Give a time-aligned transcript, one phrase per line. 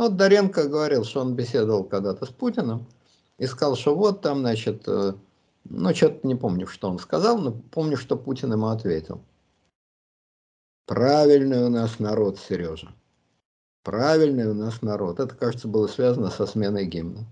[0.00, 2.86] Вот Доренко говорил, что он беседовал когда-то с Путиным
[3.36, 5.12] и сказал, что вот там, значит, э,
[5.64, 9.20] ну, что-то не помню, что он сказал, но помню, что Путин ему ответил.
[10.86, 12.94] Правильный у нас народ, Сережа.
[13.82, 15.20] Правильный у нас народ.
[15.20, 17.26] Это, кажется, было связано со сменой гимна.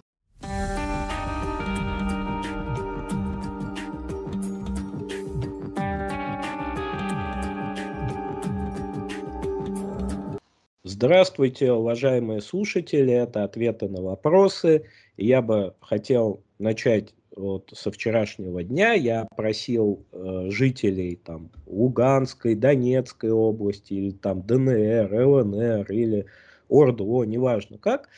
[11.00, 14.86] Здравствуйте, уважаемые слушатели, это ответы на вопросы.
[15.16, 18.94] Я бы хотел начать вот со вчерашнего дня.
[18.94, 26.26] Я просил э, жителей там Луганской, Донецкой области, или там ДНР, ЛНР, или
[26.68, 28.08] ОРДЛО, неважно как,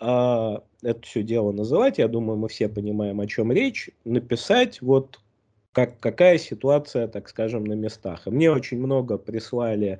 [0.00, 5.18] э, это все дело называть, я думаю, мы все понимаем, о чем речь, написать вот
[5.72, 8.28] как, какая ситуация, так скажем, на местах.
[8.28, 9.98] И мне очень много прислали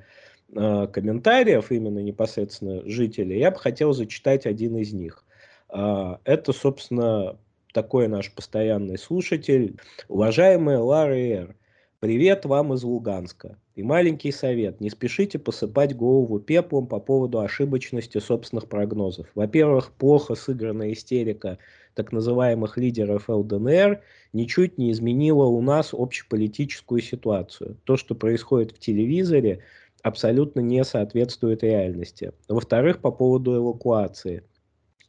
[0.53, 5.25] комментариев, именно непосредственно жителей, я бы хотел зачитать один из них.
[5.69, 7.37] А, это, собственно,
[7.73, 9.77] такой наш постоянный слушатель.
[10.09, 11.57] Уважаемая Лара Эр,
[12.01, 13.59] привет вам из Луганска.
[13.75, 19.29] И маленький совет, не спешите посыпать голову пеплом по поводу ошибочности собственных прогнозов.
[19.37, 21.59] Во-первых, плохо сыгранная истерика
[21.95, 24.01] так называемых лидеров ЛДНР
[24.33, 27.77] ничуть не изменила у нас общеполитическую ситуацию.
[27.85, 29.63] То, что происходит в телевизоре,
[30.03, 32.33] абсолютно не соответствует реальности.
[32.49, 34.45] Во-вторых, по поводу эвакуации.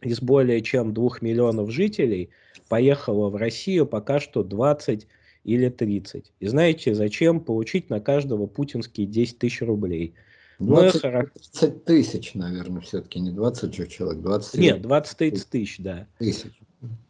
[0.02, 2.30] Из более чем двух миллионов жителей
[2.70, 5.08] поехало в Россию пока что 20
[5.44, 6.32] или 30.
[6.40, 10.14] И знаете, зачем получить на каждого путинские 10 тысяч рублей?
[10.60, 15.18] 20, ну, 20 тысяч, наверное, все-таки, не 20 же человек, 20 Нет, 20
[15.50, 16.08] тысяч, да.
[16.18, 16.52] Тысяч.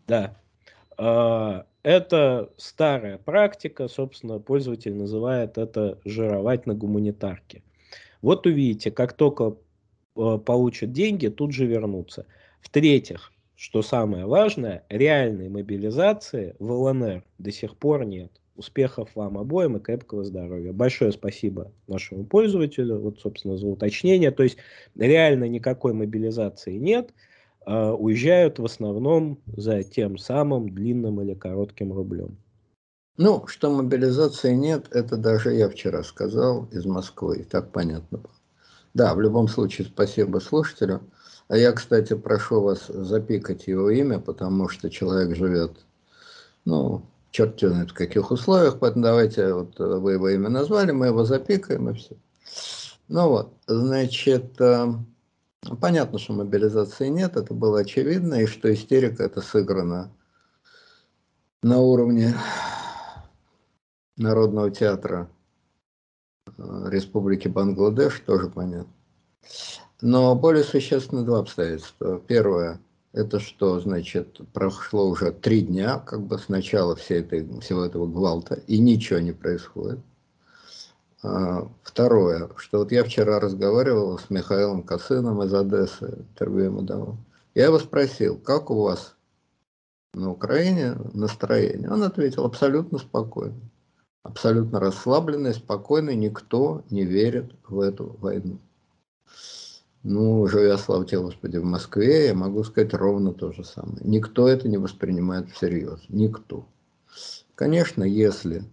[0.07, 0.37] Да.
[0.97, 7.63] А, это старая практика, собственно, пользователь называет это жировать на гуманитарке.
[8.21, 9.55] Вот увидите, как только
[10.15, 12.25] э, получат деньги, тут же вернутся.
[12.61, 18.31] В-третьих, что самое важное, реальной мобилизации в ЛНР до сих пор нет.
[18.55, 20.73] Успехов вам обоим и крепкого здоровья.
[20.73, 24.31] Большое спасибо нашему пользователю, вот, собственно, за уточнение.
[24.31, 24.57] То есть
[24.95, 27.13] реально никакой мобилизации нет.
[27.65, 32.37] А уезжают в основном за тем самым длинным или коротким рублем.
[33.21, 38.33] Ну, что мобилизации нет, это даже я вчера сказал из Москвы, и так понятно было.
[38.93, 41.01] Да, в любом случае, спасибо слушателю.
[41.49, 45.79] А я, кстати, прошу вас запикать его имя, потому что человек живет,
[46.63, 51.25] ну, черт знает в каких условиях, поэтому давайте, вот вы его имя назвали, мы его
[51.25, 52.15] запикаем и все.
[53.09, 54.93] Ну вот, значит, э,
[55.81, 60.09] понятно, что мобилизации нет, это было очевидно, и что истерика это сыграна
[61.61, 62.33] на уровне
[64.19, 65.29] Народного театра
[66.45, 66.51] э,
[66.89, 68.91] Республики Бангладеш, тоже понятно.
[70.01, 72.19] Но более существенно два обстоятельства.
[72.27, 72.81] Первое,
[73.13, 78.07] это что, значит, прошло уже три дня, как бы с начала всей этой, всего этого
[78.07, 79.99] гвалта, и ничего не происходит.
[81.23, 87.15] А, второе, что вот я вчера разговаривал с Михаилом Косыном из Одессы, интервью ему давал.
[87.55, 89.15] Я его спросил, как у вас
[90.13, 91.89] на Украине настроение?
[91.89, 93.68] Он ответил, абсолютно спокойно
[94.23, 98.59] абсолютно расслабленный, спокойный, никто не верит в эту войну.
[100.03, 103.99] Ну, живя, слава тебе, Господи, в Москве, я могу сказать ровно то же самое.
[104.01, 105.99] Никто это не воспринимает всерьез.
[106.07, 106.65] Никто.
[107.55, 108.63] Конечно, если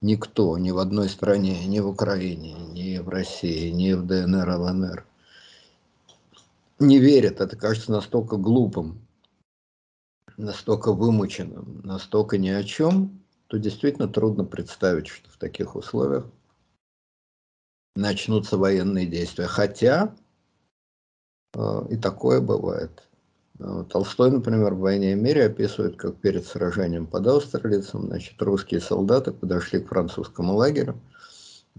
[0.00, 5.06] никто ни в одной стране, ни в Украине, ни в России, ни в ДНР, ЛНР
[6.78, 9.06] не верит, это кажется настолько глупым,
[10.36, 13.23] настолько вымученным, настолько ни о чем,
[13.54, 16.26] то действительно трудно представить, что в таких условиях
[17.94, 19.46] начнутся военные действия.
[19.46, 20.12] Хотя
[21.54, 23.08] э, и такое бывает.
[23.60, 28.80] Э, Толстой, например, в «Войне и мире» описывает, как перед сражением под Аустерлицем значит, русские
[28.80, 31.00] солдаты подошли к французскому лагерю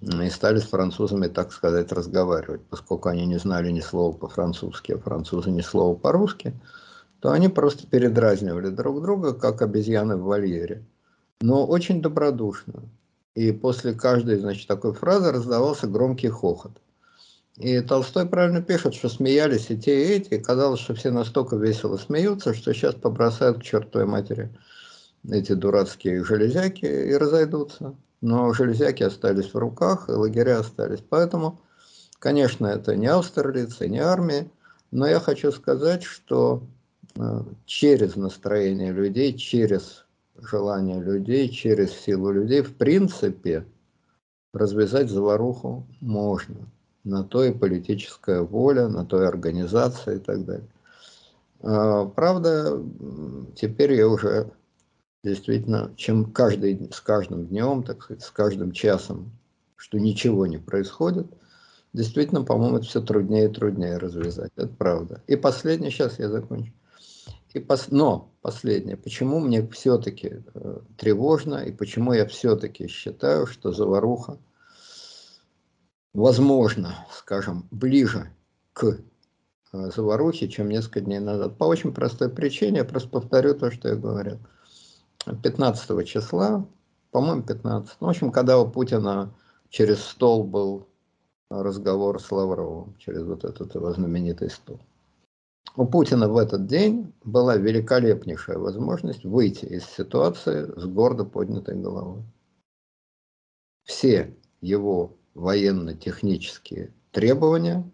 [0.01, 2.61] и стали с французами, так сказать, разговаривать.
[2.69, 6.53] Поскольку они не знали ни слова по-французски, а французы ни слова по-русски,
[7.19, 10.85] то они просто передразнивали друг друга, как обезьяны в вольере
[11.41, 12.83] но очень добродушно.
[13.35, 16.71] И после каждой, значит, такой фразы раздавался громкий хохот.
[17.57, 21.55] И Толстой правильно пишет, что смеялись и те, и эти, и казалось, что все настолько
[21.55, 24.53] весело смеются, что сейчас побросают к чертовой матери
[25.29, 27.95] эти дурацкие железяки и разойдутся.
[28.21, 31.01] Но железяки остались в руках, и лагеря остались.
[31.07, 31.61] Поэтому,
[32.19, 34.49] конечно, это не Аустерлиц и не армия,
[34.91, 36.63] но я хочу сказать, что
[37.15, 40.04] э, через настроение людей, через
[40.41, 43.65] желание людей, через силу людей, в принципе,
[44.53, 46.67] развязать заваруху можно.
[47.03, 50.67] на то и политическая воля, на то и организация и так далее.
[51.61, 52.81] А, правда,
[53.55, 54.51] теперь я уже
[55.23, 59.31] действительно, чем каждый, с каждым днем, так сказать, с каждым часом,
[59.75, 61.27] что ничего не происходит,
[61.93, 64.51] действительно, по-моему, это все труднее и труднее развязать.
[64.55, 65.21] Это правда.
[65.27, 66.71] И последнее, сейчас я закончу.
[67.55, 67.87] И пос...
[67.89, 74.37] Но последнее, почему мне все-таки э, тревожно и почему я все-таки считаю, что заваруха,
[76.13, 78.29] возможно, скажем, ближе
[78.73, 78.97] к э,
[79.71, 81.57] заварухе, чем несколько дней назад.
[81.57, 84.39] По очень простой причине, я просто повторю то, что я говорил.
[85.41, 86.67] 15 числа,
[87.11, 87.95] по-моему, 15.
[88.01, 89.33] Ну, в общем, когда у Путина
[89.69, 90.89] через стол был
[91.49, 94.81] разговор с Лавровым, через вот этот его знаменитый стол.
[95.75, 102.23] У Путина в этот день была великолепнейшая возможность выйти из ситуации с гордо поднятой головой.
[103.83, 107.89] Все его военно-технические требования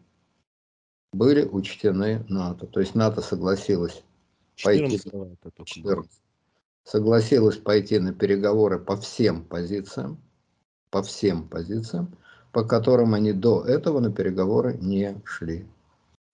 [1.12, 2.68] были учтены НАТО.
[2.68, 4.04] То есть НАТО согласилась
[4.64, 5.00] пойти,
[5.66, 6.10] 14,
[6.84, 10.22] согласилась пойти на переговоры по всем позициям,
[10.90, 12.16] по всем позициям,
[12.52, 15.68] по которым они до этого на переговоры не шли.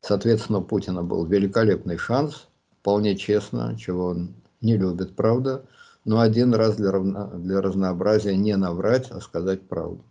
[0.01, 2.47] Соответственно, у Путина был великолепный шанс,
[2.79, 5.65] вполне честно, чего он не любит, правда,
[6.05, 10.03] но один раз для, равно, для разнообразия не наврать, а сказать правду.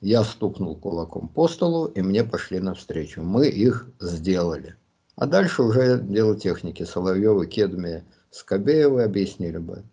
[0.00, 3.22] Я стукнул кулаком по столу, и мне пошли навстречу.
[3.22, 4.76] Мы их сделали.
[5.16, 6.84] А дальше уже дело техники.
[6.84, 9.84] Соловьевы, Кедми, Скобеевы объяснили бы.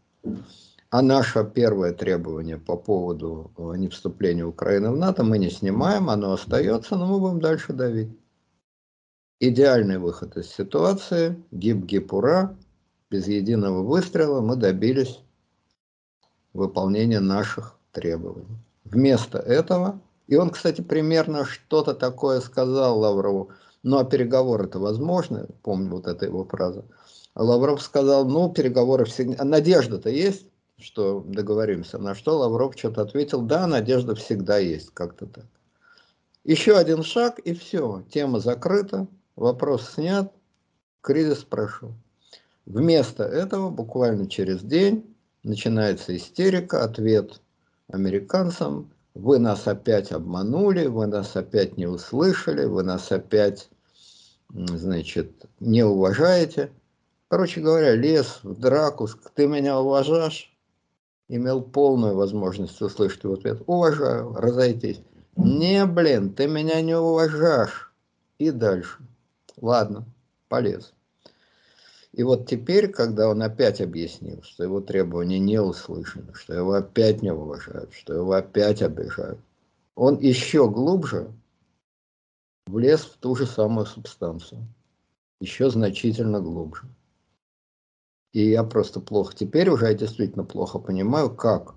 [0.89, 6.31] А наше первое требование по поводу э, невступления Украины в НАТО мы не снимаем, оно
[6.31, 8.17] остается, но мы будем дальше давить.
[9.39, 12.55] Идеальный выход из ситуации, гиб-гип-ура,
[13.11, 15.19] без единого выстрела мы добились
[16.53, 18.57] выполнения наших требований.
[18.83, 23.51] Вместо этого, и он, кстати, примерно что-то такое сказал Лаврову,
[23.83, 26.83] ну а переговоры-то возможны, помню вот эта его фраза.
[27.35, 30.47] Лавров сказал, ну переговоры все, надежда-то есть,
[30.79, 31.99] что договоримся.
[31.99, 35.45] На что Лавров что-то ответил, да, надежда всегда есть, как-то так.
[36.43, 39.07] Еще один шаг и все, тема закрыта,
[39.37, 40.33] вопрос снят,
[40.99, 41.93] кризис прошел.
[42.65, 47.39] Вместо этого буквально через день начинается истерика, ответ
[47.87, 53.69] американцам, вы нас опять обманули, вы нас опять не услышали, вы нас опять,
[54.49, 56.71] значит, не уважаете.
[57.29, 60.53] Короче говоря, лес в драку, ты меня уважаешь?
[61.29, 65.01] имел полную возможность услышать в ответ «Уважаю, разойтись».
[65.35, 67.93] «Не, блин, ты меня не уважаешь».
[68.39, 68.97] И дальше.
[69.57, 70.05] Ладно,
[70.47, 70.93] полез.
[72.13, 77.21] И вот теперь, когда он опять объяснил, что его требования не услышаны, что его опять
[77.21, 79.39] не уважают, что его опять обижают,
[79.95, 81.31] он еще глубже
[82.67, 84.67] влез в ту же самую субстанцию.
[85.39, 86.87] Еще значительно глубже.
[88.33, 91.75] И я просто плохо, теперь уже я действительно плохо понимаю, как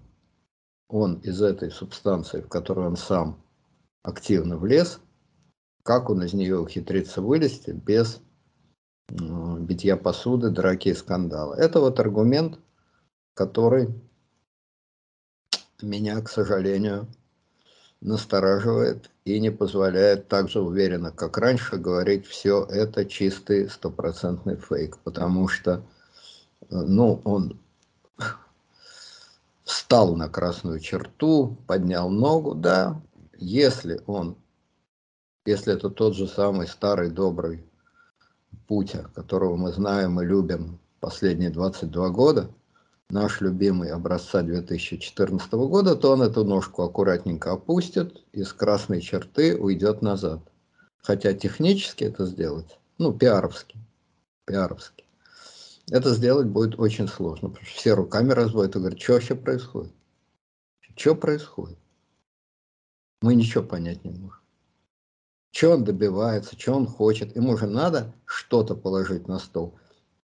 [0.88, 3.42] он из этой субстанции, в которую он сам
[4.02, 5.00] активно влез,
[5.82, 8.20] как он из нее ухитрится вылезти без
[9.08, 9.14] э,
[9.60, 11.54] битья посуды, драки и скандала.
[11.54, 12.58] Это вот аргумент,
[13.34, 13.88] который
[15.82, 17.06] меня, к сожалению,
[18.00, 24.98] настораживает и не позволяет так же уверенно, как раньше, говорить, все это чистый стопроцентный фейк,
[24.98, 25.82] потому что
[26.70, 27.58] ну, он
[29.64, 33.00] встал на красную черту, поднял ногу, да,
[33.36, 34.36] если он,
[35.50, 37.64] если это тот же самый старый добрый
[38.66, 42.50] Путя, которого мы знаем и любим последние 22 года,
[43.08, 49.56] наш любимый образца 2014 года, то он эту ножку аккуратненько опустит и с красной черты
[49.56, 50.40] уйдет назад.
[51.02, 53.78] Хотя технически это сделать, ну, пиаровски,
[54.44, 55.04] пиаровски
[55.90, 59.92] это сделать будет очень сложно, потому что все руками разводят и говорят, что вообще происходит?
[60.94, 61.78] Что происходит?
[63.22, 64.39] Мы ничего понять не можем.
[65.50, 67.34] Что он добивается, что он хочет.
[67.36, 69.78] Ему же надо что-то положить на стол.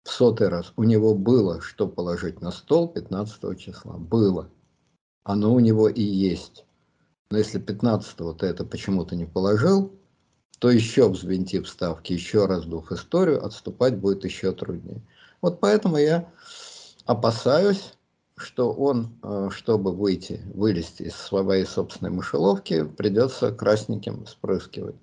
[0.04, 0.73] В сотый раз.
[0.76, 3.97] У него было что положить на стол 15 числа.
[3.99, 4.50] Было.
[5.23, 6.64] Оно у него и есть.
[7.31, 9.92] Но если 15 ты это почему-то не положил,
[10.59, 15.02] то еще взвинтив ставки, еще раздув историю, отступать будет еще труднее.
[15.40, 16.28] Вот поэтому я
[17.04, 17.95] опасаюсь,
[18.37, 24.97] что он, э, чтобы выйти, вылезти из своей собственной мышеловки, придется красненьким спрыскивать.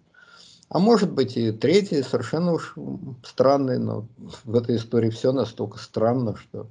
[0.70, 2.76] А может быть и третий, совершенно уж
[3.24, 4.08] странный, но
[4.44, 6.68] в этой истории все настолько странно, что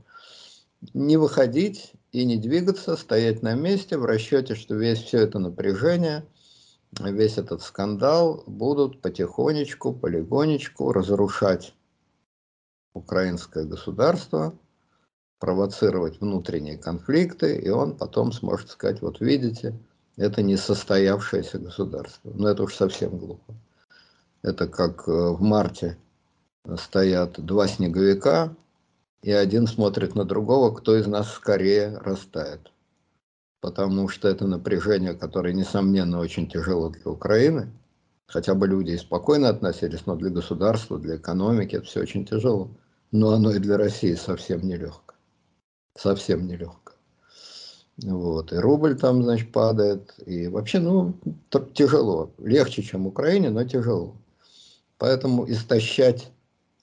[0.95, 6.25] не выходить и не двигаться, стоять на месте в расчете, что весь все это напряжение
[7.01, 11.75] весь этот скандал будут потихонечку, полигонечку разрушать
[12.95, 14.55] украинское государство,
[15.39, 19.75] провоцировать внутренние конфликты, и он потом сможет сказать, вот видите,
[20.17, 22.31] это не состоявшееся государство.
[22.35, 23.55] Но это уж совсем глупо.
[24.43, 25.97] Это как э, в марте
[26.77, 28.55] стоят два снеговика,
[29.23, 32.73] и один смотрит на другого, кто из нас скорее растает.
[33.61, 37.73] Потому что это напряжение, которое, несомненно, очень тяжело для Украины.
[38.27, 42.71] Хотя бы люди и спокойно относились, но для государства, для экономики это все очень тяжело.
[43.11, 45.08] Но оно и для России совсем нелегко.
[45.99, 46.93] Совсем нелегко.
[48.05, 48.53] Вот.
[48.53, 50.15] И рубль там, значит, падает.
[50.27, 51.19] И вообще, ну,
[51.75, 52.31] тяжело.
[52.39, 54.15] Легче, чем Украине, но тяжело.
[54.97, 56.31] Поэтому истощать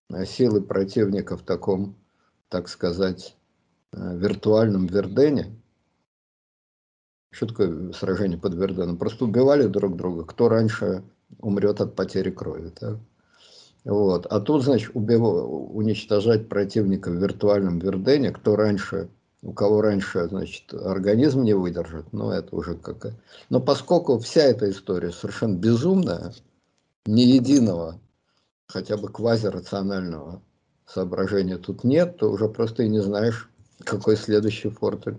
[0.10, 1.95] э, силы противника в таком,
[2.50, 3.38] так сказать,
[3.93, 5.55] э, виртуальном Вердене.
[7.31, 8.98] Что такое сражение под Верденом?
[8.98, 10.25] Просто убивали друг друга.
[10.25, 11.03] Кто раньше
[11.39, 12.69] умрет от потери крови.
[12.69, 12.98] Так?
[13.86, 14.25] Вот.
[14.25, 15.22] А тут, значит, убив...
[15.22, 19.10] уничтожать противника в виртуальном Вердене, кто раньше,
[19.44, 23.13] у кого раньше, значит, организм не выдержит, ну, это уже какая...
[23.50, 26.34] Но поскольку вся эта история совершенно безумная,
[27.06, 28.00] ни единого,
[28.68, 30.42] хотя бы квазирационального
[30.88, 33.50] соображения тут нет, то уже просто и не знаешь,
[33.84, 35.18] какой следующий фортель.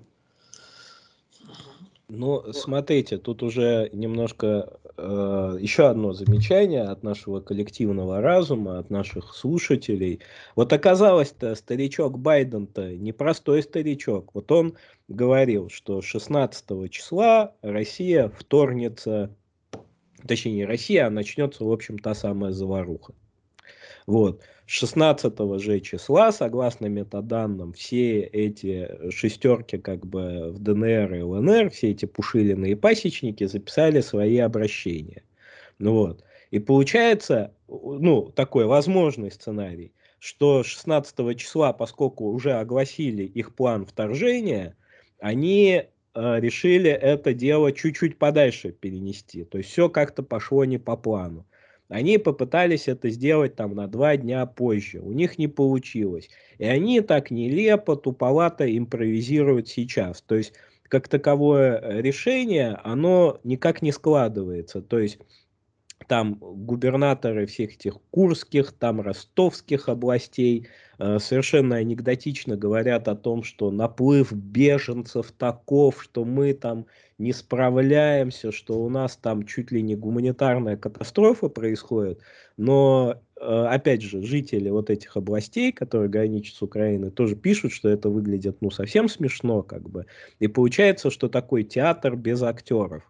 [2.09, 9.35] Ну, смотрите, тут уже немножко э, еще одно замечание от нашего коллективного разума, от наших
[9.35, 10.21] слушателей.
[10.55, 14.31] Вот оказалось-то, старичок Байден-то непростой старичок.
[14.35, 14.77] Вот он
[15.09, 19.35] говорил, что 16 числа Россия вторнется,
[20.27, 23.15] точнее не Россия, а начнется, в общем, та самая заваруха.
[24.07, 24.43] Вот.
[24.67, 31.93] 16 же числа, согласно метаданным, все эти шестерки как бы в ДНР и ЛНР, все
[31.93, 35.23] эти пушилины и пасечники записали свои обращения.
[35.79, 36.25] Ну вот.
[36.51, 44.77] И получается, ну, такой возможный сценарий, что 16 числа, поскольку уже огласили их план вторжения,
[45.21, 49.45] они э, решили это дело чуть-чуть подальше перенести.
[49.45, 51.47] То есть все как-то пошло не по плану.
[51.89, 55.01] Они попытались это сделать там на два дня позже.
[55.01, 56.29] У них не получилось.
[56.59, 60.21] И они так нелепо, туповато импровизируют сейчас.
[60.23, 60.53] То есть,
[60.85, 64.83] как таковое э, решение, оно никак не складывается.
[64.83, 65.19] То есть,
[66.07, 73.71] там губернаторы всех этих курских, там ростовских областей э, совершенно анекдотично говорят о том, что
[73.71, 76.87] наплыв беженцев таков, что мы там
[77.19, 82.21] не справляемся, что у нас там чуть ли не гуманитарная катастрофа происходит.
[82.57, 87.89] Но, э, опять же, жители вот этих областей, которые граничат с Украиной, тоже пишут, что
[87.89, 90.07] это выглядит ну совсем смешно как бы.
[90.39, 93.03] И получается, что такой театр без актеров.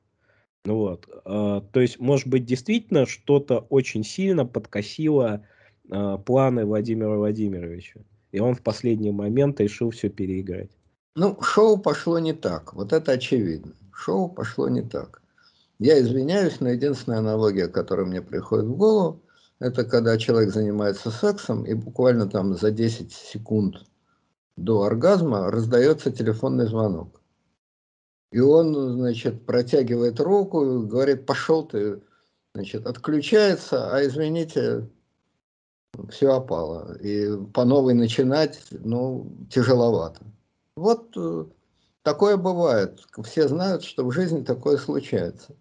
[0.66, 1.08] Вот.
[1.24, 5.46] А, то есть, может быть, действительно что-то очень сильно подкосило
[5.90, 8.00] а, планы Владимира Владимировича.
[8.32, 10.70] И он в последний момент решил все переиграть.
[11.14, 12.74] Ну, шоу пошло не так.
[12.74, 13.72] Вот это очевидно.
[13.94, 15.22] Шоу пошло не так.
[15.78, 19.22] Я извиняюсь, но единственная аналогия, которая мне приходит в голову,
[19.58, 23.76] это когда человек занимается сексом, и буквально там за 10 секунд
[24.56, 27.20] до оргазма раздается телефонный звонок.
[28.36, 32.02] И он, значит, протягивает руку, говорит, пошел ты,
[32.54, 34.90] значит, отключается, а извините,
[36.10, 36.98] все опало.
[36.98, 40.20] И по новой начинать, ну, тяжеловато.
[40.76, 41.46] Вот э,
[42.02, 43.00] такое бывает.
[43.24, 45.56] Все знают, что в жизни такое случается.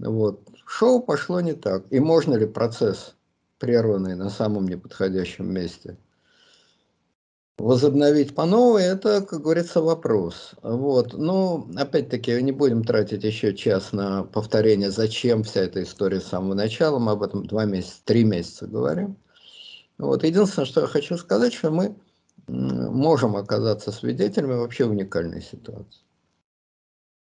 [0.00, 0.40] Вот.
[0.66, 1.84] Шоу пошло не так.
[1.92, 3.14] И можно ли процесс,
[3.60, 5.96] прерванный на самом неподходящем месте,
[7.58, 10.54] возобновить по новой, это, как говорится, вопрос.
[10.62, 11.14] Вот.
[11.14, 16.54] Но, опять-таки, не будем тратить еще час на повторение, зачем вся эта история с самого
[16.54, 16.98] начала.
[16.98, 19.16] Мы об этом два месяца, три месяца говорим.
[19.98, 20.24] Вот.
[20.24, 21.96] Единственное, что я хочу сказать, что мы
[22.46, 26.02] можем оказаться свидетелями вообще уникальной ситуации.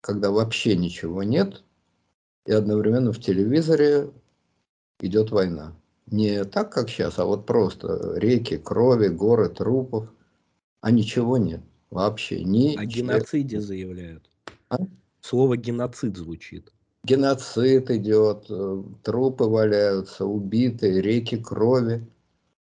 [0.00, 1.62] Когда вообще ничего нет,
[2.44, 4.10] и одновременно в телевизоре
[5.00, 5.74] идет война.
[6.06, 10.08] Не так, как сейчас, а вот просто реки, крови, горы трупов
[10.80, 11.60] а ничего нет.
[11.90, 12.76] Вообще ни.
[12.76, 14.28] О геноциде заявляют.
[14.68, 14.78] А?
[15.20, 16.72] Слово геноцид звучит.
[17.04, 22.06] Геноцид идет, э, трупы валяются, убитые, реки крови.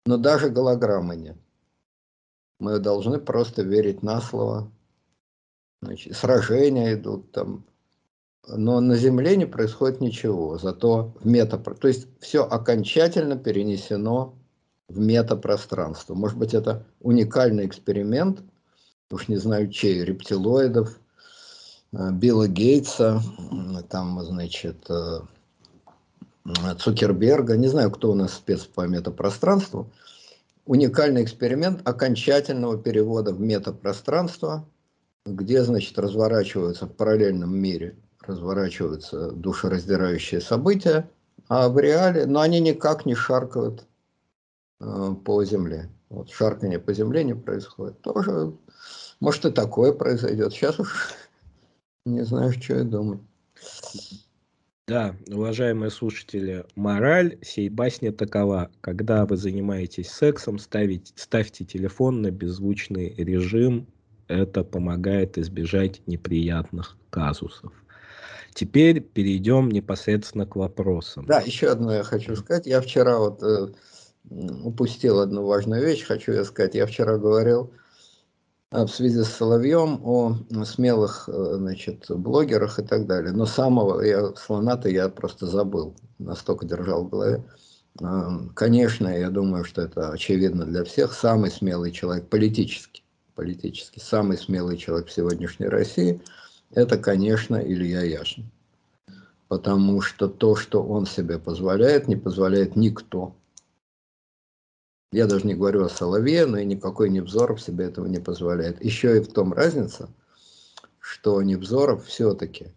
[0.06, 1.36] Но даже голограммы нет.
[2.58, 4.70] Мы должны просто верить на слово.
[5.82, 7.64] Значит, сражения идут там.
[8.48, 10.58] Но на Земле не происходит ничего.
[10.58, 11.58] Зато в мета...
[11.58, 14.34] То есть все окончательно перенесено
[14.92, 16.14] в метапространство.
[16.14, 18.40] Может быть, это уникальный эксперимент,
[19.10, 20.98] уж не знаю чей, рептилоидов,
[21.92, 23.22] Билла Гейтса,
[23.90, 24.88] там, значит,
[26.78, 29.90] Цукерберга, не знаю, кто у нас спец по метапространству,
[30.64, 34.66] уникальный эксперимент окончательного перевода в метапространство,
[35.26, 37.96] где, значит, разворачиваются в параллельном мире,
[38.26, 41.08] разворачиваются душераздирающие события,
[41.48, 43.82] а в реале, но они никак не шаркают.
[43.82, 43.91] э,
[45.24, 45.88] по земле.
[46.08, 48.00] Вот шарканье по земле не происходит.
[48.02, 48.52] Тоже,
[49.20, 50.52] может, и такое произойдет.
[50.52, 51.12] Сейчас уж
[52.04, 53.20] не знаю, что и думать.
[54.88, 58.70] Да, уважаемые слушатели, мораль сей басни такова.
[58.80, 63.86] Когда вы занимаетесь сексом, ставить, ставьте телефон на беззвучный режим.
[64.28, 67.72] Это помогает избежать неприятных казусов.
[68.54, 71.26] Теперь перейдем непосредственно к вопросам.
[71.26, 72.66] Да, еще одно я хочу сказать.
[72.66, 73.68] Я вчера вот э,
[74.30, 76.74] упустил одну важную вещь, хочу я сказать.
[76.74, 77.72] Я вчера говорил
[78.72, 83.32] в связи с Соловьем о смелых э, значит, блогерах и так далее.
[83.32, 87.44] Но самого я, слона-то я просто забыл, настолько держал в голове.
[88.00, 88.06] Э,
[88.54, 93.02] конечно, я думаю, что это очевидно для всех, самый смелый человек политически,
[93.34, 96.22] политически, самый смелый человек в сегодняшней России,
[96.70, 98.50] это, конечно, Илья Яшин.
[99.48, 103.36] Потому что то, что он себе позволяет, не позволяет никто.
[105.12, 108.82] Я даже не говорю о Соловье, но и никакой Невзоров себе этого не позволяет.
[108.82, 110.08] Еще и в том разница,
[110.98, 112.72] что Невзоров все-таки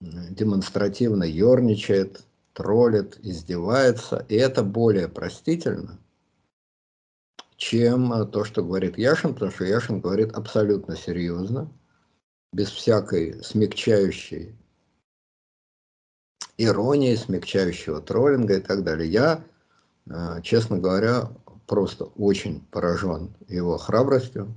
[0.00, 2.22] демонстративно ерничает,
[2.54, 5.98] троллит, издевается, и это более простительно,
[7.56, 11.70] чем то, что говорит Яшин, потому что Яшин говорит абсолютно серьезно,
[12.52, 14.56] без всякой смягчающей
[16.56, 19.10] иронии, смягчающего троллинга и так далее.
[19.10, 19.44] Я,
[20.06, 21.30] э, честно говоря,
[21.66, 24.54] просто очень поражен его храбростью.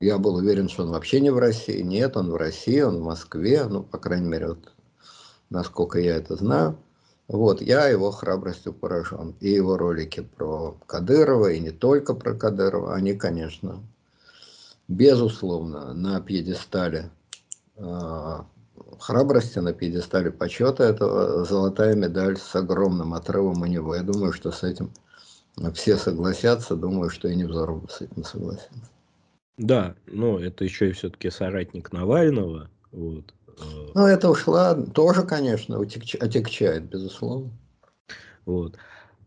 [0.00, 1.80] Я был уверен, что он вообще не в России.
[1.82, 4.72] Нет, он в России, он в Москве, ну, по крайней мере, вот,
[5.50, 6.78] насколько я это знаю.
[7.26, 9.34] Вот, я его храбростью поражен.
[9.40, 13.82] И его ролики про Кадырова, и не только про Кадырова, они, конечно,
[14.86, 17.10] безусловно, на пьедестале
[17.76, 18.38] э,
[18.98, 20.84] храбрости, на пьедестале почета.
[20.84, 23.94] Это золотая медаль с огромным отрывом у него.
[23.94, 24.92] Я думаю, что с этим
[25.74, 28.70] все согласятся, думаю, что и Невзоров с этим согласится.
[29.56, 32.70] Да, но это еще и все-таки соратник Навального.
[32.92, 33.34] Вот.
[33.94, 37.50] Ну, это ладно, тоже, конечно, отягчает, безусловно.
[38.46, 38.76] Вот.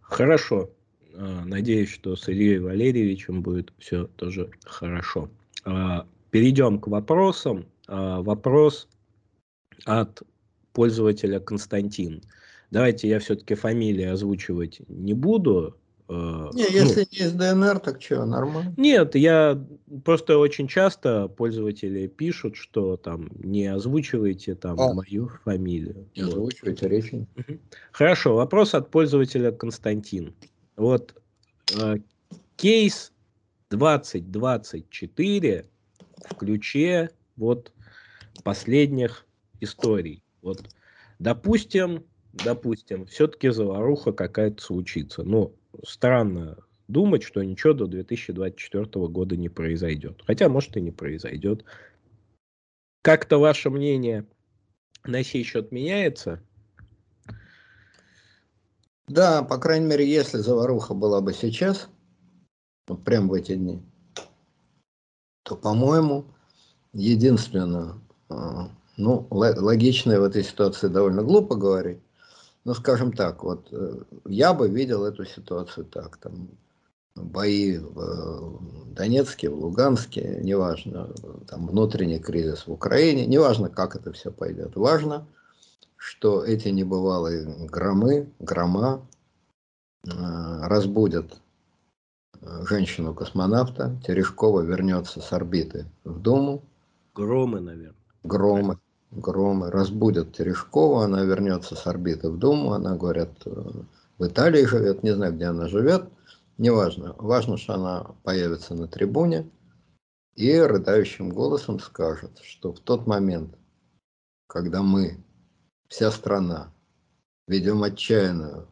[0.02, 0.70] Хорошо.
[1.14, 5.30] А, надеюсь, что с Ильей Валерьевичем будет все тоже хорошо.
[5.66, 7.66] А, перейдем к вопросам.
[7.88, 8.88] А, вопрос
[9.84, 10.24] от
[10.72, 12.22] пользователя Константин.
[12.72, 15.81] Давайте я все-таки фамилии озвучивать не буду, Э,
[16.12, 18.74] не, ну, если не из ДНР, так что, нормально?
[18.76, 19.64] Нет, я
[20.04, 26.10] просто очень часто пользователи пишут, что там не озвучивайте там а, мою фамилию.
[26.16, 26.34] Не вот.
[26.34, 27.12] озвучивайте речь.
[27.94, 30.36] Хорошо, вопрос от пользователя Константин.
[30.76, 31.16] Вот
[31.80, 32.00] э,
[32.58, 33.14] кейс
[33.70, 35.66] 2024
[36.30, 37.72] в ключе вот
[38.44, 39.26] последних
[39.62, 40.24] историй.
[40.42, 40.62] Вот,
[41.20, 45.24] допустим, допустим, все-таки заваруха какая-то случится.
[45.24, 46.58] Ну, странно
[46.88, 50.22] думать, что ничего до 2024 года не произойдет.
[50.26, 51.64] Хотя, может, и не произойдет.
[53.02, 54.28] Как-то ваше мнение
[55.04, 56.44] на сей счет меняется?
[59.08, 61.90] Да, по крайней мере, если заваруха была бы сейчас,
[62.88, 63.82] вот прям в эти дни,
[65.44, 66.26] то, по-моему,
[66.94, 67.96] единственное,
[68.30, 72.00] а, ну, логичное в этой ситуации довольно глупо говорить,
[72.64, 76.50] ну, скажем так, вот э, я бы видел эту ситуацию так, там,
[77.16, 81.10] бои в э, Донецке, в Луганске, неважно,
[81.48, 85.26] там внутренний кризис в Украине, неважно, как это все пойдет, важно,
[85.98, 89.08] что эти небывалые громы, грома
[90.06, 91.42] э, разбудят
[92.42, 96.64] женщину-космонавта, Терешкова вернется с орбиты в Думу.
[97.14, 97.96] Громы, наверное.
[98.24, 98.80] Громы
[99.12, 105.14] громы разбудят Терешкова, она вернется с орбиты в Думу, она, говорят, в Италии живет, не
[105.14, 106.10] знаю, где она живет,
[106.58, 107.16] неважно.
[107.18, 109.50] Важно, что она появится на трибуне
[110.36, 113.56] и рыдающим голосом скажет, что в тот момент,
[114.48, 115.24] когда мы,
[115.88, 116.74] вся страна,
[117.48, 118.68] ведем отчаянную,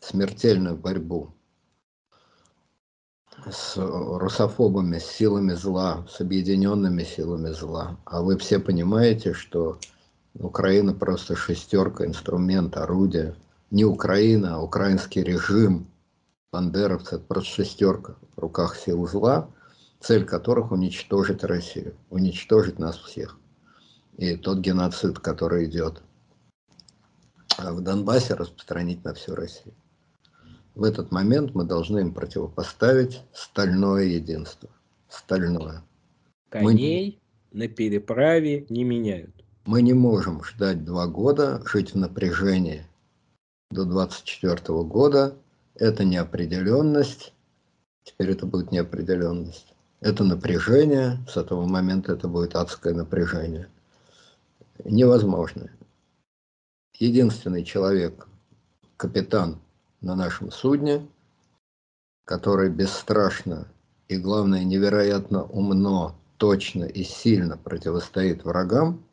[0.00, 1.34] смертельную борьбу
[3.50, 7.96] с русофобами, с силами зла, с объединенными силами зла.
[8.04, 9.78] А вы все понимаете, что
[10.34, 13.34] Украина просто шестерка, инструмент, орудие.
[13.70, 15.86] Не Украина, а украинский режим,
[16.52, 19.48] бандеровцы, просто шестерка в руках сил зла,
[20.00, 23.38] цель которых уничтожить Россию, уничтожить нас всех.
[24.18, 26.02] и тот геноцид, который идет
[27.58, 29.74] в Донбассе, распространить на всю Россию.
[30.74, 34.70] В этот момент мы должны им противопоставить стальное единство.
[35.08, 35.82] Стальное.
[36.48, 37.58] Коней мы...
[37.58, 39.34] на переправе не меняют.
[39.66, 42.86] Мы не можем ждать два года, жить в напряжении
[43.70, 45.36] до 24 года.
[45.74, 47.32] Это неопределенность.
[48.04, 49.74] Теперь это будет неопределенность.
[50.00, 51.18] Это напряжение.
[51.28, 53.68] С этого момента это будет адское напряжение.
[54.84, 55.70] Невозможно.
[56.98, 58.26] Единственный человек,
[58.96, 59.60] капитан
[60.02, 61.08] на нашем судне,
[62.24, 63.68] который бесстрашно
[64.08, 69.04] и, главное, невероятно умно, точно и сильно противостоит врагам,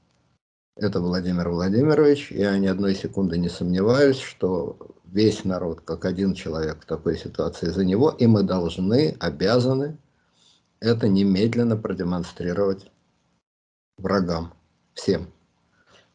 [0.76, 2.32] это Владимир Владимирович.
[2.32, 7.68] Я ни одной секунды не сомневаюсь, что весь народ, как один человек в такой ситуации
[7.68, 9.98] за него, и мы должны, обязаны
[10.80, 12.90] это немедленно продемонстрировать
[13.98, 14.54] врагам,
[14.94, 15.28] всем.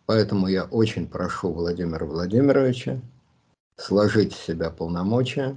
[0.06, 3.00] Поэтому я очень прошу Владимира Владимировича
[3.76, 5.56] сложить в себя полномочия,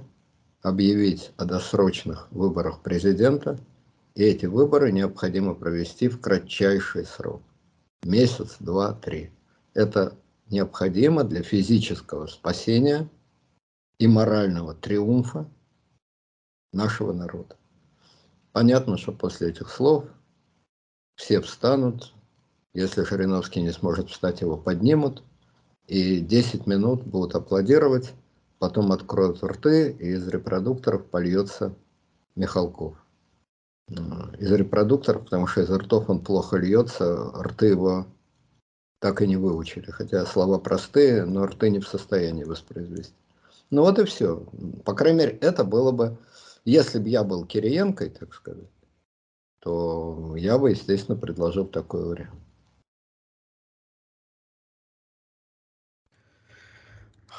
[0.62, 3.58] объявить о досрочных выборах президента,
[4.14, 7.42] и эти выборы необходимо провести в кратчайший срок.
[8.02, 9.30] Месяц, два, три.
[9.74, 10.14] Это
[10.50, 13.08] необходимо для физического спасения
[13.98, 15.48] и морального триумфа
[16.72, 17.56] нашего народа.
[18.52, 20.04] Понятно, что после этих слов
[21.16, 22.14] все встанут,
[22.74, 25.22] если Жириновский не сможет встать, его поднимут,
[25.88, 28.12] и 10 минут будут аплодировать,
[28.58, 31.74] потом откроют рты, и из репродукторов польется
[32.36, 32.94] Михалков.
[34.38, 38.06] Из репродукторов, потому что из ртов он плохо льется, рты его
[39.00, 39.90] так и не выучили.
[39.90, 43.14] Хотя слова простые, но рты не в состоянии воспроизвести.
[43.70, 44.46] Ну вот и все.
[44.84, 46.18] По крайней мере, это было бы,
[46.66, 48.68] если бы я был Кириенкой, так сказать,
[49.60, 52.47] то я бы, естественно, предложил такой вариант.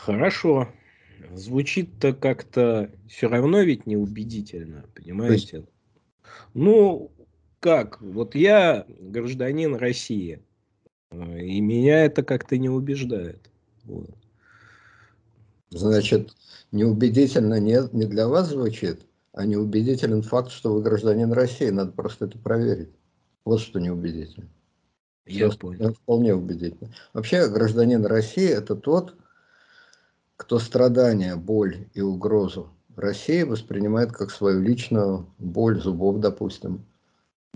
[0.06, 0.70] Хорошо.
[1.34, 5.58] Звучит-то как-то все равно ведь неубедительно, понимаете?
[5.58, 5.70] Есть...
[6.54, 7.12] Ну,
[7.60, 8.02] как?
[8.02, 10.42] Вот я гражданин России,
[11.12, 13.50] э, и меня это как-то не убеждает.
[13.84, 14.16] Вот.
[15.70, 16.36] Значит,
[16.72, 21.70] неубедительно не, не для вас звучит, а неубедителен факт, что вы гражданин России.
[21.70, 22.90] Надо просто это проверить.
[23.46, 24.48] Вот что неубедительно.
[25.26, 25.94] Я Все понял.
[25.94, 26.92] Вполне убедительно.
[27.14, 29.16] Вообще, гражданин России– это тот,
[30.40, 36.86] кто страдания, боль и угрозу России воспринимает как свою личную боль зубов, допустим,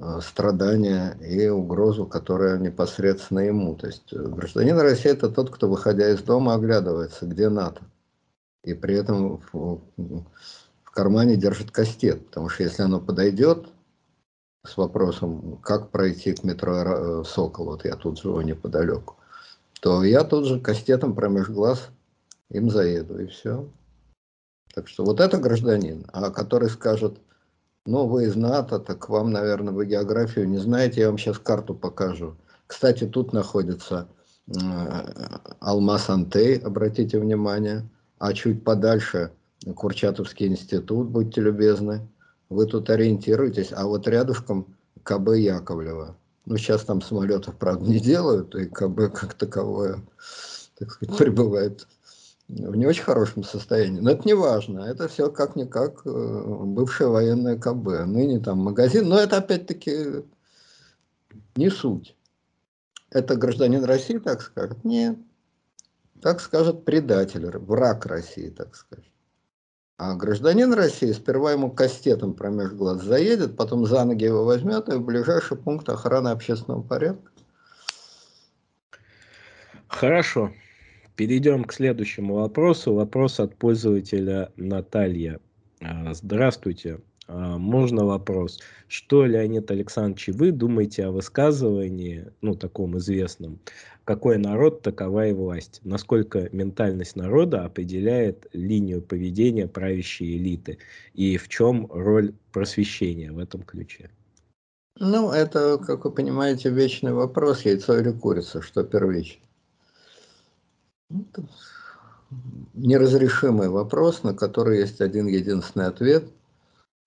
[0.01, 3.75] э, страдания и угрозу, которая непосредственно ему.
[3.75, 7.83] То есть э, гражданин России это тот, кто, выходя из дома, оглядывается, где НАТО.
[8.65, 13.69] И при этом в, в кармане держит кастет, потому что если оно подойдет
[14.67, 19.15] с вопросом, как пройти к метро э, Сокол, вот я тут живу неподалеку,
[19.79, 21.89] то я тут же кастетом промеж глаз
[22.49, 23.69] им заеду, и все.
[24.73, 27.19] Так что вот это гражданин, а который скажет,
[27.85, 31.75] ну вы из НАТО, так вам, наверное, вы географию не знаете, я вам сейчас карту
[31.75, 32.35] покажу.
[32.65, 34.07] Кстати, тут находится
[34.47, 34.53] э,
[35.59, 39.31] Алмаз-Антей, обратите внимание, а чуть подальше
[39.75, 42.07] Курчатовский институт, будьте любезны.
[42.49, 46.15] Вы тут ориентируйтесь, а вот рядышком КБ Яковлева.
[46.45, 50.01] Ну, сейчас там самолетов, правда, не делают, и КБ как таковое,
[50.77, 51.87] так сказать, пребывает
[52.49, 53.99] в не очень хорошем состоянии.
[53.99, 54.81] Но это не важно.
[54.81, 58.05] Это все как-никак э, бывшее военное КБ.
[58.05, 59.07] Ныне там магазин.
[59.07, 60.23] Но это опять-таки
[61.55, 62.15] не суть.
[63.09, 64.83] Это гражданин России так скажет?
[64.83, 65.17] Нет.
[66.21, 69.11] Так скажет предатель, враг России, так скажет.
[69.97, 74.93] А гражданин России сперва ему кастетом промеж глаз заедет, потом за ноги его возьмет и
[74.93, 77.31] в ближайший пункт охраны общественного порядка.
[79.87, 80.51] Хорошо.
[81.15, 82.95] Перейдем к следующему вопросу.
[82.95, 85.39] Вопрос от пользователя Наталья.
[85.79, 87.01] А, здравствуйте.
[87.27, 88.59] А, можно вопрос?
[88.87, 93.59] Что, Леонид Александрович, вы думаете о высказывании, ну, таком известном,
[94.05, 95.81] какой народ, такова и власть?
[95.83, 100.79] Насколько ментальность народа определяет линию поведения правящей элиты?
[101.13, 104.09] И в чем роль просвещения в этом ключе?
[104.99, 109.43] Ну, это, как вы понимаете, вечный вопрос, яйцо или курица, что первично
[112.73, 116.25] неразрешимый вопрос, на который есть один единственный ответ.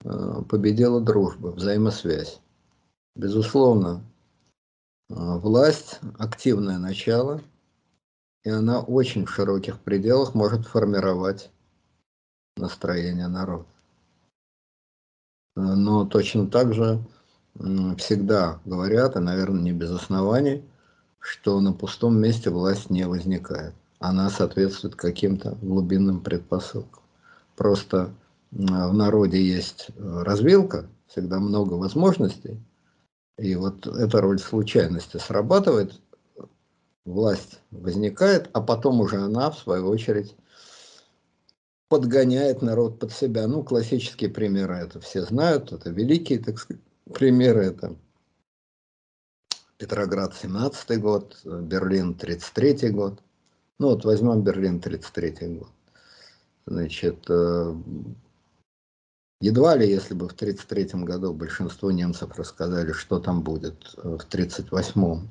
[0.05, 2.41] Э, победила дружба, взаимосвязь.
[3.15, 4.05] Безусловно,
[5.09, 7.43] э, власть– активное начало,
[8.45, 11.51] и она очень в широких пределах может формировать
[12.57, 13.67] настроение народа.
[15.57, 17.03] Э, но точно так же
[17.97, 20.63] всегда говорят, и, наверное, не без оснований,
[21.19, 23.75] что на пустом месте власть не возникает.
[23.99, 27.03] Она соответствует каким-то глубинным предпосылкам.
[27.57, 28.15] Просто
[28.51, 32.61] в народе есть э, развилка, всегда много возможностей,
[33.39, 36.01] и вот эта роль случайности срабатывает,
[37.05, 40.35] власть возникает, а потом уже она, в свою очередь,
[41.89, 43.47] подгоняет народ под себя.
[43.47, 46.83] Ну, классические примеры это все знают, это великие, так сказать,
[47.13, 47.97] примеры, это
[49.77, 53.23] Петроград 17 год, Берлин 33 год.
[53.79, 55.69] Ну вот возьмем Берлин 33 год.
[56.67, 57.75] Значит, э,
[59.41, 64.25] едва ли, если бы в 1933 году большинство немцев рассказали, что там будет э, в
[64.25, 65.29] 1938,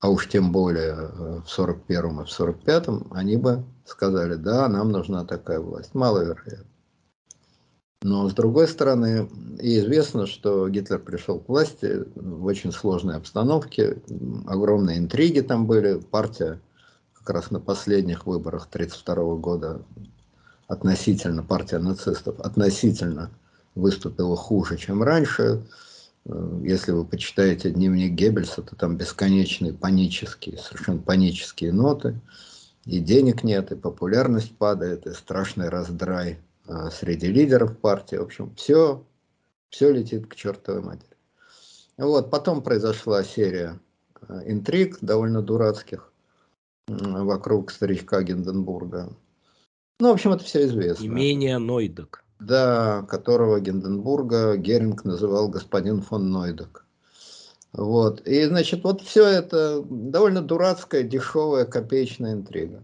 [0.00, 4.90] а уж тем более э, в 1941 и в 1945, они бы сказали, да, нам
[4.90, 5.94] нужна такая власть.
[5.94, 6.66] Маловероятно.
[8.02, 9.28] Но с другой стороны,
[9.60, 14.02] и известно, что Гитлер пришел к власти в очень сложной обстановке,
[14.46, 16.60] огромные интриги там были, партия
[17.24, 19.82] как раз на последних выборах 1932 года
[20.66, 23.30] относительно, партия нацистов относительно
[23.74, 25.62] выступила хуже, чем раньше.
[26.24, 32.20] Э, если вы почитаете дневник Геббельса, то там бесконечные панические, совершенно панические ноты.
[32.84, 38.16] И денег нет, и популярность падает, и страшный раздрай э, среди лидеров партии.
[38.16, 39.04] В общем, все,
[39.68, 41.16] все летит к чертовой матери.
[41.98, 43.78] Вот, потом произошла серия
[44.26, 46.11] э, интриг, довольно дурацких
[47.24, 49.12] вокруг старичка Гинденбурга.
[50.00, 51.06] Ну, в общем, это все известно.
[51.06, 52.24] Имение Нойдок.
[52.40, 56.84] Да, которого Гинденбурга Геринг называл господин фон Нойдок.
[57.72, 58.20] Вот.
[58.26, 62.82] И, значит, вот все это довольно дурацкая, дешевая, копеечная интрига.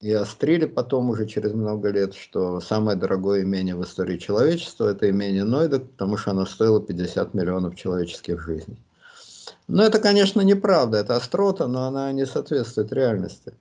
[0.00, 5.10] И острили потом уже через много лет, что самое дорогое имение в истории человечества– это
[5.10, 8.78] имение Нойдок, потому что оно стоило 50 миллионов человеческих жизней.
[9.68, 13.54] Но это, конечно, неправда, это острота, но она не соответствует реальности.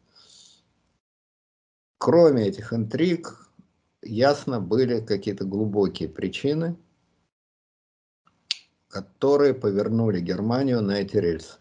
[1.98, 3.50] Кроме этих интриг,
[4.02, 6.78] ясно были какие-то глубокие причины,
[8.88, 11.60] которые повернули Германию на эти рельсы.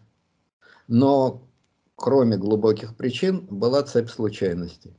[0.87, 1.47] Но
[1.95, 4.97] кроме глубоких причин была цепь случайностей.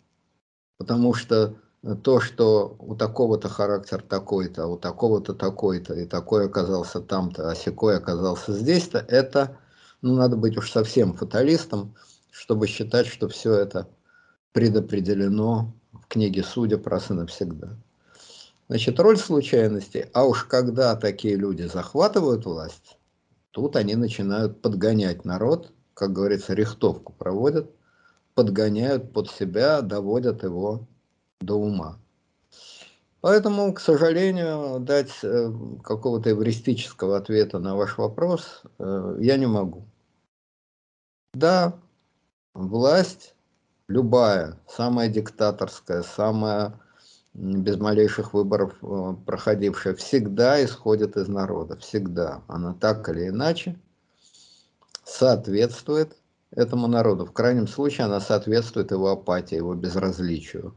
[0.77, 1.57] Потому что
[2.03, 7.55] то, что у такого-то характер такой-то, а у такого-то такой-то, и такой оказался там-то, а
[7.55, 9.57] секой оказался здесь-то, это,
[10.03, 11.95] ну, надо быть уж совсем фаталистом,
[12.31, 13.89] чтобы считать, что все это
[14.53, 17.71] предопределено в книге «Судя» и навсегда.
[18.69, 22.99] Значит, роль случайности, а уж когда такие люди захватывают власть,
[23.53, 27.71] тут они начинают подгонять народ, как говорится, рихтовку проводят,
[28.35, 30.87] подгоняют под себя, доводят его
[31.41, 31.99] до ума.
[33.21, 39.85] Поэтому, к сожалению, дать э, какого-то эвристического ответа на ваш вопрос э, я не могу.
[41.35, 41.79] Да,
[42.55, 43.35] власть,
[43.89, 46.81] любая, самая диктаторская, самая
[47.35, 52.43] без малейших выборов э, проходившая, всегда исходит из народа, всегда.
[52.49, 53.79] Она так или иначе
[55.05, 56.17] соответствует
[56.53, 57.27] этому народу.
[57.27, 60.75] В крайнем случае она соответствует его апатии, его безразличию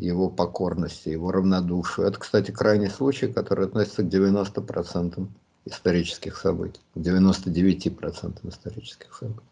[0.00, 2.06] его покорности, его равнодушию.
[2.06, 5.28] Это, кстати, крайний случай, который относится к 90%
[5.66, 9.46] исторических событий, к 99% исторических событий.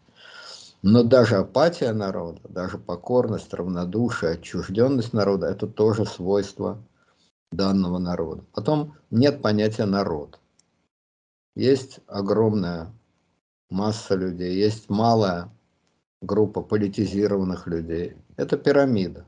[0.81, 6.81] Но даже апатия народа, даже покорность, равнодушие, отчужденность народа– это тоже свойство
[7.51, 8.43] данного народа.
[8.53, 10.39] Потом нет понятия народ.
[11.55, 12.93] Есть огромная
[13.69, 15.49] масса людей, есть малая
[16.21, 18.15] группа политизированных людей.
[18.37, 19.25] Это пирамида.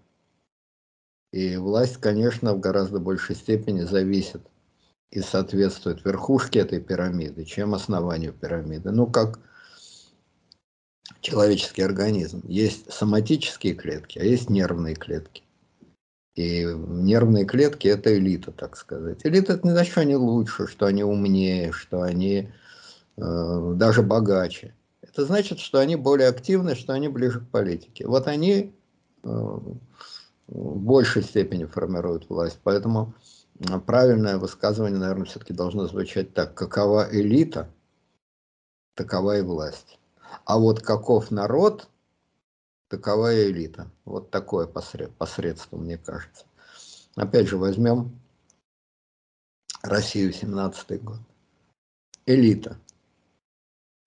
[1.31, 4.41] И власть, конечно, в гораздо большей степени зависит
[5.11, 8.91] и соответствует верхушке этой пирамиды, чем основанию пирамиды.
[8.91, 9.39] Ну, как
[11.21, 12.41] человеческий организм.
[12.47, 15.43] Есть соматические клетки, а есть нервные клетки.
[16.35, 19.19] И нервные клетки– это элита, так сказать.
[19.25, 22.49] Элита– это не значит, что они лучше, что они умнее, что они
[23.17, 24.73] э, даже богаче.
[25.01, 28.07] Это значит, что они более активны, что они ближе к политике.
[28.07, 28.73] Вот они
[29.23, 29.57] э,
[30.51, 32.59] в большей степени формируют власть.
[32.63, 33.13] Поэтому
[33.85, 36.53] правильное высказывание, наверное, все-таки должно звучать так.
[36.53, 37.69] Какова элита,
[38.95, 39.97] такова и власть.
[40.45, 41.89] А вот каков народ,
[42.89, 43.89] такова и элита.
[44.03, 46.45] Вот такое посред, посредство, мне кажется.
[47.15, 48.19] Опять же, возьмем
[49.81, 51.19] Россию 17 год.
[52.25, 52.77] Элита.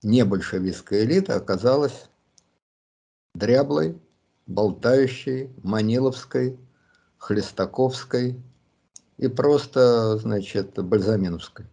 [0.02, 2.08] Не большевистская элита оказалась
[3.34, 3.98] дряблой,
[4.46, 6.58] болтающей, маниловской,
[7.18, 8.42] хлестаковской
[9.16, 11.66] и просто, значит, бальзаминовской.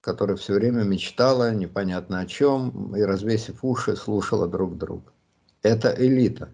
[0.00, 5.12] которая все время мечтала непонятно о чем и, развесив уши, слушала друг друга.
[5.62, 6.48] Это элита.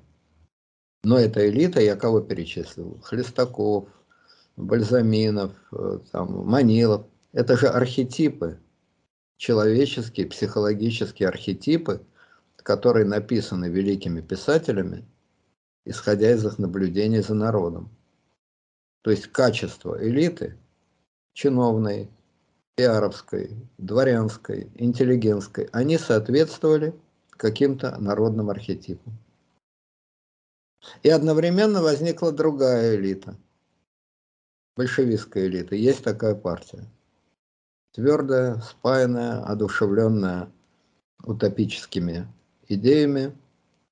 [1.05, 3.01] Но эта элита, я кого перечислил?
[3.05, 3.88] Хлестаков,
[4.57, 7.07] Бальзаминов, э, там, Манилов.
[7.33, 8.59] Это же архетипы,
[9.37, 12.05] человеческие, психологические архетипы,
[12.57, 15.05] которые написаны великими писателями,
[15.87, 17.88] исходя из их наблюдений за народом.
[19.03, 20.59] То есть качество элиты,
[21.33, 22.11] чиновной,
[22.75, 26.94] пиаровской, дворянской, интеллигентской, они соответствовали
[27.31, 29.16] каким-то народным архетипам.
[31.03, 33.37] И одновременно возникла другая элита,
[34.77, 35.75] большевистская элита.
[35.75, 36.85] Есть такая партия.
[37.92, 40.51] Твердая, спаянная, одушевленная
[41.22, 42.27] утопическими
[42.68, 43.37] идеями,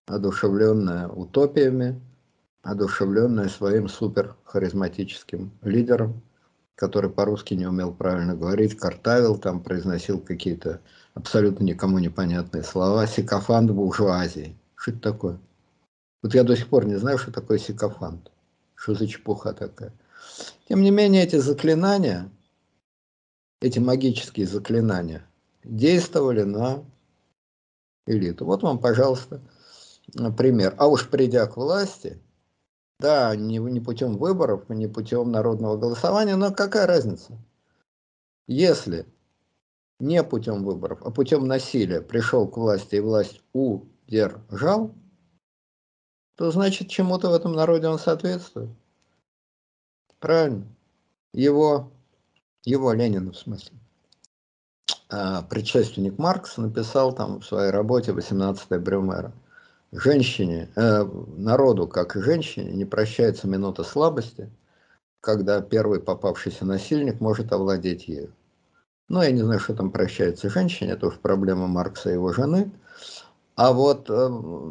[0.07, 2.01] одушевленная утопиями,
[2.63, 6.23] одушевленная своим суперхаризматическим лидером,
[6.75, 10.81] который по-русски не умел правильно говорить, картавил, там произносил какие-то
[11.15, 14.57] абсолютно никому непонятные слова, сикофант буржуазии.
[14.75, 15.41] Что это такое?
[16.23, 18.31] Вот я до сих пор не знаю, что такое сикофант.
[18.75, 19.93] Что за чепуха такая?
[20.69, 22.31] Тем не менее, эти заклинания,
[23.61, 25.25] эти магические заклинания
[25.63, 26.83] действовали на
[28.07, 28.45] элиту.
[28.45, 29.41] Вот вам, пожалуйста,
[30.37, 30.75] пример.
[30.79, 32.21] А уж придя к власти,
[32.99, 37.37] да, не, не путем выборов, не путем народного голосования, но какая разница?
[38.47, 39.07] Если
[39.99, 44.95] не путем выборов, а путем насилия пришел к власти и власть удержал,
[46.37, 48.71] то значит чему-то в этом народе он соответствует.
[50.19, 50.67] Правильно.
[51.33, 51.91] Его,
[52.65, 53.77] его Ленин в смысле,
[55.09, 59.33] а, предшественник Маркса написал там в своей работе 18 Брюмера–
[59.95, 61.05] женщине, э,
[61.37, 64.51] народу, как и женщине, не прощается минута слабости,
[65.21, 68.33] когда первый попавшийся насильник может овладеть ею.
[69.09, 72.73] Ну, я не знаю, что там прощается женщине, это уж проблема Маркса и его жены.
[73.57, 74.29] А вот э,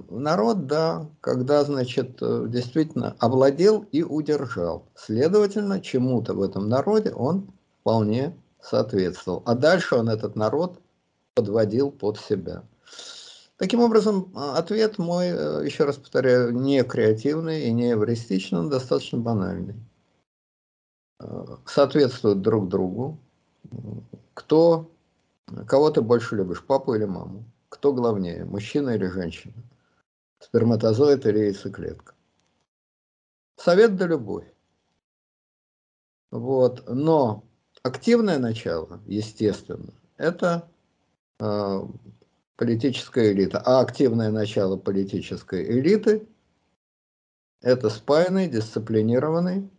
[0.09, 4.85] народ, да, когда, значит, э, действительно овладел и удержал.
[4.95, 7.47] Следовательно, чему-то в этом народе он
[7.79, 9.41] вполне соответствовал.
[9.45, 10.81] А дальше он этот народ
[11.33, 12.63] подводил под себя.
[13.57, 18.69] Таким образом, а, ответ мой, э, еще раз повторяю, не креативный и не эвристичный, он
[18.69, 19.75] достаточно банальный.
[21.19, 23.19] Э, соответствуют друг другу.
[24.33, 24.91] Кто,
[25.67, 27.45] кого ты больше любишь, папу или маму?
[27.69, 29.53] Кто главнее, мужчина или женщина?
[30.39, 32.15] Сперматозоид или яйцеклетка?
[33.57, 34.51] Совет да любовь.
[36.31, 36.83] Вот.
[36.87, 37.43] Но
[37.83, 40.67] активное начало, естественно, это
[41.39, 41.81] э,
[42.55, 43.61] политическая элита.
[43.65, 46.27] А активное начало политической элиты–
[47.61, 49.69] это спаянный, дисциплинированный,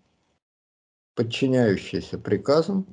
[1.14, 2.86] подчиняющийся приказам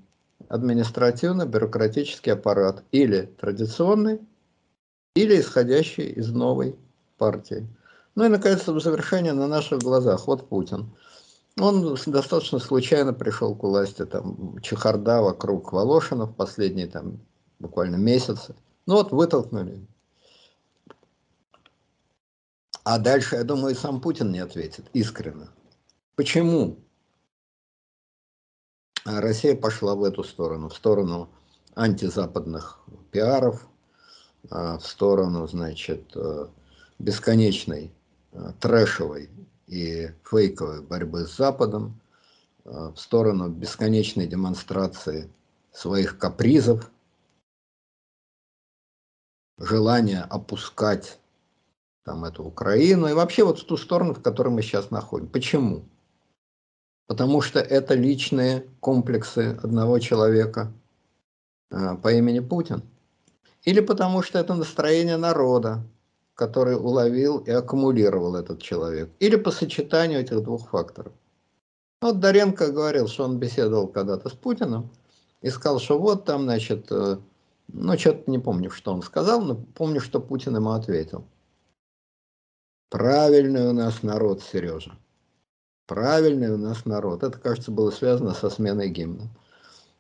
[0.50, 4.20] административно-бюрократический аппарат или традиционный,
[5.16, 6.76] или исходящий из новой
[7.18, 7.68] партии.
[8.16, 10.28] Ну и, наконец, в завершение на наших глазах.
[10.28, 10.92] Вот Путин.
[11.60, 17.20] Он достаточно случайно пришел к власти, там, чехарда вокруг Волошина в последние там,
[17.60, 18.56] буквально месяцы.
[18.86, 19.86] Ну вот вытолкнули.
[22.84, 25.48] А дальше, я думаю, сам Путин не ответит искренне.
[26.16, 26.80] Почему
[29.06, 31.30] Россия пошла в эту сторону, в сторону
[31.76, 32.80] антизападных
[33.12, 33.68] пиаров,
[34.50, 36.48] а, в сторону, значит, э,
[37.00, 37.92] бесконечной
[38.32, 39.30] э, трэшевой
[39.68, 42.00] и фейковой борьбы с Западом,
[42.66, 45.30] э, в сторону бесконечной демонстрации
[45.72, 46.90] своих капризов,
[49.58, 51.20] желание опускать
[52.04, 55.28] там эту Украину и вообще вот в ту сторону, в которой мы сейчас находим.
[55.28, 55.86] Почему?
[57.08, 60.72] Потому что это личные комплексы одного человека
[61.70, 62.84] э, по имени Путин.
[63.64, 65.84] Или потому что это настроение народа,
[66.34, 69.10] который уловил и аккумулировал этот человек.
[69.20, 71.14] Или по сочетанию этих двух факторов.
[72.02, 74.90] Вот Доренко говорил, что он беседовал когда-то с Путиным
[75.42, 76.92] и сказал, что вот там, значит,
[77.74, 81.26] ну, что-то не помню, что он сказал, но помню, что Путин ему ответил.
[82.90, 84.92] Правильный у нас народ, Сережа.
[85.88, 87.24] Правильный у нас народ.
[87.24, 89.30] Это, кажется, было связано со сменой гимна.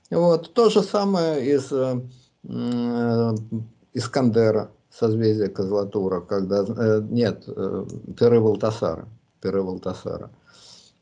[0.09, 0.53] Вот.
[0.53, 2.01] То же самое из э,
[2.43, 3.31] э,
[3.93, 7.85] Искандера, созвездия Козлатура, когда, э, нет, э,
[8.19, 9.07] Перы Валтасара,
[9.41, 10.29] Перы Валтасара.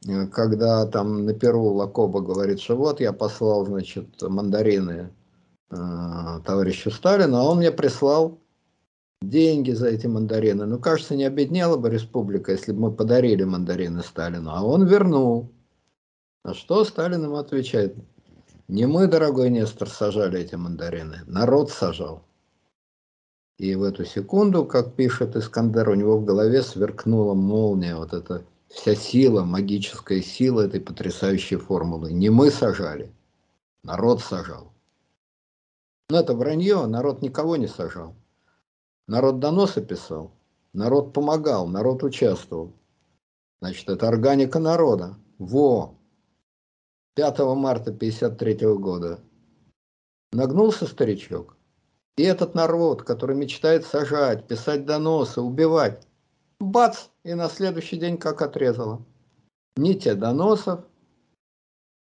[0.08, 5.10] Э, когда там на Перу Лакоба говорит, что вот я послал, значит, мандарины
[5.72, 8.40] Э, товарищу Сталину, а он мне прислал
[9.22, 10.66] деньги за эти мандарины.
[10.66, 15.52] Ну, кажется, не обеднела бы республика, если бы мы подарили мандарины Сталину, а он вернул.
[16.44, 17.96] На что Сталин ему отвечает?
[18.68, 22.24] Не мы, дорогой Нестор, сажали эти мандарины, народ сажал.
[23.60, 28.44] И в эту секунду, как пишет Искандер, у него в голове сверкнула молния, вот эта
[28.70, 32.12] вся сила, магическая сила этой потрясающей формулы.
[32.14, 33.12] Не мы сажали,
[33.84, 34.72] народ сажал.
[36.10, 38.16] Но это вранье, народ никого не сажал.
[39.08, 40.32] Народ доносы писал,
[40.74, 42.74] народ помогал, народ участвовал.
[43.62, 45.16] Значит, это органика народа.
[45.38, 45.96] Во!
[47.16, 49.20] 5 марта 1953 года
[50.32, 51.58] нагнулся старичок.
[52.18, 56.06] И этот народ, который мечтает сажать, писать доносы, убивать,
[56.60, 59.06] бац, и на следующий день как отрезало.
[59.78, 60.84] Ни те доносов,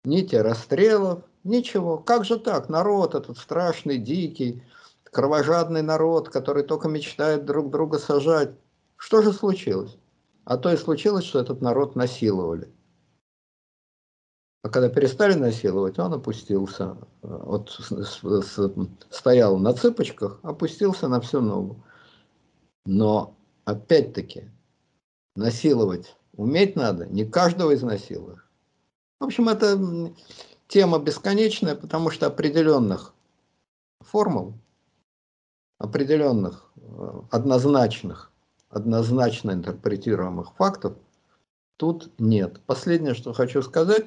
[0.05, 1.99] ни те расстрелов, ничего.
[1.99, 2.69] Как же так?
[2.69, 4.63] Народ этот страшный, дикий,
[5.05, 8.51] кровожадный народ, который только мечтает друг друга сажать.
[8.97, 9.97] Что же случилось?
[10.45, 12.73] А то и случилось, что этот народ насиловали.
[14.63, 17.71] А когда перестали насиловать, он опустился, вот
[19.11, 21.85] стоял на цыпочках, опустился на всю ногу.
[22.87, 23.37] Но
[23.67, 24.51] опять-таки
[25.37, 28.49] насиловать уметь надо, не каждого изнасилуешь.
[29.21, 29.79] В общем, это
[30.69, 33.15] тема бесконечная, потому что определенных
[34.01, 34.55] формул,
[35.79, 38.31] определенных э, однозначных,
[38.69, 40.97] однозначно интерпретируемых фактов
[41.77, 42.61] тут нет.
[42.67, 44.07] Последнее, что хочу сказать,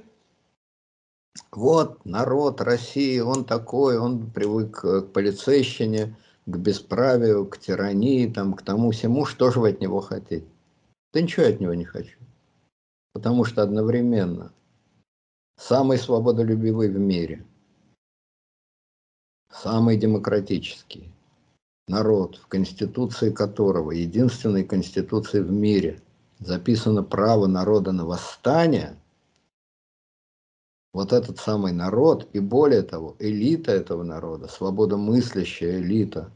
[1.51, 8.62] вот народ России, он такой, он привык к полицейщине, к бесправию, к тирании, там, к
[8.62, 10.47] тому всему, что же вы от него хотите?
[11.14, 12.18] Да ничего я от него не хочу.
[13.14, 14.53] Потому что одновременно
[15.58, 17.45] самый свободолюбивый в мире,
[19.51, 21.12] самый демократический
[21.88, 26.01] народ, в конституции которого, единственной конституции в мире,
[26.39, 28.97] записано право народа на восстание–
[30.97, 36.32] вот этот самый народ, и более того, элита этого народа, свободомыслящая элита,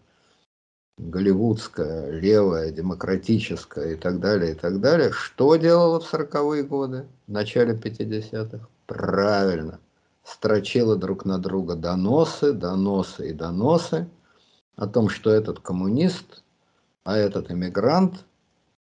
[0.99, 7.31] голливудская, левая, демократическая и так далее, и так далее, что делала в 40-е годы, в
[7.31, 8.67] начале 50-х?
[8.91, 9.79] Правильно,
[10.23, 14.09] строчила друг на друга доносы, доносы и доносы
[14.75, 16.43] о том, что этот коммунист,
[17.03, 18.25] а этот иммигрант,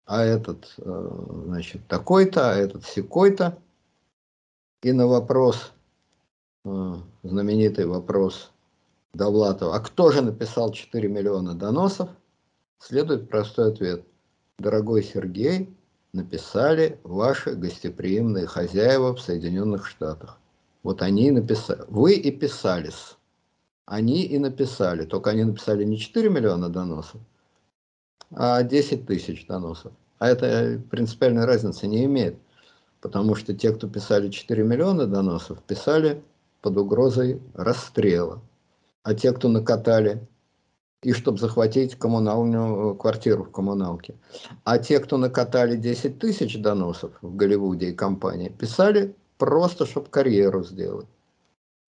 [0.07, 1.11] а этот, э,
[1.47, 3.59] значит, такой-то, а этот секой-то–
[4.83, 5.73] и на вопрос,
[6.65, 8.51] э, знаменитый вопрос
[9.15, 12.11] Довлатова, а кто же написал 4 миллиона доносов,
[12.81, 14.05] следует простой ответ.
[14.59, 15.73] Дорогой Сергей,
[16.13, 20.39] написали ваши гостеприимные хозяева в Соединенных Штатах.
[20.83, 21.83] Вот они и написали.
[21.89, 23.17] Вы и писались.
[23.87, 25.05] Они и написали.
[25.05, 27.21] Только они написали не 4 миллиона доносов,
[28.31, 29.93] а 10 тысяч доносов.
[30.19, 32.37] А это принципиальной разницы не имеет.
[33.01, 36.23] Потому что те, кто писали 4 миллиона доносов, писали
[36.61, 38.41] под угрозой расстрела.
[39.03, 40.25] А те, кто накатали,
[41.03, 44.15] и чтобы захватить коммунальную квартиру в коммуналке.
[44.65, 50.65] А те, кто накатали 10 тысяч доносов в Голливуде и компании, писали просто, чтобы карьеру
[50.65, 51.09] сделать.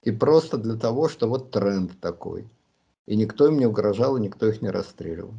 [0.03, 2.49] И просто для того, что вот тренд такой.
[3.07, 5.35] И никто им не угрожал, и никто их не расстреливал.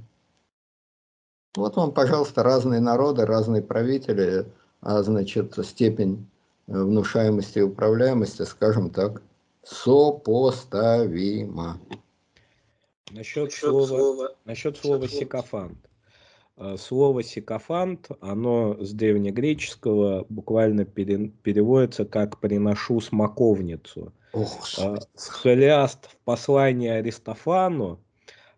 [1.56, 4.46] Вот вам, пожалуйста, разные народы, разные правители–
[4.86, 6.30] а значит степень
[6.68, 9.24] э, внушаемости и управляемости, скажем так,
[9.64, 11.80] сопоставима.
[13.12, 15.78] Насчет, насчет слова, слова, насчет слова сикофант.
[16.58, 24.14] Э, слово сикофант, оно с древнегреческого буквально пере, переводится как «приношу смоковницу».
[24.34, 28.00] Ох, э, Халиаст в послании Аристофану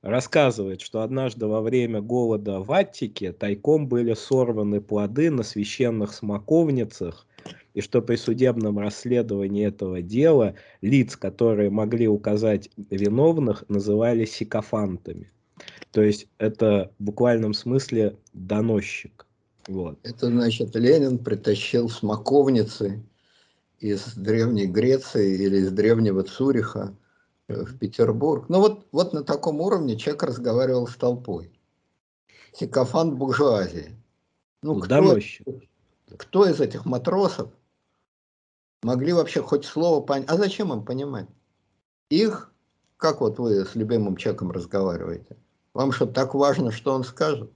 [0.02, 7.26] рассказывает, что однажды во время голода в Аттике тайком были сорваны плоды на священных смоковницах,
[7.78, 15.32] и что при судебном расследовании этого дела лиц, которые могли указать виновных, называли сикофантами.
[15.92, 19.28] То есть это в буквальном смысле доносчик.
[19.68, 20.00] Вот.
[20.02, 23.04] Это значит, Ленин притащил смоковницы
[23.80, 26.96] из Древней Греции или из Древнего Цуриха,
[27.48, 28.50] в Петербург.
[28.50, 31.52] Ну вот, вот на таком уровне человек разговаривал с толпой.
[32.54, 33.96] Сикофант буржуазии.
[34.64, 35.20] Ну, кто,
[36.18, 37.52] кто из этих матросов
[38.84, 40.30] могли вообще хоть слово понять?
[40.30, 41.28] А зачем им понимать?
[42.10, 42.52] Их,
[42.98, 45.38] как вот вы с любимым человеком разговариваете,
[45.74, 47.52] вам что, так важно, что он скажет?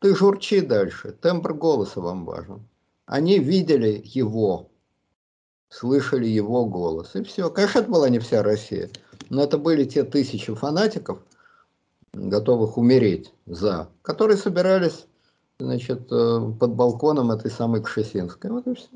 [0.00, 2.68] Ты журчи дальше, тембр голоса вам важен.
[3.06, 4.70] Они видели его,
[5.68, 7.50] слышали его голос, и все.
[7.50, 8.90] Конечно, это была не вся Россия.
[9.30, 11.20] Но это были те тысячи фанатиков,
[12.12, 15.06] готовых умереть за, которые собирались
[15.58, 18.50] значит, э, под балконом этой самой Кшесинской.
[18.50, 18.88] Вот и все.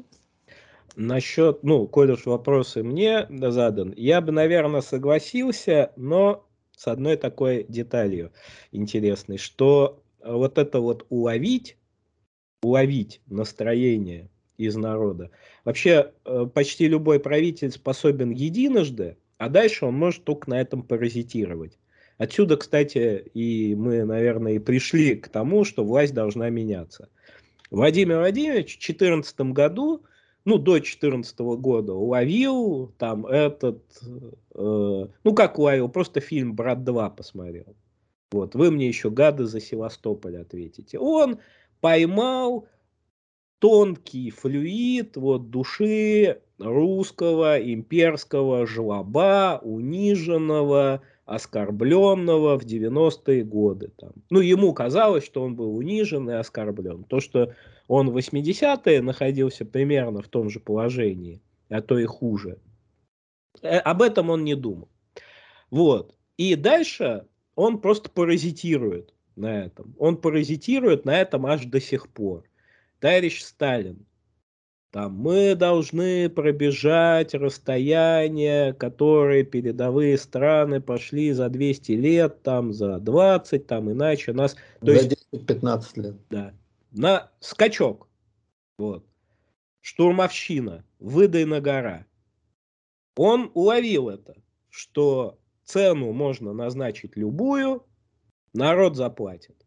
[0.99, 6.45] Насчет, ну, коль уж вопросы мне задан, я бы, наверное, согласился, но
[6.77, 8.33] с одной такой деталью
[8.73, 11.77] интересной, что вот это вот уловить,
[12.63, 15.31] уловить настроение из народа.
[15.65, 21.79] Вообще, э, почти любой правитель способен единожды, а дальше он может только на этом паразитировать.
[22.17, 27.09] Отсюда, кстати, и мы, наверное, и пришли к тому, что власть должна меняться.
[27.71, 30.03] Владимир Владимирович в 2014 году,
[30.49, 33.83] ну, до 2014 года уловил там этот,
[34.55, 37.77] э, ну, как уловил, просто фильм «Брат 2» посмотрел.
[38.31, 40.99] Вот, вы мне еще гады за Севастополь ответите.
[40.99, 41.39] Он
[41.83, 42.67] поймал
[43.59, 53.93] тонкий флюид вот, души русского имперского жлоба, униженного, оскорбленного в 90-е годы.
[53.99, 54.13] Там.
[54.31, 57.05] Ну, ему казалось, что он был унижен и оскорблен.
[57.05, 57.55] То, что
[57.87, 62.59] он в 80-е находился примерно в том же положении, а то и хуже,
[63.61, 64.89] э, об этом он не думал.
[65.71, 66.17] Вот.
[66.39, 69.95] И дальше он просто паразитирует на этом.
[69.99, 72.45] Он паразитирует на этом аж до сих пор.
[73.01, 74.07] Товарищ Сталин,
[74.91, 83.67] там, мы должны пробежать расстояние, которые передовые страны пошли за 200 лет, там, за 20,
[83.67, 84.57] там, иначе нас...
[84.81, 86.17] То за 10-15 лет.
[86.31, 86.55] Да.
[86.93, 88.09] На скачок.
[88.79, 89.05] Вот.
[89.83, 90.85] Штурмовщина.
[91.01, 92.07] Выдайна гора.
[93.15, 94.37] Он уловил это,
[94.71, 97.85] что цену можно назначить любую,
[98.55, 99.67] народ заплатит.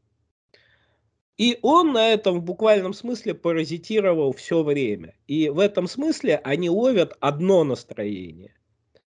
[1.41, 5.15] И он на этом в буквальном смысле паразитировал все время.
[5.25, 8.53] И в этом смысле они ловят одно настроение.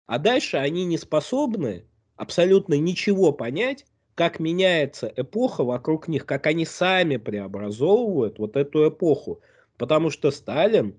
[0.06, 1.84] А дальше они не способны
[2.16, 9.40] абсолютно ничего понять, как меняется эпоха вокруг них, как они сами преобразовывают вот эту эпоху.
[9.78, 10.96] Потому что Сталин,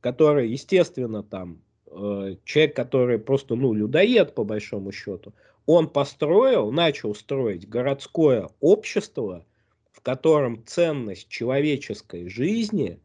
[0.00, 5.32] который, естественно, там, э, человек, который просто, ну, людоед по большому счету,
[5.64, 9.46] он построил, начал строить городское общество–
[9.98, 13.00] в котором ценность человеческой жизни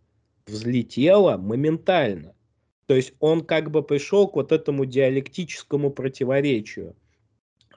[0.46, 2.36] взлетела моментально.
[2.86, 6.96] То есть он как бы пришел к вот этому диалектическому противоречию.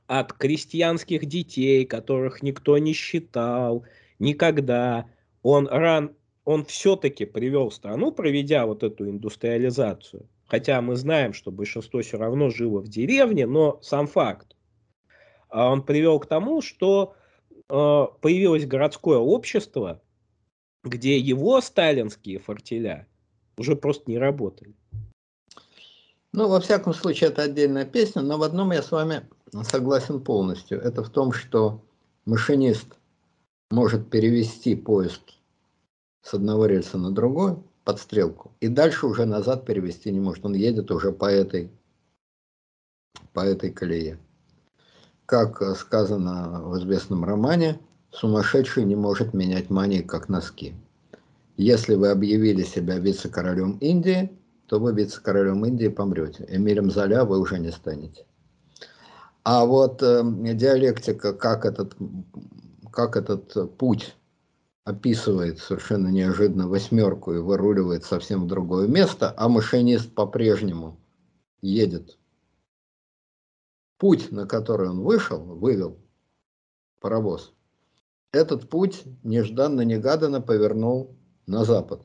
[0.07, 3.87] От крестьянских детей, которых никто не считал
[4.19, 5.07] никогда,
[5.43, 6.14] он, ран,
[6.45, 10.29] он все-таки привел страну, проведя вот эту индустриализацию.
[10.45, 14.55] Хотя мы знаем, что большинство все равно жило в деревне, но сам факт.
[15.49, 17.14] А он привел к тому, что
[17.69, 20.03] появилось городское общество,
[20.85, 23.07] где его сталинские фортеля
[23.59, 24.75] уже просто не работали.
[26.33, 29.27] Ну, во всяком случае, это отдельная песня, но в одном я с вами
[29.62, 30.81] согласен полностью.
[30.81, 31.83] Это в том, что
[32.27, 32.89] машинист
[33.71, 35.23] может перевести поезд
[36.23, 40.45] с одного рельса на другой под стрелку, и дальше уже назад перевести не может.
[40.45, 41.71] Он едет уже по этой,
[43.33, 44.19] по этой колее
[45.27, 47.81] как э, сказано в известном романе,
[48.12, 50.74] сумасшедший не может менять мании, как носки.
[51.57, 54.31] Если вы объявили себя вице-королем Индии,
[54.66, 56.47] то вы вице-королем Индии помрете.
[56.49, 58.24] Эмилем Золя вы уже не станете.
[59.43, 60.22] А вот э,
[60.55, 61.97] диалектика, как этот,
[62.91, 64.16] как этот путь
[64.85, 70.97] описывает совершенно неожиданно восьмерку и выруливает совсем в другое место, а машинист по-прежнему
[71.61, 72.16] едет
[73.99, 75.99] путь, на который он вышел, вывел
[77.01, 77.53] паровоз,
[78.33, 81.17] этот путь нежданно-негаданно повернул
[81.47, 82.03] на запад.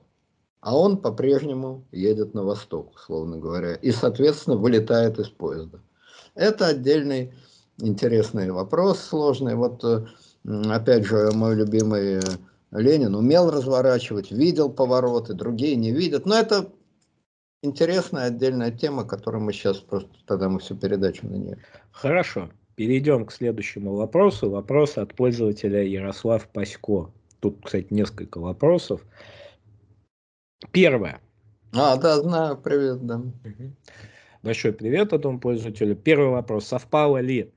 [0.62, 5.82] А он по-прежнему едет на восток, словно говоря, и, соответственно, вылетает из поезда.
[6.36, 7.34] Это отдельный
[7.80, 9.56] интересный вопрос, сложный.
[9.56, 10.06] Вот, э,
[10.46, 12.22] опять же, мой любимый
[12.72, 16.26] Ленин умел разворачивать, видел повороты, другие не видят.
[16.26, 16.72] Но это
[17.62, 21.58] интересная отдельная тема, которую мы сейчас просто тогда мы всю передачу на нее.
[21.92, 22.50] Хорошо.
[22.76, 24.50] Перейдем к следующему вопросу.
[24.50, 27.12] Вопрос от пользователя Ярослав Пасько.
[27.40, 29.02] Тут, кстати, несколько вопросов.
[30.72, 31.22] Первое.
[31.74, 32.58] А, да, знаю.
[32.58, 33.22] Привет, да.
[34.44, 35.96] Большой привет этому пользователю.
[35.96, 36.68] Первый вопрос.
[36.68, 37.54] Совпала ли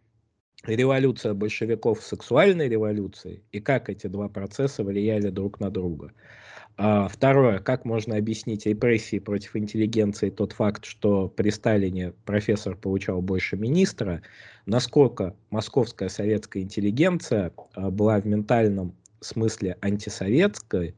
[0.65, 3.43] революция большевиков с сексуальной революцией?
[3.53, 6.13] И как эти два процесса влияли друг на друга?
[6.77, 13.23] А, второе, как можно объяснить репрессии против интеллигенции тот факт, что при Сталине профессор получал
[13.23, 14.23] больше министра,
[14.67, 20.97] насколько московская советская интеллигенция а, была в ментальном смысле антисоветской,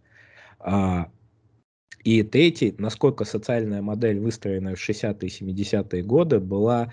[0.60, 1.10] а,
[2.04, 6.92] и третий, насколько социальная модель, выстроенная в 60-е и 70-е годы, была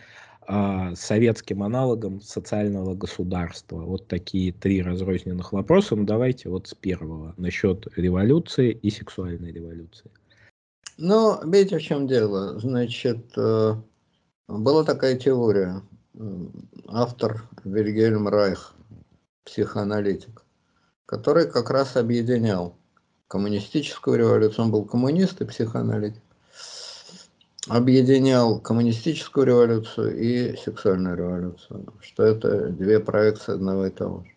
[0.95, 3.81] советским аналогом социального государства.
[3.81, 5.95] Вот такие три разрозненных вопроса.
[5.95, 10.11] Ну давайте вот с первого, насчет революции и сексуальной революции.
[10.97, 12.59] Ну, видите, в чем дело.
[12.59, 13.75] Значит, э,
[14.47, 15.81] была такая теория.
[16.87, 18.75] Автор Вильгельм Райх,
[19.45, 20.43] психоаналитик,
[21.05, 22.75] который как раз объединял
[23.27, 24.65] коммунистическую революцию.
[24.65, 26.21] Он был коммунист и психоаналитик.
[27.69, 31.93] Объединял коммунистическую революцию и сексуальную революцию.
[32.01, 34.33] Что это две проекции одного и того же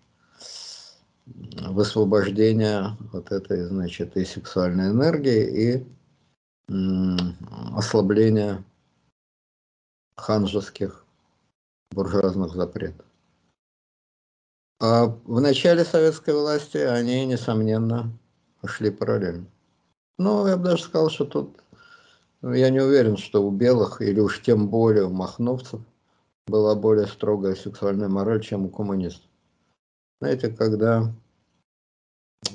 [1.26, 5.86] высвобождение вот этой, значит, и сексуальной энергии, и
[7.76, 8.64] ослабление
[10.16, 11.04] ханжеских
[11.90, 13.06] буржуазных запретов.
[14.80, 18.10] А в начале советской власти они, несомненно,
[18.64, 19.46] шли параллельно.
[20.18, 21.62] Ну, я бы даже сказал, что тут,
[22.42, 25.80] я не уверен, что у белых, или уж тем более у махновцев,
[26.46, 29.28] была более строгая сексуальная мораль, чем у коммунистов.
[30.20, 31.12] Знаете, когда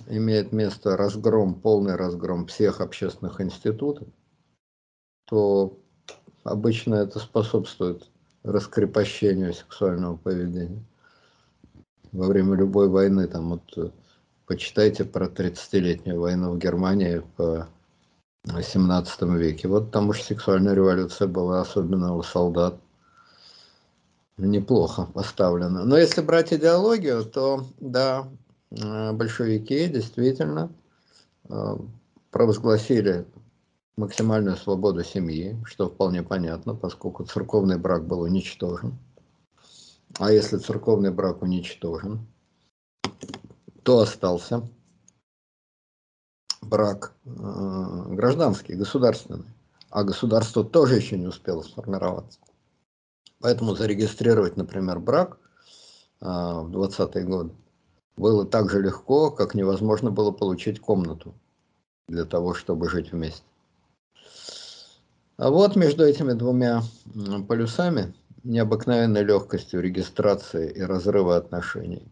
[0.07, 4.07] имеет место разгром, полный разгром всех общественных институтов,
[5.25, 5.77] то
[6.43, 8.09] обычно это способствует
[8.43, 10.84] раскрепощению сексуального поведения.
[12.11, 13.89] Во время любой войны, там вот э,
[14.47, 17.69] почитайте про 30-летнюю войну в Германии в
[18.45, 19.67] 18 веке.
[19.67, 22.79] Вот там уж сексуальная революция была, особенно у солдат,
[24.37, 25.83] неплохо поставлена.
[25.85, 28.27] Но если брать идеологию, то да,
[28.71, 30.71] Э, большевики действительно
[31.49, 31.75] э,
[32.31, 33.25] провозгласили
[33.97, 38.97] максимальную свободу семьи, что вполне понятно, поскольку церковный брак был уничтожен.
[40.19, 42.25] А если церковный брак уничтожен,
[43.83, 44.67] то остался
[46.62, 47.30] брак э,
[48.09, 49.45] гражданский, государственный.
[49.89, 52.39] А государство тоже еще не успело сформироваться.
[53.39, 55.38] Поэтому зарегистрировать, например, брак
[56.22, 57.51] э, в 20-е годы
[58.16, 61.34] было так же легко, как невозможно было получить комнату
[62.07, 63.43] для того, чтобы жить вместе.
[65.38, 66.84] А вот между этими двумя
[67.47, 72.07] полюсами необыкновенной легкостью регистрации и разрыва отношений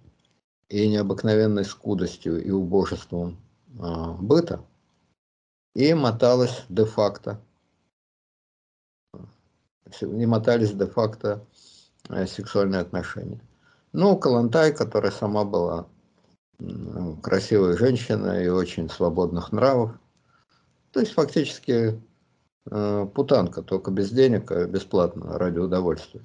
[0.68, 3.38] и необыкновенной скудостью и убожеством
[3.70, 4.66] быта
[5.76, 7.40] и моталось де-факто
[10.02, 11.46] и мотались де-факто
[12.10, 13.42] э, сексуальные отношения.
[13.92, 15.88] Ну, Калантай, которая сама была
[17.24, 19.92] красивая женщина и очень свободных нравов.
[20.92, 22.02] То есть фактически
[22.70, 26.22] э, путанка, только без денег, а бесплатно, ради удовольствия.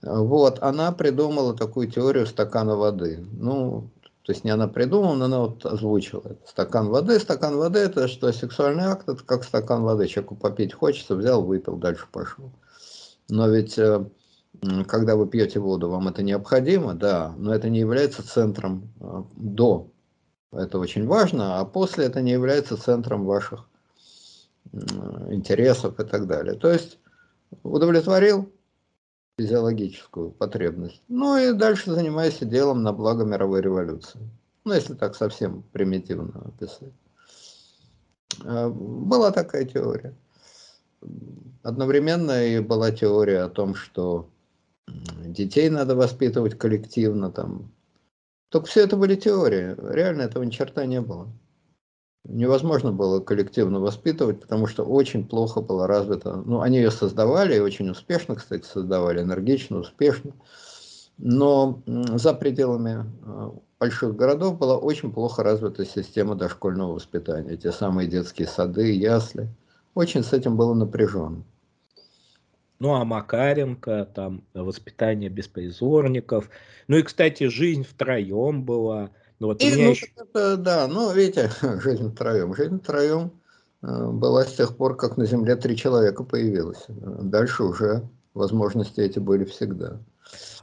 [0.00, 3.24] Вот, она придумала такую теорию стакана воды.
[3.32, 3.90] Ну,
[4.22, 6.36] то есть не она придумала, она вот озвучила.
[6.46, 10.06] Стакан воды, стакан воды это что сексуальный акт, это как стакан воды.
[10.06, 12.52] Человеку попить хочется, взял, выпил, дальше пошел.
[13.28, 14.04] Но ведь э,
[14.86, 19.90] когда вы пьете воду, вам это необходимо, да, но это не является центром а, до.
[20.52, 23.66] Это очень важно, а после это не является центром ваших
[25.30, 26.54] интересов и так далее.
[26.54, 26.98] То есть
[27.62, 28.52] удовлетворил
[29.38, 31.02] физиологическую потребность.
[31.08, 34.20] Ну и дальше занимайся делом на благо мировой революции.
[34.64, 36.92] Ну, если так совсем примитивно описать.
[38.44, 40.14] А, была такая теория.
[41.62, 44.28] Одновременно и была теория о том, что
[45.24, 47.72] детей надо воспитывать коллективно там.
[48.50, 51.32] Только все это были теории, реально этого ни черта не было.
[52.24, 56.36] Невозможно было коллективно воспитывать, потому что очень плохо было развито.
[56.36, 60.32] Ну, они ее создавали, и очень успешно, кстати, создавали, энергично, успешно.
[61.18, 63.50] Но за пределами э,
[63.80, 67.56] больших городов была очень плохо развита система дошкольного воспитания.
[67.56, 69.48] Те самые детские сады, ясли.
[69.94, 71.44] Очень с этим было напряженно.
[72.78, 76.50] Ну, а Макаренко, там, воспитание беспризорников.
[76.88, 79.10] Ну и, кстати, жизнь втроем была.
[79.42, 80.06] Ну, вот и, ну, еще...
[80.16, 81.50] это, да, ну, видите,
[81.82, 82.54] жизнь втроем.
[82.54, 83.32] Жизнь втроем
[83.82, 86.84] э, была с тех пор, как на Земле три человека появилось.
[86.88, 89.98] Дальше уже возможности эти были всегда.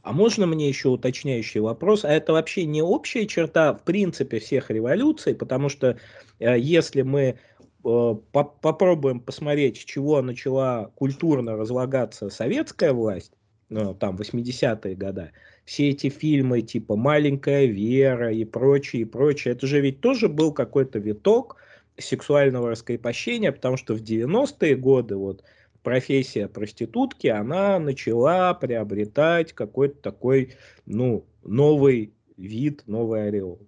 [0.02, 2.06] А можно мне еще уточняющий вопрос?
[2.06, 5.36] А это вообще не общая черта, в принципе, всех революций?
[5.36, 5.98] Потому что
[6.40, 7.38] э, если мы
[7.86, 13.32] Э, попробуем посмотреть, с чего начала культурно разлагаться советская власть,
[13.70, 15.32] ну, там, 80-е годы,
[15.70, 20.52] все эти фильмы типа «Маленькая Вера» и прочее, и прочее, это же ведь тоже был
[20.52, 21.58] какой-то виток
[21.96, 25.44] сексуального раскрепощения, потому что в 90-е годы вот
[25.84, 30.56] профессия проститутки, она начала приобретать какой-то такой,
[30.88, 33.60] ну, новый вид, новый ореол.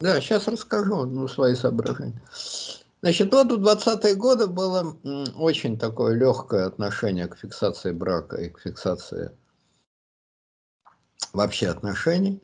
[0.00, 2.20] Да, сейчас расскажу ну, свои соображения.
[3.00, 4.94] Значит, вот в 20-е годы было
[5.34, 9.30] очень такое легкое отношение к фиксации брака и к фиксации
[11.32, 12.42] вообще отношений.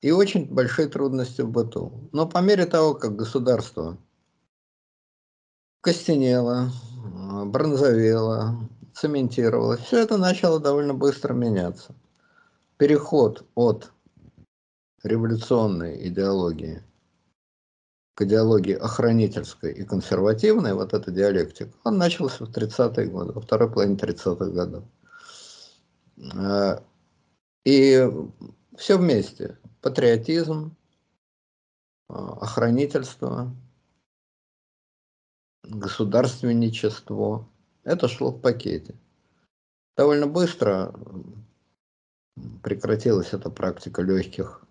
[0.00, 2.08] И очень большие трудности в быту.
[2.12, 3.98] Но по мере того, как государство
[5.82, 6.70] костенело,
[7.46, 9.80] бронзовело, цементировалось.
[9.80, 11.94] Все это начало довольно быстро меняться.
[12.78, 13.92] Переход от
[15.02, 16.82] революционной идеологии
[18.14, 23.70] к идеологии охранительской и консервативной, вот эта диалектика, он начался в 30-е годы, во второй
[23.70, 24.84] половине 30-х годов.
[27.64, 28.08] И
[28.76, 29.58] все вместе.
[29.82, 30.76] Патриотизм,
[32.08, 33.54] э, охранительство,
[35.64, 37.48] государственничество.
[37.84, 38.94] Это шло в пакете.
[39.96, 40.94] Довольно быстро
[42.62, 44.64] прекратилась эта практика легких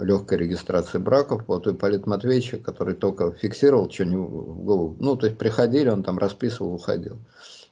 [0.00, 1.44] легкой регистрации браков.
[1.46, 4.96] Вот у Ипполита Матвеевича, который только фиксировал что-нибудь в голову.
[5.00, 7.18] Ну, то есть приходили, он там расписывал, уходил.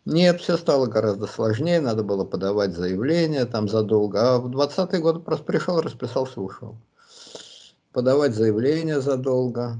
[0.06, 4.34] Нет, все стало гораздо сложнее, надо было подавать заявление там задолго.
[4.34, 6.76] А в 20-е годы просто пришел, расписался, ушел.
[7.92, 9.76] Подавать заявление задолго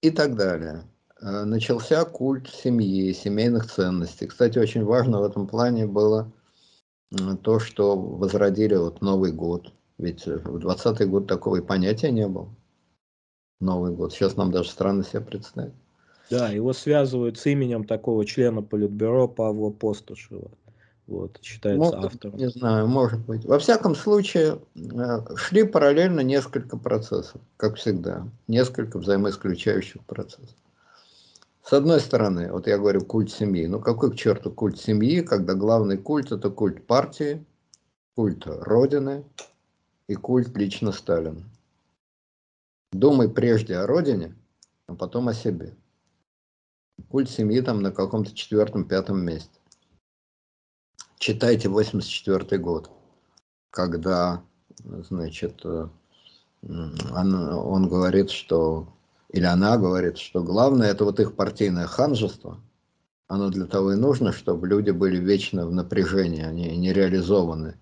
[0.00, 0.84] и так далее.
[1.20, 4.26] Э, начался культ семьи, семейных ценностей.
[4.26, 6.32] Кстати, очень важно в этом плане было
[7.42, 9.72] то, что возродили вот Новый год.
[9.98, 12.48] Ведь в 20-й год такого и понятия не было.
[13.60, 14.12] Новый год.
[14.12, 15.74] Сейчас нам даже странно себе представить.
[16.30, 20.50] Да, его связывают с именем такого члена Политбюро Павла Постушева.
[21.08, 22.36] Вот, считается ну, автором.
[22.36, 23.44] Не знаю, может быть.
[23.44, 28.28] Во всяком случае, э, шли параллельно несколько процессов, как всегда.
[28.46, 30.54] Несколько взаимоисключающих процессов.
[31.64, 33.66] С одной стороны, вот я говорю культ семьи.
[33.66, 37.44] Ну какой к черту культ семьи, когда главный культ это культ партии,
[38.14, 39.24] культ Родины
[40.06, 41.42] и культ лично Сталина.
[42.92, 44.34] Думай прежде о Родине,
[44.86, 45.74] а потом о себе.
[47.08, 49.58] Культ семьи там на каком-то четвертом-пятом месте.
[51.18, 52.90] Читайте 84 год,
[53.70, 54.42] когда,
[54.84, 55.88] значит, э,
[56.62, 58.88] он, он говорит, что
[59.32, 62.60] или она говорит, что главное это вот их партийное ханжество,
[63.28, 67.78] оно для того и нужно, чтобы люди были вечно в напряжении, они не реализованы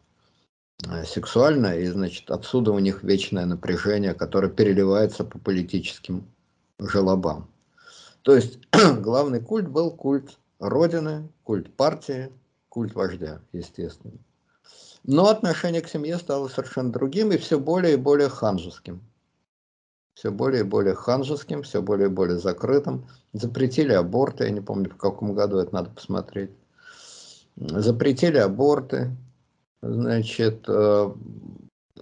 [0.86, 6.26] э, сексуально, и, значит, отсюда у них вечное напряжение, которое переливается по политическим
[6.78, 7.48] желобам.
[8.28, 8.58] То есть
[9.00, 12.30] главный культ был культ Родины, культ партии,
[12.68, 14.18] культ вождя, естественно.
[15.02, 19.00] Но отношение к семье стало совершенно другим и все более и более ханжеским
[20.12, 23.06] все более и более ханжеским, все более и более закрытым.
[23.32, 26.50] Запретили аборты, я не помню в каком году, это надо посмотреть.
[27.56, 29.16] Запретили аборты,
[29.80, 31.12] значит, э,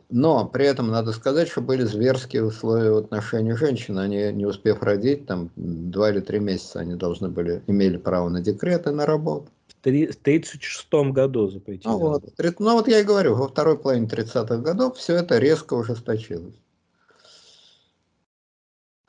[0.09, 3.99] но при этом надо сказать, что были зверские условия в отношении женщин.
[3.99, 8.41] Они, не успев родить, там два или три месяца они должны были, имели право на
[8.41, 9.49] декрет и на работу.
[9.69, 11.89] В 1936 году запретили.
[11.93, 12.25] Ну вот,
[12.59, 16.57] ну вот я и говорю, во второй половине 30-х годов все это резко ужесточилось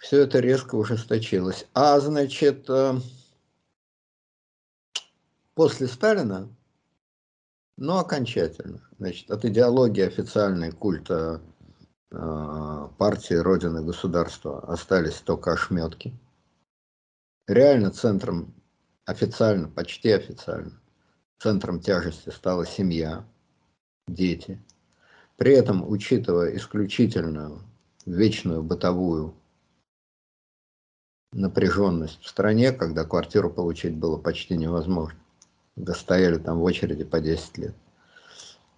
[0.07, 1.67] все это резко ужесточилось.
[1.73, 2.93] А значит, э,
[5.53, 6.47] после Сталина,
[7.77, 11.41] ну, окончательно, значит, от идеологии официальной культа
[12.11, 16.17] э, партии Родины государства остались только ошметки.
[17.47, 18.53] Реально центром,
[19.05, 20.73] официально, почти официально,
[21.39, 23.23] центром тяжести стала семья,
[24.07, 24.59] дети.
[25.37, 27.61] При этом, учитывая исключительную
[28.07, 29.35] вечную бытовую
[31.31, 35.19] напряженность в стране, когда квартиру получить было почти невозможно.
[35.77, 37.75] Да стояли там в очереди по 10 лет.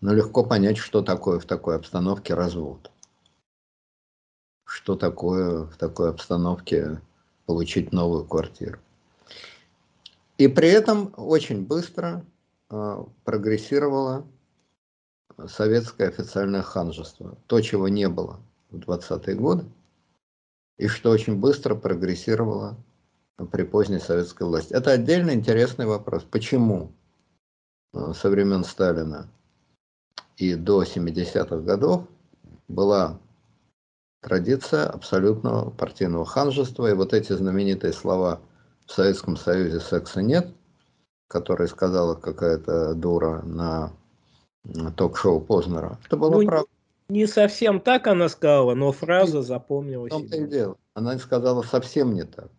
[0.02, 2.92] Но легко понять, что такое в такой обстановке развод.
[4.66, 7.02] Что такое в такой обстановке
[7.46, 8.80] получить новую квартиру.
[10.38, 12.26] И при этом очень быстро
[12.70, 14.28] э, прогрессировало
[15.48, 17.38] советское официальное ханжество.
[17.48, 18.42] То, чего не было
[18.72, 19.66] в 20-е годы,
[20.78, 22.78] и что очень быстро прогрессировало
[23.46, 24.74] при поздней советской власти.
[24.74, 26.24] Это отдельно интересный вопрос.
[26.24, 26.92] Почему
[27.94, 29.28] э, со времен Сталина
[30.38, 32.08] и до 70-х годов
[32.68, 33.20] была
[34.22, 38.42] традиция абсолютного партийного ханжества, и вот эти знаменитые слова
[38.86, 40.54] в Советском Союзе секса нет,
[41.28, 43.94] которые сказала какая-то дура на
[44.96, 46.00] ток-шоу Познера.
[46.06, 46.70] Это было ну, правда.
[47.10, 50.12] Не совсем так она сказала, но фраза запомнилась.
[50.12, 50.78] В том-то и дело.
[50.94, 52.52] Она сказала совсем не так.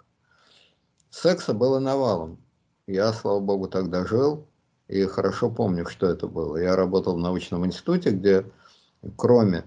[1.11, 2.38] Секса было навалом.
[2.86, 4.46] Я, слава богу, тогда жил
[4.88, 6.56] и хорошо помню, что это было.
[6.56, 8.44] Я работал в научном институте, где
[9.16, 9.64] кроме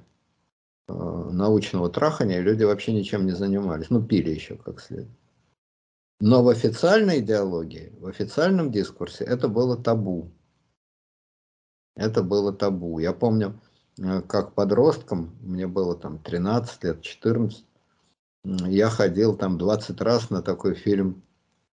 [0.87, 3.89] э, научного трахания люди вообще ничем не занимались.
[3.89, 5.09] Ну, пили еще как следует.
[6.19, 10.31] Но в официальной идеологии, в официальном дискурсе это было табу.
[11.95, 12.99] Это было табу.
[12.99, 13.59] Я помню,
[13.99, 17.65] Э, как подростком, мне было там 13 лет, 14,
[18.43, 21.23] я ходил там 20 раз на такой фильм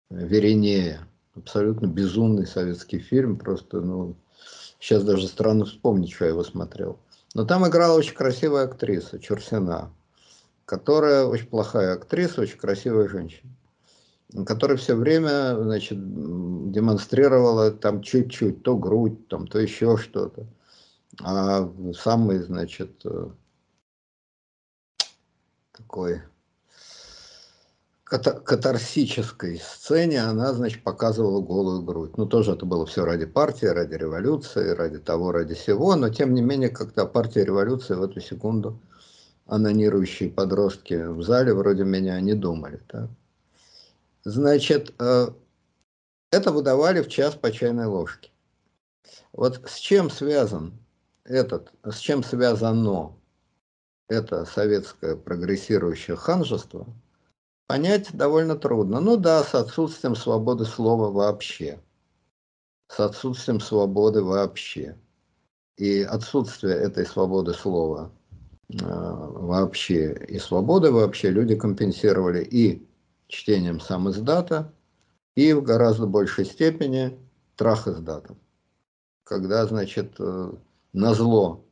[0.10, 1.08] Веренея.
[1.36, 4.16] Абсолютно безумный советский фильм, просто, ну,
[4.80, 7.00] сейчас даже странно вспомнить, что я его смотрел.
[7.34, 9.94] Но там играла очень красивая актриса, Чурсина,
[10.66, 13.52] которая очень плохая актриса, очень красивая женщина,
[14.46, 15.98] которая все время, значит,
[16.72, 20.48] демонстрировала там чуть-чуть, то грудь, там, то еще что-то.
[21.22, 23.30] А самый, значит, э,
[25.72, 26.22] такой
[28.10, 32.18] катарсической сцене она, значит, показывала голую грудь.
[32.18, 36.34] Ну, тоже это было все ради партии, ради революции, ради того, ради всего, но тем
[36.34, 38.80] не менее, когда партия революции в эту секунду
[39.46, 42.82] анонирующие подростки в зале вроде меня не думали.
[42.88, 43.10] Так?
[44.24, 45.28] Значит, э,
[46.32, 48.32] это выдавали в час по чайной ложке.
[49.34, 50.74] Вот с чем связан
[51.26, 53.14] этот, с чем связано
[54.08, 56.88] это советское прогрессирующее ханжество–
[57.70, 59.00] понять довольно трудно.
[59.00, 61.80] Ну да, с отсутствием свободы слова вообще.
[62.88, 64.98] С отсутствием свободы вообще.
[65.78, 68.12] И отсутствие этой свободы слова
[68.70, 72.88] э, вообще и свободы вообще люди компенсировали и
[73.28, 74.74] чтением сам издата,
[75.36, 77.20] и в гораздо большей степени
[77.56, 78.40] трах издатом.
[79.24, 80.52] Когда, значит, э,
[80.94, 81.64] на зло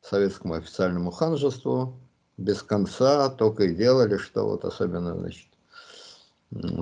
[0.00, 2.00] советскому официальному ханжеству
[2.36, 5.48] без конца только и делали, что вот особенно значит,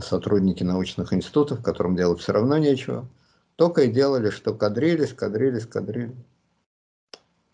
[0.02, 3.08] сотрудники научных институтов, которым делать все равно нечего,
[3.56, 6.16] только и делали, что кадрились, кадрились, кадрились.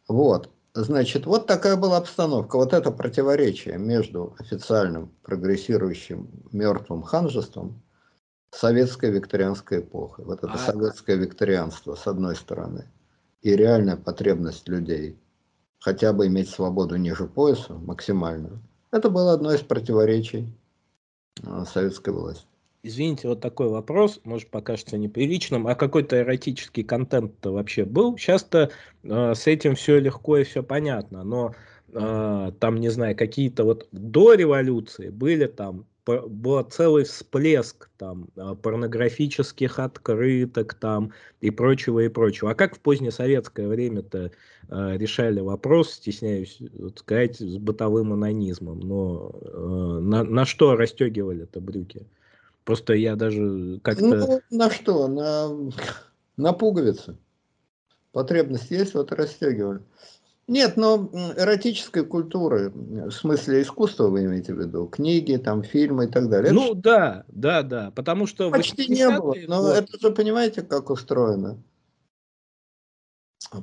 [0.09, 0.51] Вот.
[0.73, 2.57] Значит, вот такая была обстановка.
[2.57, 7.83] Вот это противоречие между официальным прогрессирующим мертвым ханжеством
[8.51, 10.25] советской викторианской эпохой.
[10.25, 10.59] Вот это а...
[10.59, 12.89] советское викторианство, с одной стороны,
[13.43, 15.19] и реальная потребность людей
[15.81, 18.61] хотя бы иметь свободу ниже пояса, максимальную.
[18.93, 20.47] Это было одно из противоречий
[21.43, 22.47] э, советской власти.
[22.83, 28.17] Извините, вот такой вопрос, может покажется неприличным, а какой-то эротический контент-то вообще был?
[28.17, 28.71] Сейчас-то
[29.03, 31.55] э, с этим все легко и все понятно, но
[31.93, 35.87] э, там, не знаю, какие-то вот до революции были там
[36.19, 42.51] был целый всплеск там а, порнографических открыток там и прочего и прочего.
[42.51, 44.31] А как в позднесоветское время-то
[44.69, 46.59] э, решали вопрос, стесняюсь
[46.97, 52.07] сказать, с бытовым анонизмом, но э, на, на что расстегивали это брюки?
[52.65, 54.05] Просто я даже как-то...
[54.05, 55.09] Ну, на что?
[55.09, 55.49] На,
[56.37, 57.17] на пуговицы.
[58.13, 59.81] Потребность есть, вот расстегивали.
[60.49, 66.09] Нет, но эротической культуры, в смысле искусства вы имеете в виду, книги, там, фильмы и
[66.09, 66.53] так далее.
[66.53, 68.51] Ну это да, да, да, потому что...
[68.51, 69.77] Почти не было, но вот.
[69.77, 71.63] это же понимаете, как устроено.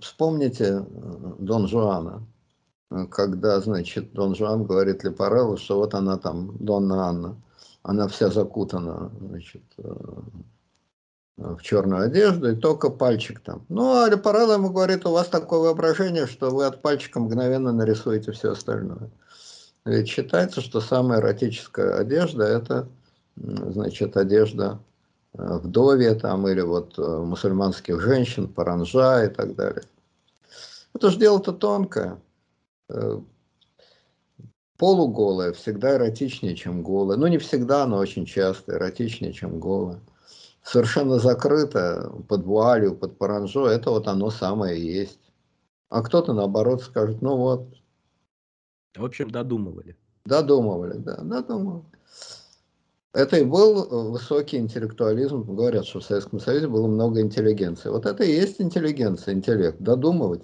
[0.01, 2.25] Вспомните э, Дон Жуана,
[3.11, 7.41] когда, значит, Дон Жуан говорит Лепареллу, что вот она там, Донна Анна,
[7.83, 9.93] она вся закутана, значит, э,
[11.37, 13.63] в черную одежду и только пальчик там.
[13.69, 18.31] Ну, а Лепарелло ему говорит, у вас такое воображение, что вы от пальчика мгновенно нарисуете
[18.31, 19.09] все остальное.
[19.85, 22.89] Ведь считается, что самая эротическая одежда– это,
[23.35, 24.79] значит, одежда
[25.33, 29.83] э, вдовья там или вот э, мусульманских женщин, паранжа и так далее.
[30.93, 32.19] Это же дело-то тонкое.
[32.89, 33.21] Э,
[34.77, 37.17] полуголая всегда эротичнее, чем голая.
[37.17, 40.01] Ну, не всегда, но очень часто эротичнее, чем голая
[40.67, 45.31] совершенно закрыто, под вуалью, под паранжо, это вот оно самое есть.
[45.89, 47.73] А кто-то наоборот скажет, ну вот.
[48.95, 49.95] В общем, додумывали.
[50.25, 51.85] Додумывали, да, додумывали.
[53.13, 55.43] Это и был высокий интеллектуализм.
[55.43, 57.89] Говорят, что в Советском Союзе было много интеллигенции.
[57.89, 59.79] Вот это и есть интеллигенция, интеллект.
[59.79, 60.43] Додумывать.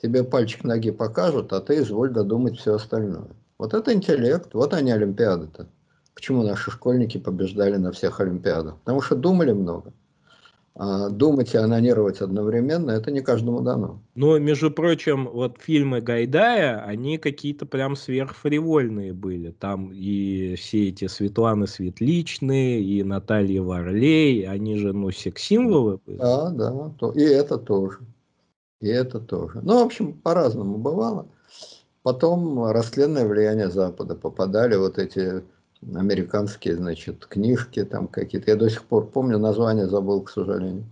[0.00, 3.36] Тебе пальчик ноги покажут, а ты изволь додумать все остальное.
[3.58, 5.68] Вот это интеллект, вот они олимпиады-то.
[6.14, 8.76] Почему наши школьники побеждали на всех Олимпиадах?
[8.78, 9.92] Потому что думали много.
[10.74, 14.00] А думать и анонировать одновременно, это не каждому дано.
[14.14, 19.50] Но, между прочим, вот фильмы Гайдая, они какие-то прям сверхфривольные были.
[19.50, 26.16] Там и все эти Светланы Светличные, и Наталья Варлей, они же, ну, секс-символы были.
[26.16, 27.98] Да, да, то, и это тоже.
[28.80, 29.60] И это тоже.
[29.62, 31.26] Ну, в общем, по-разному бывало.
[32.02, 35.44] Потом растленное влияние Запада попадали вот эти
[35.94, 38.50] американские, значит, книжки там какие-то.
[38.50, 40.84] Я до сих пор помню, название забыл, к сожалению.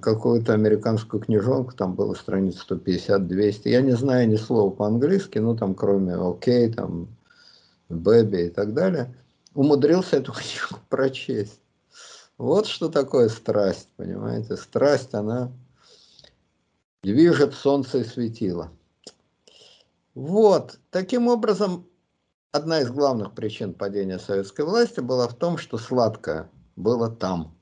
[0.00, 3.62] Какую-то американскую книжонку, там было страниц 150-200.
[3.64, 7.08] Я не знаю ни слова по-английски, ну там кроме окей, там
[7.88, 9.14] бэби и так далее.
[9.54, 11.60] Умудрился эту книгу прочесть.
[12.38, 14.56] Вот что такое страсть, понимаете?
[14.56, 15.52] Страсть, она
[17.02, 18.70] движет солнце и светило.
[20.14, 21.86] Вот, таким образом,
[22.52, 27.56] одна из главных причин падения советской власти была в том, что сладкая было там.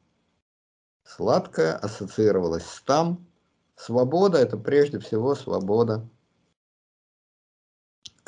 [1.05, 3.27] Сладкое ассоциировалось с там.
[3.77, 6.07] Свобода– это прежде всего свобода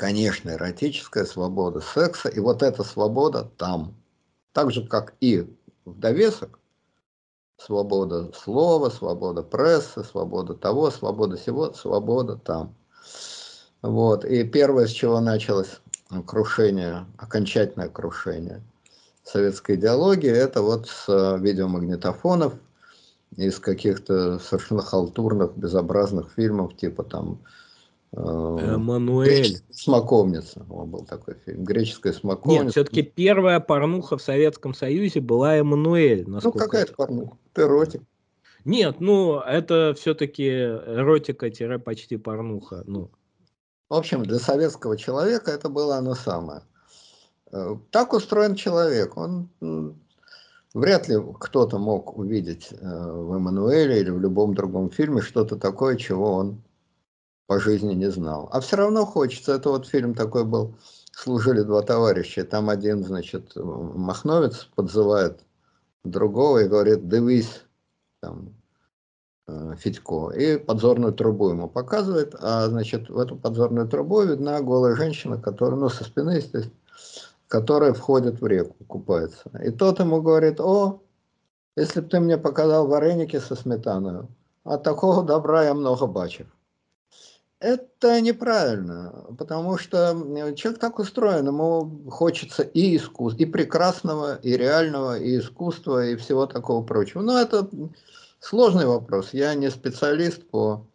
[0.03, 3.95] конечно, эротическая свобода секса, и вот эта свобода там.
[4.53, 5.43] Так же, как и
[5.85, 6.59] в довесок,
[7.57, 12.75] свобода слова, свобода прессы, свобода того, свобода всего, свобода там.
[13.81, 14.25] Вот.
[14.25, 15.81] И первое, с чего началось
[16.27, 18.61] крушение, окончательное крушение
[19.25, 22.55] советской идеологии, это вот с видеомагнитофонов,
[23.37, 27.39] из каких-то совершенно халтурных, безобразных фильмов, типа там
[28.15, 29.59] Эммануэль.
[29.71, 30.61] Смоковница.
[30.65, 31.65] был такой фильм.
[31.65, 32.65] Греческая смоковница.
[32.65, 36.25] Нет, все-таки первая порнуха в Советском Союзе была Эммануэль.
[36.27, 37.39] Ну, какая-то порнуха.
[37.57, 38.03] Эротик.
[38.65, 42.85] Нет, ну, это все-таки эротика-почти порнуха.
[42.87, 43.11] Ну.
[43.93, 46.63] В общем, для советского человека это было оно самое.
[47.53, 49.19] Э, так устроен человек.
[49.19, 49.51] Он
[50.73, 55.97] Вряд ли кто-то мог увидеть э, в Эммануэле или в любом другом фильме что-то такое,
[55.97, 56.63] чего он
[57.47, 58.49] по жизни не знал.
[58.51, 59.53] А все равно хочется.
[59.53, 60.75] Это вот фильм такой был.
[61.11, 62.45] Служили два товарища.
[62.45, 65.45] Там один, значит, махновец подзывает
[66.03, 67.61] другого и говорит, дивись,
[68.21, 68.55] там,
[69.77, 70.31] Федько.
[70.31, 72.35] И подзорную трубу ему показывает.
[72.41, 76.75] А, значит, в эту подзорную трубу видна голая женщина, которая, ну, со спины, естественно,
[77.49, 79.51] которая входит в реку, купается.
[79.63, 81.01] И тот ему говорит, о,
[81.77, 84.27] если бы ты мне показал вареники со сметаной,
[84.65, 86.47] а такого добра я много бачив.
[87.59, 90.17] Это неправильно, потому что
[90.57, 96.47] человек так устроен, ему хочется и искусства, и прекрасного, и реального, и искусства, и всего
[96.47, 97.23] такого прочего.
[97.23, 97.69] Но это
[98.43, 99.33] сложный вопрос.
[99.33, 100.87] Я не специалист по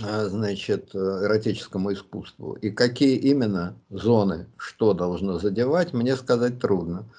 [0.00, 2.54] а, значит, эротическому искусству.
[2.54, 7.10] И какие именно зоны, что должно задевать, мне сказать трудно.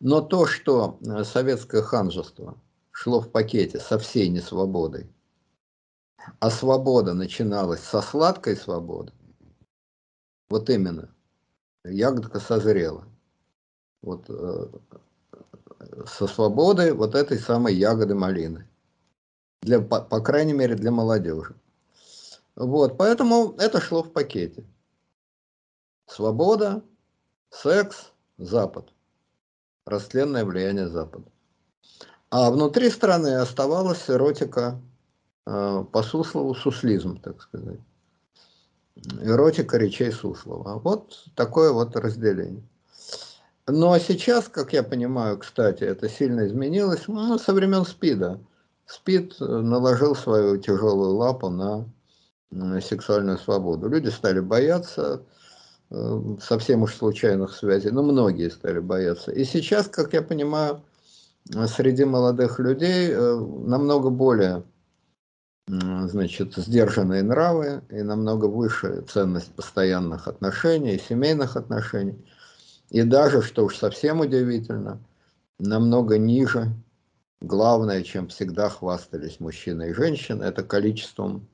[0.00, 2.58] Но то, что советское ханжество
[2.90, 5.08] шло в пакете со всей несвободой,
[6.40, 9.12] а свобода начиналась со сладкой свободы.
[10.48, 11.14] Вот именно.
[11.84, 13.06] Ягодка созрела.
[14.02, 14.66] Вот э,
[16.06, 18.68] со свободой вот этой самой ягоды малины.
[19.62, 21.54] Для, по, по крайней мере, для молодежи.
[22.56, 24.64] Вот, поэтому это шло в пакете.
[26.06, 26.82] Свобода,
[27.50, 28.92] секс, Запад.
[29.86, 31.30] Растленное влияние Запада.
[32.30, 34.80] А внутри страны оставалась эротика
[35.46, 37.80] Э, по Суслову суслизм, так сказать.
[39.20, 40.78] Эротика речей Суслова.
[40.78, 42.62] Вот такое вот разделение.
[43.66, 48.38] Ну а сейчас, как я понимаю, кстати, это сильно изменилось ну, со времен СПИДа.
[48.86, 51.88] СПИД э, наложил свою тяжелую лапу на,
[52.50, 53.88] на сексуальную свободу.
[53.88, 55.22] Люди стали бояться
[55.90, 59.32] э, совсем уж случайных связей, но многие стали бояться.
[59.32, 60.82] И сейчас, как я понимаю,
[61.66, 64.62] среди молодых людей э, намного более
[65.66, 72.22] значит, сдержанные нравы и намного выше ценность постоянных отношений, семейных отношений.
[72.90, 75.00] И даже, что уж совсем удивительно,
[75.58, 76.72] намного ниже,
[77.40, 81.48] главное, чем всегда хвастались мужчины и женщины, это количеством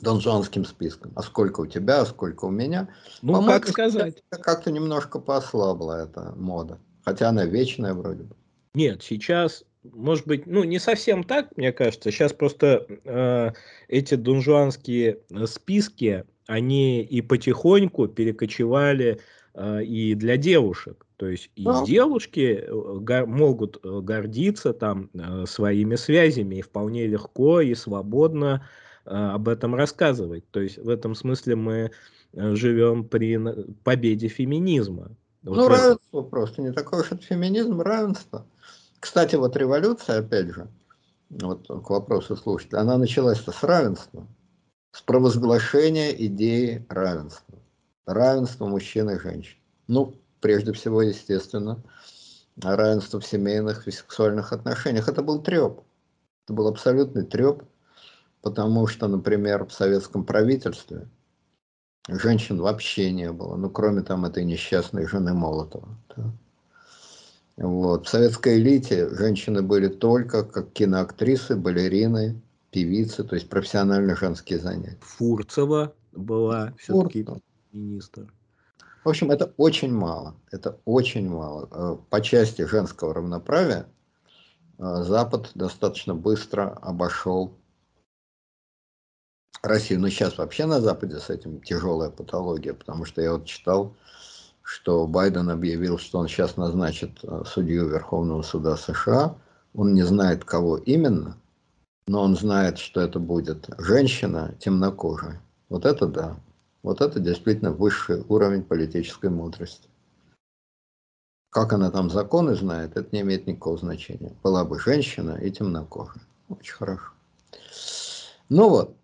[0.00, 1.12] донжанским списком.
[1.16, 2.88] А сколько у тебя, а сколько у меня.
[3.22, 4.22] Ну, как сказать.
[4.30, 6.78] Как-то немножко послабла эта мода.
[7.04, 8.36] Хотя она вечная вроде бы.
[8.74, 12.10] Нет, сейчас может быть, ну, не совсем так, мне кажется.
[12.10, 13.50] Сейчас просто э,
[13.88, 19.20] эти дунжуанские э, списки, они и потихоньку перекочевали
[19.54, 21.06] и для девушек.
[21.22, 21.86] То есть и ну.
[21.86, 28.66] девушки э, могут э, гордиться там э, своими связями и вполне легко и свободно
[29.04, 30.50] об этом рассказывать.
[30.50, 31.90] То есть в этом смысле мы
[32.32, 33.38] живем при
[33.84, 35.12] победе феминизма.
[35.44, 38.44] Вот ну, равенство просто, не такой уж это феминизм, равенство.
[38.98, 40.66] Кстати, вот революция, опять же,
[41.30, 44.26] вот к вопросу слушателя, она началась с равенства,
[44.90, 47.61] с провозглашения идеи равенства.
[48.06, 49.56] Равенство мужчин и женщин.
[49.86, 51.82] Ну, прежде всего, естественно,
[52.60, 55.08] равенство в семейных и сексуальных отношениях.
[55.08, 55.80] Это был треп.
[56.44, 57.62] Это был абсолютный треп,
[58.40, 61.08] потому что, например, в советском правительстве
[62.08, 65.88] женщин вообще не было, ну, кроме там этой несчастной жены Молотова.
[66.16, 66.32] Да.
[67.56, 68.06] Вот.
[68.06, 72.40] В советской элите женщины были только как киноактрисы, балерины,
[72.70, 74.98] певицы, то есть профессиональные женские занятия.
[75.00, 77.26] Фурцева была все-таки
[77.72, 78.32] министр.
[79.04, 80.36] В общем, это очень мало.
[80.50, 81.68] Это очень мало.
[81.70, 83.86] Э, по части женского равноправия
[84.78, 87.58] э, Запад достаточно быстро обошел
[89.62, 90.00] Россию.
[90.00, 93.96] Но сейчас вообще на Западе с этим тяжелая патология, потому что я вот читал
[94.62, 99.36] что Байден объявил, что он сейчас назначит э, судью Верховного суда США.
[99.74, 101.36] Он не знает, кого именно,
[102.06, 105.42] но он знает, что это будет женщина темнокожая.
[105.68, 106.36] Вот это да.
[106.82, 109.88] Вот это действительно высший уровень политической мудрости.
[111.50, 114.34] Как она там законы знает, это не имеет никакого значения.
[114.42, 116.22] Была бы женщина и темнокожая.
[116.48, 117.12] Очень хорошо.
[118.48, 118.96] Ну вот,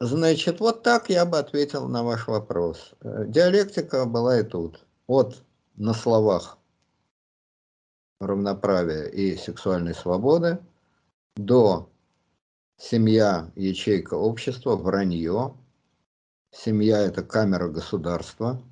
[0.00, 2.92] значит, вот так я бы ответил на ваш вопрос.
[3.02, 4.84] Диалектика была и тут.
[5.06, 5.42] От
[5.76, 6.58] на словах
[8.20, 10.58] равноправия и сексуальной свободы
[11.36, 11.90] до
[12.76, 15.54] семья, ячейка общества, вранье.
[16.54, 18.62] Семья– это камера государства,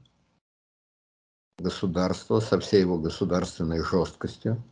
[1.58, 4.62] государство со всей его государственной жесткостью.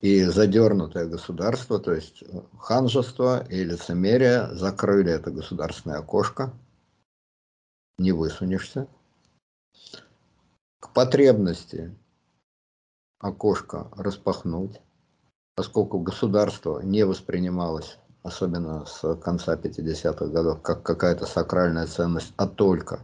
[0.00, 2.22] И задернутое государство, то есть
[2.58, 6.52] ханжество и лицемерие закрыли это государственное окошко,
[7.98, 8.86] не высунешься.
[10.78, 11.96] К потребности
[13.18, 14.80] окошко распахнуть,
[15.54, 23.00] поскольку государство не воспринималось, особенно с конца 50-х годов, как какая-то сакральная ценность, а только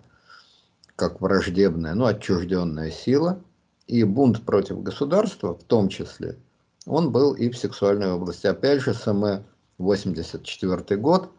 [0.96, 3.42] как враждебная, ну, отчужденная сила,
[3.86, 6.38] и бунт против государства, в том числе,
[6.86, 8.46] он был и в сексуальной области.
[8.46, 9.42] Опять же, СМ
[9.78, 11.30] 84 год,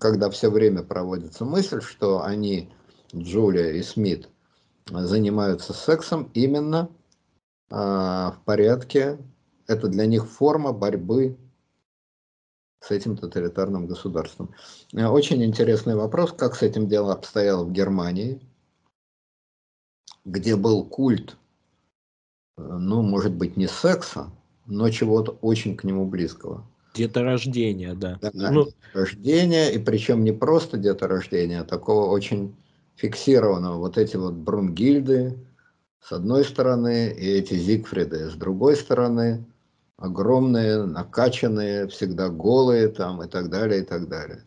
[0.00, 2.72] когда все время проводится мысль, что они,
[3.14, 4.28] Джулия и Смит,
[4.90, 6.88] занимаются сексом именно
[7.70, 9.18] э, в порядке,
[9.66, 11.36] это для них форма борьбы
[12.80, 14.54] с этим тоталитарным государством.
[14.92, 18.40] Очень интересный вопрос, как с этим делом обстояло в Германии,
[20.24, 21.36] где был культ,
[22.56, 24.30] ну, может быть, не секса,
[24.66, 26.66] но чего-то очень к нему близкого.
[26.94, 28.18] Деторождение, да.
[28.22, 28.68] да ну...
[28.94, 32.54] Рождение, и причем не просто деторождение, а такого очень
[32.96, 33.78] фиксированного.
[33.78, 35.38] Вот эти вот Брунгильды
[36.00, 39.44] с одной стороны, и эти Зигфриды с другой стороны,
[39.98, 44.44] огромные, накачанные, всегда голые там и так далее, и так далее.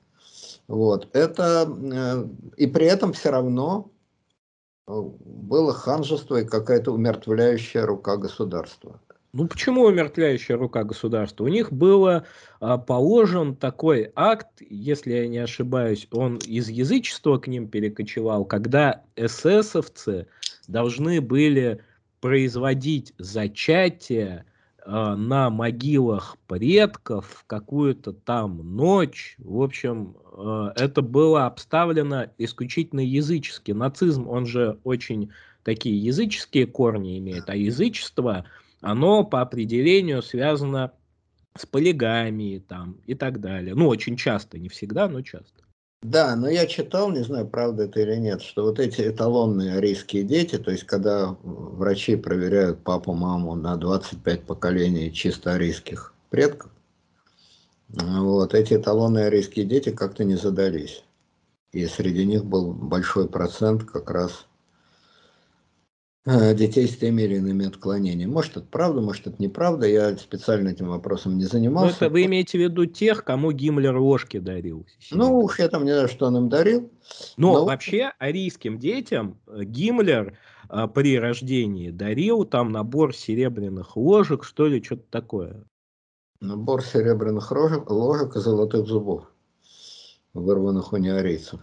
[0.68, 2.28] Вот, это, э,
[2.58, 3.92] и при этом все равно
[4.88, 9.00] э, было ханжество и какая-то умертвляющая рука государства.
[9.32, 11.44] Ну почему умертвляющая рука государства?
[11.44, 17.48] У них был а, положен такой акт, если я не ошибаюсь, он из язычества к
[17.48, 20.26] ним перекочевал, когда эсэсовцы
[20.68, 21.80] должны были
[22.22, 24.46] производить зачатие
[24.86, 29.36] на могилах предков в какую-то там ночь.
[29.38, 33.72] В общем, а, это было обставлено исключительно язычески.
[33.72, 35.32] Нацизм, он же очень
[35.64, 38.46] такие языческие корни имеет, а язычество–
[38.82, 40.94] оно по определению связано
[41.56, 43.76] с полигамией там и так далее.
[43.76, 45.64] Ну, очень часто, не всегда, но часто.
[46.02, 50.24] Да, но я читал, не знаю, правда это или нет, что вот эти эталонные арийские
[50.24, 56.72] дети, то есть когда врачи проверяют папу, маму на 25 поколений чисто арийских предков,
[57.90, 61.04] вот эти эталонные арийские дети как-то не задались.
[61.74, 64.48] И среди них был большой процент как раз
[66.54, 68.32] детей с теми или иными отклонениями.
[68.32, 69.88] Может, это правда, может, это неправда.
[69.88, 71.98] Я специально этим вопросом не занимался.
[72.02, 74.86] Но это вы имеете в виду тех, кому Гиммлер ложки дарил?
[75.12, 76.92] Ну, уж я там не знаю, что он им дарил.
[77.38, 77.66] Но, но...
[77.66, 84.84] вообще арийским детям э, Гиммлер а, при рождении дарил там набор серебряных ложек, что ли,
[84.84, 85.66] что-то такое.
[86.42, 89.26] Набор серебряных ложек, ложек и золотых зубов,
[90.34, 91.60] вырванных у неарийцев.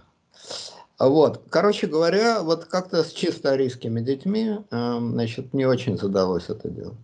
[0.98, 6.70] Вот, короче говоря, вот как-то с чисто арийскими детьми, э, значит, не очень задалось это
[6.70, 6.96] дело.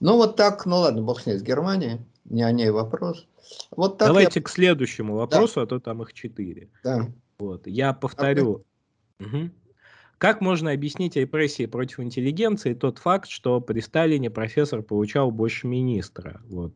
[0.00, 3.26] Ну вот так, ну ладно, бог с ней, с Германией, не о ней вопрос.
[3.70, 4.44] Вот так Давайте я...
[4.44, 5.62] к следующему вопросу, да.
[5.62, 6.68] а то там их четыре.
[6.84, 7.08] Да.
[7.38, 8.64] Вот, я повторю.
[9.18, 9.50] А угу.
[10.18, 16.40] Как можно объяснить репрессии против интеллигенции тот факт, что при Сталине профессор получал больше министра?
[16.48, 16.74] Вот.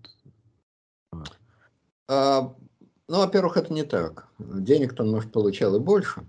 [2.08, 2.54] А,
[3.10, 4.28] ну, во-первых, это не так.
[4.38, 6.24] Денег-то он, может, получал и больше.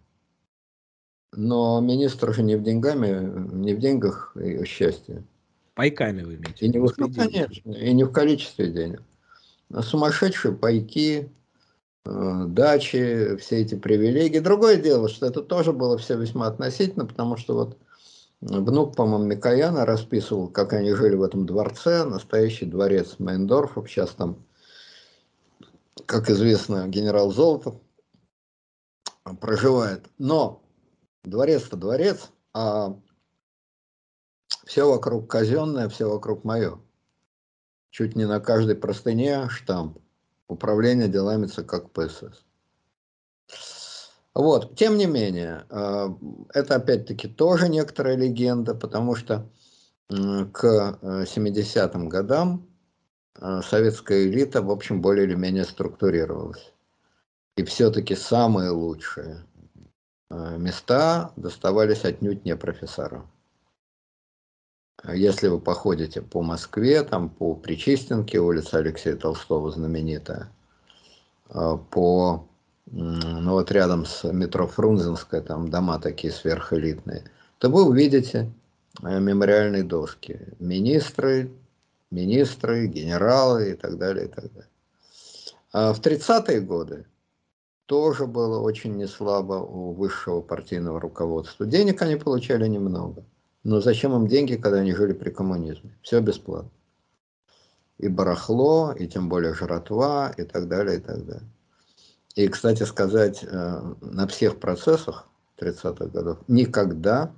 [1.31, 5.23] Но министр же не в деньгами, не в деньгах и счастье.
[5.75, 6.65] Пайками вы имеете?
[6.65, 9.03] И не в, ну, конечно, и не в количестве денег.
[9.71, 11.31] А сумасшедшие пайки,
[12.05, 14.39] э, дачи, все эти привилегии.
[14.39, 17.77] Другое дело, что это тоже было все весьма относительно, потому что вот
[18.41, 24.43] внук, по-моему, Микояна расписывал, как они жили в этом дворце, настоящий дворец Мейндорфов, сейчас там
[26.05, 27.75] как известно, генерал Золотов
[29.39, 30.09] проживает.
[30.17, 30.63] Но
[31.23, 32.97] дворец-то дворец, а
[34.65, 36.79] все вокруг казенное, все вокруг мое.
[37.89, 39.97] Чуть не на каждой простыне штамп.
[40.47, 42.45] Управление делами ЦК КПСС.
[44.33, 46.07] Вот, тем не менее, э,
[46.53, 49.49] это опять-таки тоже некоторая легенда, потому что
[50.07, 52.67] к 70-м годам
[53.39, 56.73] советская элита, в общем, более или менее структурировалась.
[57.57, 59.45] И все-таки самые лучшие
[60.29, 63.29] места доставались отнюдь не профессорам.
[65.03, 70.51] Если вы походите по Москве, там по Причистенке, улица Алексея Толстого знаменитая,
[71.49, 72.47] а, по,
[72.85, 77.23] ну вот рядом с метро Фрунзенская, там дома такие сверхэлитные,
[77.57, 78.51] то вы увидите
[79.01, 80.39] э, мемориальные доски.
[80.59, 81.51] Министры,
[82.11, 84.69] министры, генералы и так далее, и так далее.
[85.73, 87.07] А в 30-е годы
[87.85, 91.65] тоже было очень неслабо у высшего партийного руководства.
[91.65, 93.25] Денег они получали немного.
[93.63, 95.97] Но зачем им деньги, когда они жили при коммунизме?
[96.01, 96.71] Все бесплатно.
[97.97, 101.49] И барахло, и тем более жратва, и так далее, и так далее.
[102.35, 105.27] И, кстати сказать, э, на всех процессах
[105.59, 107.31] 30-х годов никогда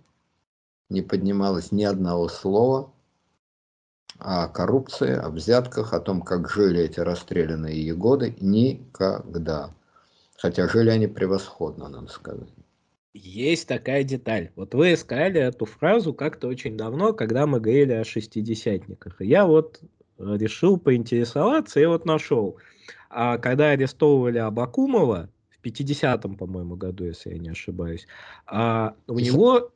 [0.90, 2.93] не поднималось ни одного слова
[4.20, 8.36] о коррупции, о взятках, о том, как жили эти расстрелянные егоды.
[8.40, 9.74] Никогда.
[10.38, 12.50] Хотя жили они превосходно, надо сказать.
[13.14, 14.52] Есть такая деталь.
[14.56, 19.22] Вот вы сказали эту фразу как-то очень давно, когда мы говорили о шестидесятниках.
[19.22, 19.80] И я вот
[20.18, 22.58] э, решил поинтересоваться и вот нашел.
[23.10, 28.08] А когда арестовывали Абакумова в 50-м, по-моему, году, если я не ошибаюсь,
[28.48, 29.34] а у 50...
[29.34, 29.72] него...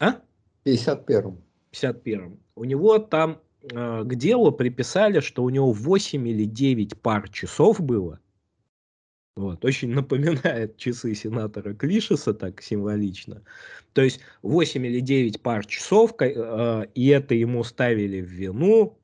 [0.00, 0.16] А?
[0.64, 1.40] 51-м.
[1.72, 2.40] 51-м.
[2.56, 8.20] У него там к делу приписали, что у него 8 или 9 пар часов было,
[9.36, 13.42] вот, очень напоминает часы сенатора Клишеса, так символично.
[13.92, 18.98] То есть 8 или 9 пар часов, э, и это ему ставили в вину,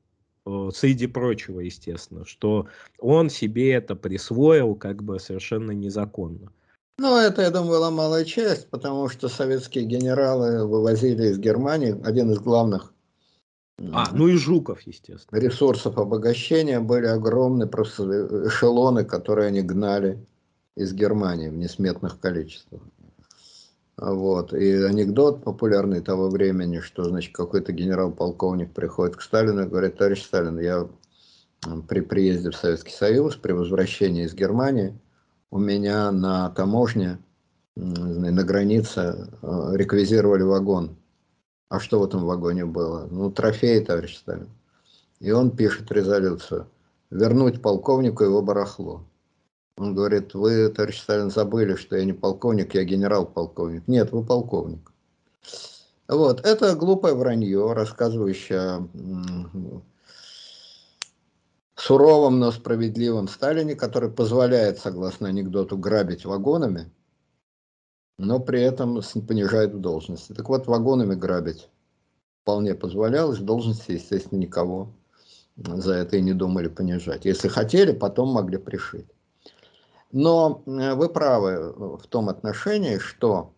[0.45, 2.67] э, среди прочего, естественно, что
[2.99, 6.51] он себе это присвоил как бы совершенно незаконно.
[6.97, 12.31] Ну, это, я думаю, была малая часть, потому что советские генералы вывозили из Германии один
[12.31, 12.93] из главных
[13.93, 15.39] а, ну и Жуков, естественно.
[15.39, 20.25] Ресурсов обогащения были огромные просто эшелоны, которые они гнали
[20.75, 22.81] из Германии в несметных количествах.
[23.97, 24.53] Вот.
[24.53, 30.23] И анекдот популярный того времени, что, значит, какой-то генерал-полковник приходит к Сталину и говорит, товарищ
[30.23, 30.87] Сталин, я
[31.87, 34.97] при приезде в Советский Союз, при возвращении из Германии,
[35.51, 37.19] у меня на таможне,
[37.75, 40.97] на границе э, реквизировали вагон
[41.71, 43.07] а что в этом вагоне было?
[43.09, 44.49] Ну, трофеи, товарищ Сталин.
[45.21, 46.67] И он пишет резолюцию.
[47.09, 49.05] Вернуть полковнику его барахло.
[49.77, 53.87] Он говорит, вы, товарищ Сталин, забыли, что я не полковник, я генерал-полковник.
[53.87, 54.91] Нет, вы полковник.
[56.09, 58.89] Вот, это глупое вранье, рассказывающее о
[61.75, 66.91] суровом, но справедливом Сталине, который позволяет, согласно анекдоту, грабить вагонами,
[68.21, 70.33] но при этом понижает в должности.
[70.33, 71.69] Так вот, вагонами грабить
[72.43, 74.93] вполне позволялось, в должности, естественно, никого
[75.57, 77.25] за это и не думали понижать.
[77.25, 79.07] Если хотели, потом могли пришить.
[80.11, 83.53] Но э, вы правы в том отношении, что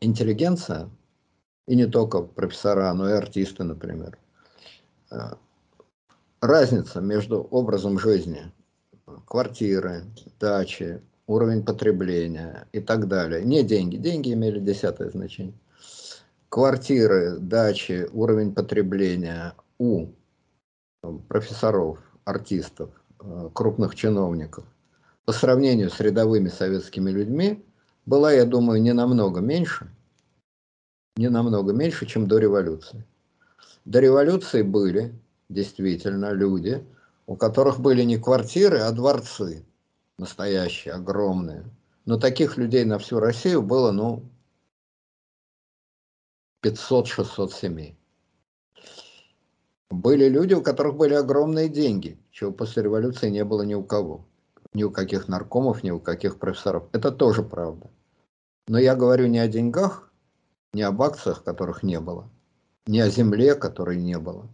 [0.00, 0.90] интеллигенция,
[1.66, 4.18] и не только профессора, но и артисты, например,
[5.10, 5.16] э,
[6.40, 8.52] разница между образом жизни,
[9.26, 10.04] квартиры,
[10.38, 13.44] дачи, уровень потребления и так далее.
[13.44, 15.54] Не деньги, деньги имели десятое значение.
[16.48, 20.08] Квартиры, дачи, уровень потребления у
[21.28, 22.90] профессоров, артистов,
[23.20, 24.64] э, крупных чиновников
[25.24, 27.64] по сравнению с рядовыми советскими людьми
[28.04, 29.88] была, я думаю, не намного меньше,
[31.16, 33.06] не намного меньше, чем до революции.
[33.84, 35.14] До революции были
[35.48, 36.84] действительно люди,
[37.26, 39.64] у которых были не квартиры, а дворцы
[40.20, 41.64] настоящие, огромные.
[42.04, 44.22] Но таких людей на всю Россию было, ну,
[46.62, 47.96] 500-600 семей.
[49.90, 54.26] Были люди, у которых были огромные деньги, чего после революции не было ни у кого.
[54.72, 56.88] Ни у каких наркомов, ни у каких профессоров.
[56.92, 57.90] Это тоже правда.
[58.68, 60.12] Но я говорю не о деньгах,
[60.72, 62.30] не об акциях, которых не было,
[62.86, 64.46] не о земле, которой не было,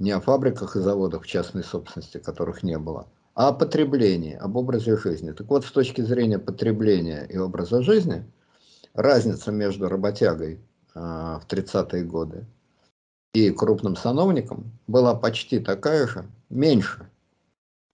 [0.00, 3.06] не о фабриках и заводах в частной собственности, которых не было,
[3.40, 5.32] о потреблении, об образе жизни.
[5.32, 8.30] Так вот, с точки зрения потребления и образа жизни,
[8.92, 10.60] разница между работягой
[10.94, 12.44] а, в 30-е годы
[13.32, 17.08] и крупным сановником была почти такая же, меньше,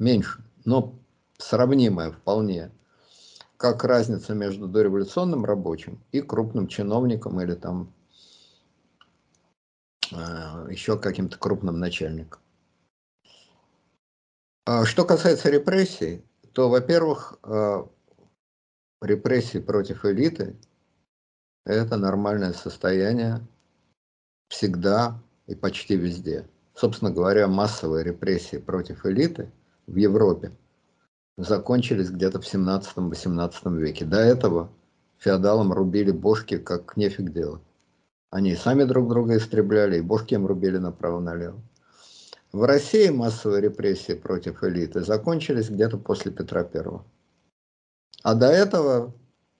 [0.00, 0.98] меньше, но
[1.38, 2.72] сравнимая вполне,
[3.56, 7.92] как разница между дореволюционным рабочим и крупным чиновником или там
[10.12, 12.40] а, еще каким-то крупным начальником.
[14.68, 17.88] А что касается репрессий, то, во-первых, а,
[19.00, 20.56] репрессии против элиты–
[21.64, 23.46] это нормальное состояние
[24.48, 26.48] всегда и почти везде.
[26.74, 29.52] Собственно говоря, массовые репрессии против элиты
[29.86, 30.50] в Европе
[31.36, 34.04] закончились где-то в 17-18 веке.
[34.04, 34.72] До этого
[35.18, 37.62] феодалам рубили бошки, как нефиг делать.
[38.30, 41.62] Они сами друг друга истребляли, и бошки им рубили направо-налево.
[42.52, 47.04] В России массовые репрессии против элиты закончились где-то после Петра Первого.
[48.22, 49.12] А до этого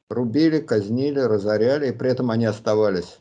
[0.08, 3.18] рубили, казнили, разоряли, и при этом они оставались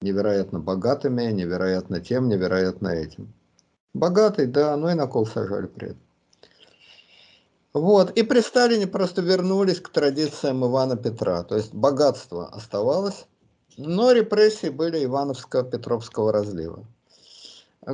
[0.00, 3.32] невероятно богатыми, невероятно тем, невероятно этим.
[3.94, 6.00] Богатый, да, но и на кол сажали при этом.
[7.72, 13.26] Вот, и при Сталине просто вернулись к традициям Ивана Петра, то есть богатство оставалось,
[13.76, 16.86] но репрессии были Ивановско-Петровского разлива.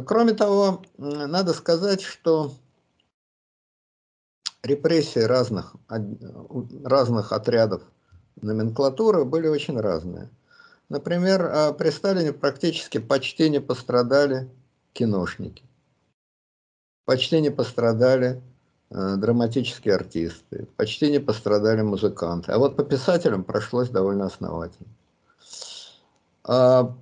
[0.06, 2.52] Кроме того, надо сказать, что
[4.62, 5.74] репрессии разных,
[6.84, 7.82] разных отрядов
[8.40, 10.30] номенклатуры были очень разные.
[10.88, 14.50] Например, а, при Сталине практически почти не пострадали
[14.92, 15.64] киношники,
[17.06, 18.42] почти не пострадали
[18.90, 22.52] э, драматические артисты, почти не пострадали музыканты.
[22.52, 24.90] А вот по писателям прошлось довольно основательно.
[26.44, 26.94] А,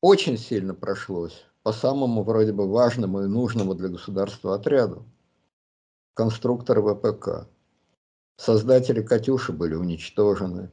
[0.00, 5.04] очень сильно прошлось по самому вроде бы важному и нужному для государства отряду.
[6.14, 7.48] Конструкторы ВПК.
[8.36, 10.70] Создатели «Катюши» были уничтожены.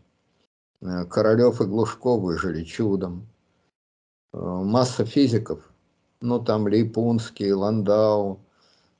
[0.81, 3.27] Э, Королев и Глушков выжили чудом.
[4.34, 5.69] Э, масса физиков,
[6.22, 8.39] ну там Лейпунский, Ландау,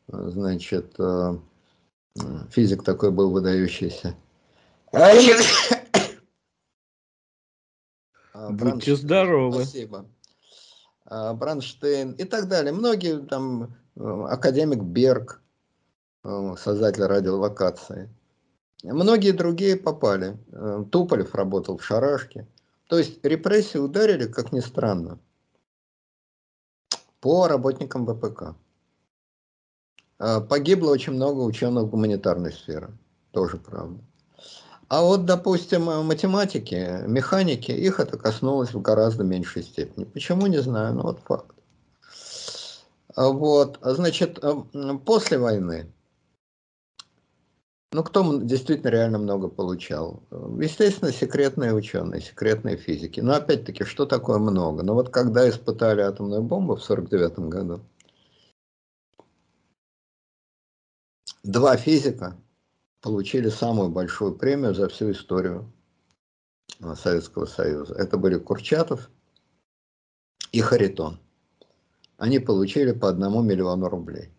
[0.08, 0.98] э, значит,
[2.50, 4.16] физик такой был выдающийся.
[8.50, 9.64] Будьте здоровы.
[9.64, 10.06] Спасибо.
[11.10, 12.74] Бранштейн и так далее.
[12.74, 15.42] Многие там, академик Берг,
[16.24, 18.10] создатель радиолокации.
[18.84, 20.38] Многие другие попали.
[20.52, 22.48] Э, Туполев работал в Шарашке.
[22.88, 25.20] То есть репрессии ударили, как ни странно,
[27.20, 28.56] по работникам ВПК.
[30.20, 32.96] Э, погибло очень много ученых гуманитарной сферы.
[33.32, 34.00] Тоже правда.
[34.90, 40.06] А вот, допустим, математики, механики, их это коснулось в гораздо меньшей степени.
[40.06, 41.56] Почему, не знаю, но вот факт.
[43.16, 44.54] Вот, значит, э,
[45.04, 45.92] после войны
[47.94, 50.22] ну, кто действительно реально много получал?
[50.60, 53.22] Естественно, секретные ученые, секретные физики.
[53.22, 54.84] Но опять-таки, что такое много?
[54.84, 57.82] Ну вот когда испытали атомную бомбу в 1949 году,
[61.44, 62.36] два физика
[63.02, 65.72] получили самую большую премию за всю историю
[66.80, 67.94] э, Советского Союза.
[67.96, 69.10] Это были Курчатов
[70.52, 71.20] и Харитон.
[72.18, 74.32] Они получили по одному миллиону рублей.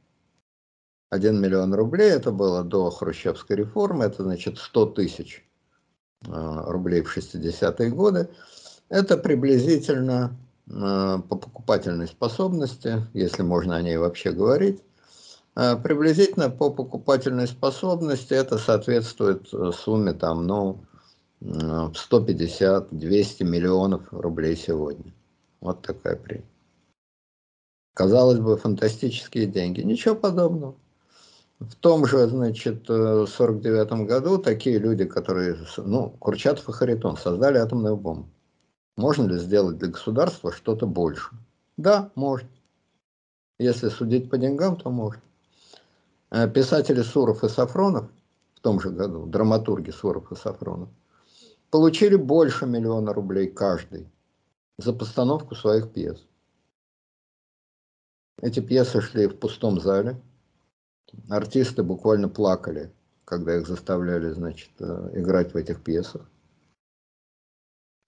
[1.10, 5.48] 1 миллион рублей, это было до хрущевской реформы, это значит 100 тысяч
[6.26, 8.28] а, рублей в 60-е годы.
[8.90, 10.36] Это приблизительно
[10.70, 14.87] а, по покупательной способности, если можно о ней вообще говорить, а,
[15.58, 20.84] приблизительно по покупательной способности это соответствует э, сумме там, ну,
[21.40, 25.12] 150-200 миллионов рублей сегодня.
[25.60, 26.46] Вот такая премия.
[27.94, 29.80] Казалось бы, фантастические деньги.
[29.80, 30.76] Ничего подобного.
[31.58, 37.58] В том же, значит, 49 э, году такие люди, которые, ну, Курчатов и Харитон, создали
[37.58, 38.28] атомную бомбу.
[38.96, 41.30] Можно ли сделать для государства что-то больше?
[41.76, 42.48] Да, можно.
[43.58, 45.20] Если судить по деньгам, то можно.
[46.30, 48.10] Э, писатели Суров и Сафронов
[48.54, 50.90] в том же году, драматурги Суров и Сафронов,
[51.70, 54.08] получили больше миллиона рублей каждый
[54.76, 56.26] за постановку своих пьес.
[58.42, 60.20] Эти пьесы шли в пустом зале,
[61.28, 62.92] артисты буквально плакали,
[63.24, 66.28] когда их заставляли, значит, э, играть в этих пьесах.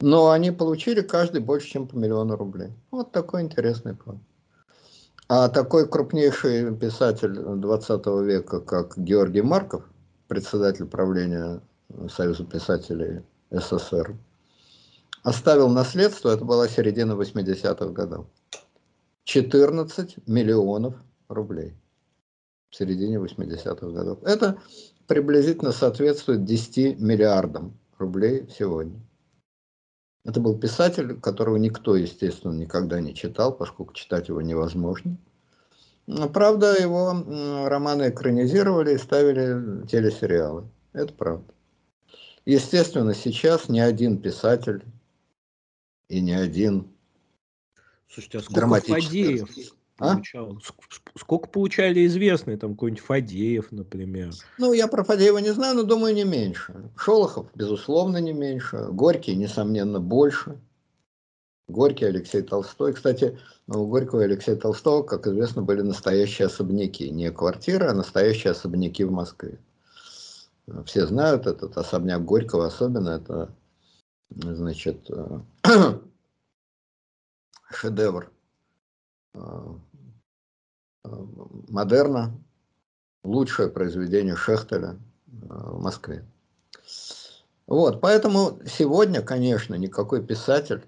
[0.01, 2.73] Но они получили каждый больше, чем по миллиону рублей.
[2.91, 4.21] Вот такой интересный план.
[5.33, 9.85] А такой крупнейший писатель 20 века, как Георгий Марков,
[10.27, 11.61] председатель правления
[12.09, 14.17] Союза писателей СССР,
[15.23, 18.27] оставил наследство, это была середина 80-х годов,
[19.23, 20.97] 14 миллионов
[21.29, 21.77] рублей
[22.71, 24.19] в середине 80-х годов.
[24.25, 24.59] Это
[25.07, 29.01] приблизительно соответствует 10 миллиардам рублей сегодня.
[30.25, 35.17] Это был писатель, которого никто, естественно, никогда не читал, поскольку читать его невозможно.
[36.33, 37.13] Правда, его
[37.69, 40.65] романы экранизировали и ставили телесериалы.
[40.93, 41.55] Это правда.
[42.45, 44.85] Естественно, сейчас ни один писатель
[46.09, 46.89] и ни один
[48.09, 49.49] Слушайте, а сколько Фадеев
[50.01, 50.15] а?
[50.15, 50.59] получал?
[51.17, 54.33] Сколько получали известные, там какой-нибудь Фадеев, например?
[54.59, 56.91] Ну, я про Фадеева не знаю, но думаю, не меньше.
[56.97, 58.89] Шолохов, безусловно, не меньше.
[58.91, 60.59] Горький, несомненно, больше.
[61.69, 62.95] Горький, Алексей Толстой.
[62.95, 67.11] Кстати, у Горького и Алексея Толстого, как известно, были настоящие особняки.
[67.11, 69.59] Не квартиры, а настоящие особняки в Москве.
[70.85, 73.55] Все знают этот особняк Горького, особенно это,
[74.31, 75.09] значит,
[77.71, 78.31] шедевр
[79.35, 79.81] а, а,
[81.05, 82.33] модерна,
[83.23, 84.99] лучшее произведение Шехтеля
[85.49, 86.25] а, в Москве.
[87.67, 90.83] Вот, поэтому сегодня, конечно, никакой писатель,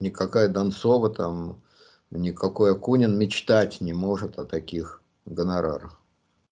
[0.00, 1.62] никакая Донцова, там,
[2.10, 6.00] никакой Акунин мечтать не может о таких гонорарах.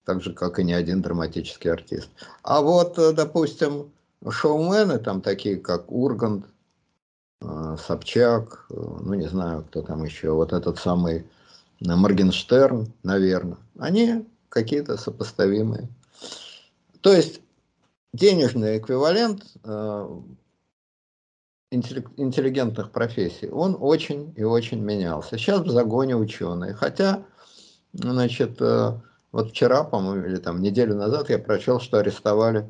[0.05, 2.09] Так же, как и ни один драматический артист.
[2.43, 3.91] А вот, э, допустим,
[4.27, 6.45] шоумены, там такие как Ургант,
[7.41, 11.25] э, Собчак, э, ну не знаю, кто там еще, вот этот самый
[11.81, 15.89] Моргенштерн, наверное, они какие-то сопоставимые.
[17.01, 17.41] То есть
[18.13, 20.19] денежный эквивалент э,
[21.71, 25.37] интеллигентных профессий, он очень и очень менялся.
[25.37, 26.73] Сейчас в загоне ученые.
[26.73, 27.23] Хотя,
[27.93, 28.99] значит, э,
[29.31, 32.67] вот вчера, по-моему, или там неделю назад я прочел, что арестовали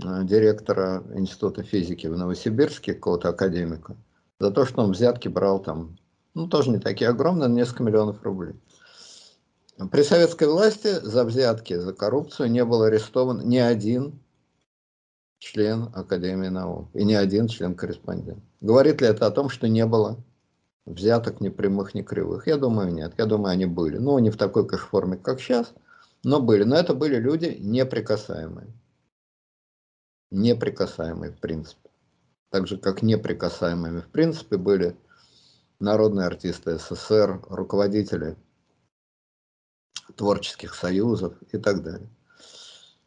[0.00, 3.96] э, директора Института физики в Новосибирске, какого-то академика,
[4.38, 5.96] за то, что он взятки брал там
[6.36, 8.54] ну, тоже не такие огромные, несколько миллионов рублей.
[9.90, 14.20] При советской власти за взятки, за коррупцию не был арестован ни один
[15.38, 18.44] член Академии наук и ни один член-корреспондент.
[18.60, 20.18] Говорит ли это о том, что не было
[20.84, 22.46] взяток ни прямых, ни кривых?
[22.46, 23.14] Я думаю, нет.
[23.16, 23.96] Я думаю, они были.
[23.96, 25.72] Ну, не в такой, конечно, форме, как сейчас,
[26.22, 26.64] но были.
[26.64, 28.68] Но это были люди неприкасаемые.
[30.30, 31.88] Неприкасаемые, в принципе.
[32.50, 34.96] Так же, как неприкасаемыми, в принципе, были
[35.78, 38.36] народные артисты СССР, руководители
[40.14, 42.08] творческих союзов и так далее.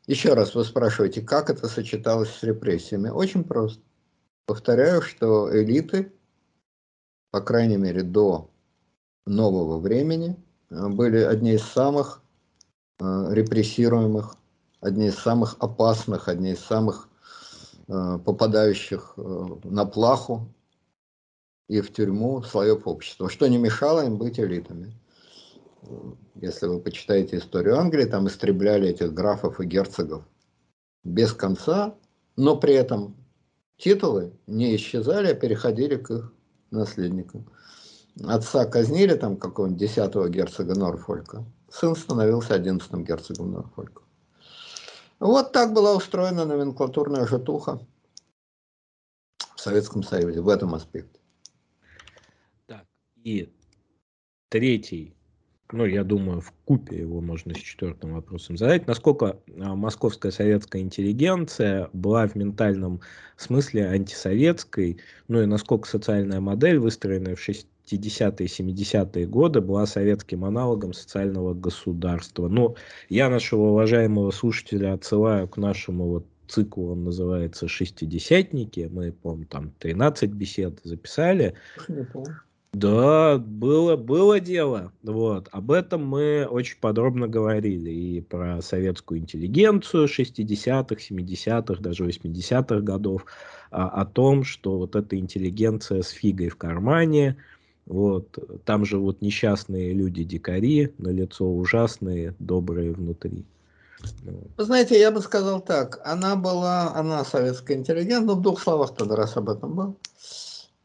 [0.08, 3.10] Еще раз вы спрашиваете, как это сочеталось с репрессиями?
[3.10, 3.82] Очень просто.
[4.46, 6.12] Повторяю, что элиты,
[7.32, 8.50] по крайней мере до
[9.28, 10.36] нового времени,
[10.70, 12.22] были одни из самых
[13.00, 14.36] э, репрессируемых,
[14.82, 17.08] одни из самых опасных, одни из самых
[17.88, 20.48] э, попадающих э, на плаху
[21.70, 24.92] и в тюрьму слоев общества, что не мешало им быть элитами.
[26.36, 30.26] Если вы почитаете историю Англии, там истребляли этих графов и герцогов
[31.04, 31.96] без конца,
[32.36, 33.16] но при этом
[33.78, 36.34] титулы не исчезали, а переходили к их
[36.72, 37.50] наследникам.
[38.26, 44.02] Отца казнили, там какого-нибудь десятого герцога Норфолька, сын становился одиннадцатым герцогом Норфолька.
[45.20, 47.80] Вот так была устроена номенклатурная житуха
[49.56, 51.19] в Советском Союзе в этом аспекте.
[53.24, 53.50] И
[54.50, 55.14] третий,
[55.72, 58.88] ну, я думаю, в купе его можно с четвертым вопросом задать.
[58.88, 63.02] Насколько а, московская советская интеллигенция была в ментальном
[63.38, 70.94] смысле антисоветской, ну и насколько социальная модель, выстроенная в 60-е, 70-е годы, была советским аналогом
[70.94, 72.48] социального государства.
[72.48, 72.76] Ну,
[73.10, 78.90] я нашего уважаемого слушателя отсылаю к нашему вот циклу, он называется «Шестидесятники».
[78.92, 81.54] Мы, помню, там 13 бесед записали.
[81.88, 82.42] Не помню.
[82.74, 84.92] Да, было, было дело.
[85.02, 85.50] Вот.
[85.52, 87.90] Об этом мы очень подробно говорили.
[87.90, 93.26] И про советскую интеллигенцию 60-х, 70-х, даже 80-х годов.
[93.72, 97.38] А, о том, что вот эта интеллигенция с фигой в кармане.
[97.88, 98.38] Вот.
[98.66, 103.46] Там живут несчастные люди-дикари, на лицо ужасные, добрые внутри.
[104.58, 106.00] Вы знаете, я бы сказал так.
[106.06, 109.98] Она была, она советская интеллигент, но в двух словах тогда раз об этом был.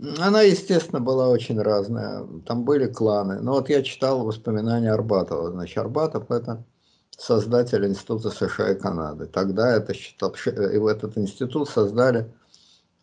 [0.00, 2.26] Она, естественно, была очень разная.
[2.46, 3.40] Там были кланы.
[3.40, 5.50] Но вот я читал воспоминания Арбатова.
[5.52, 6.64] Значит, Арбатов– это
[7.10, 9.26] создатель Института США и Канады.
[9.26, 10.50] Тогда это считал, и
[10.90, 12.32] этот институт создали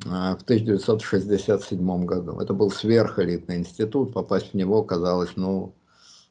[0.05, 2.39] а, в 1967 году.
[2.39, 5.73] Это был сверхэлитный институт, попасть в него казалось, ну...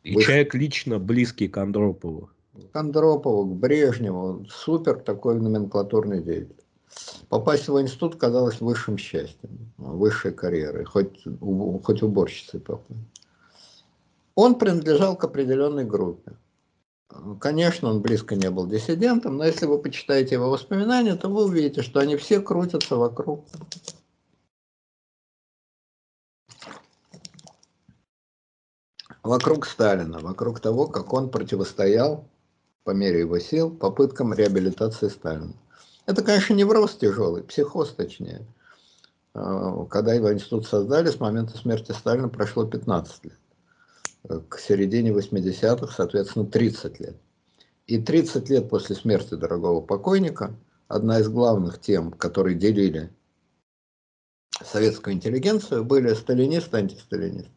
[0.02, 0.26] И выше...
[0.26, 2.30] человек лично близкий к Андропову.
[2.72, 4.46] К Андропову, к Брежневу.
[4.50, 6.59] Супер такой номенклатурный деятель.
[7.28, 11.24] Попасть в институт казалось высшим счастьем, высшей карьерой, хоть,
[11.84, 13.00] хоть уборщицей попасть.
[14.34, 16.32] Он принадлежал к определенной группе.
[17.40, 21.82] Конечно, он близко не был диссидентом, но если вы почитаете его воспоминания, то вы увидите,
[21.82, 23.44] что они все крутятся вокруг
[29.22, 32.28] вокруг Сталина, вокруг того, как он противостоял
[32.84, 35.52] по мере его сил попыткам реабилитации Сталина.
[36.10, 38.44] Это, конечно, невроз тяжелый, психоз точнее.
[39.32, 43.38] А, когда его институт создали, с момента смерти Сталина прошло 15 лет.
[44.48, 47.16] к середине 80-х, соответственно, 30 лет.
[47.86, 50.52] И 30 лет после смерти дорогого покойника
[50.88, 53.12] одна из главных тем, которые делили
[54.64, 57.52] советскую интеллигенцию, были сталинисты, антисталинисты.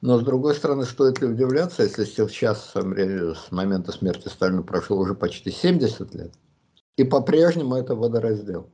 [0.00, 5.14] Но, с другой стороны, стоит ли удивляться, если сейчас, с момента смерти Сталина, прошло уже
[5.14, 6.32] почти 70 лет,
[6.98, 8.68] и по-прежнему это водораздел.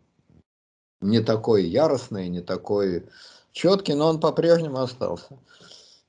[1.03, 3.07] Не такой яростный, не такой
[3.53, 5.39] четкий, но он по-прежнему остался.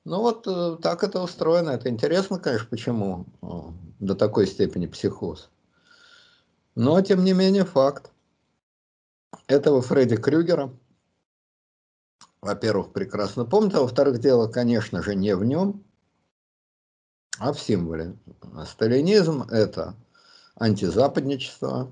[0.05, 1.71] Ну вот э, так это устроено.
[1.71, 3.25] Это интересно, конечно, почему
[3.99, 5.49] до такой степени психоз.
[6.75, 8.11] Но, тем не менее, факт.
[9.47, 10.73] Этого Фредди Крюгера,
[12.39, 15.83] во-первых, прекрасно помнит, а во-вторых, дело, конечно же, не в нем,
[17.39, 18.15] а в символе.
[18.65, 19.95] Сталинизм– это
[20.55, 21.91] антизападничество,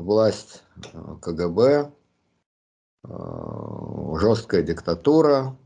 [0.00, 0.62] власть
[0.92, 1.90] э, КГБ,
[3.04, 3.08] э,
[4.18, 5.56] жесткая диктатура,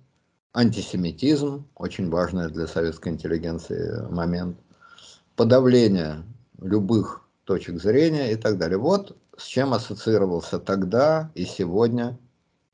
[0.52, 4.58] антисемитизм, очень важный для советской интеллигенции момент,
[5.36, 6.22] подавление
[6.60, 8.78] любых точек зрения и так далее.
[8.78, 12.18] Вот с чем ассоциировался тогда и сегодня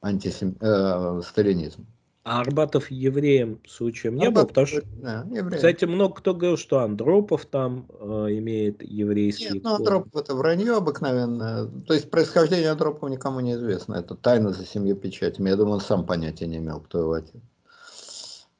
[0.03, 0.57] антисем...
[0.61, 1.87] э, сталинизм.
[2.31, 4.49] А Арбатов евреем случаем не Арбатов, был?
[4.51, 8.05] Потому что, да, кстати, много кто говорил, что Андропов там э,
[8.39, 11.67] имеет еврейский Нет, ну Андропов это вранье обыкновенное.
[11.89, 13.97] То есть происхождение Андропова никому не известно.
[13.97, 15.49] Это тайна за семью печатями.
[15.49, 17.43] Я думаю, он сам понятия не имел, кто его отец.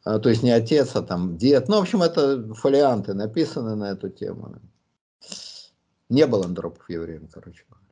[0.03, 1.69] А, то есть не отец, а там дед.
[1.69, 4.57] Ну, в общем, это фолианты написаны на эту тему.
[6.09, 7.87] Не был Андропов евреем, короче говоря.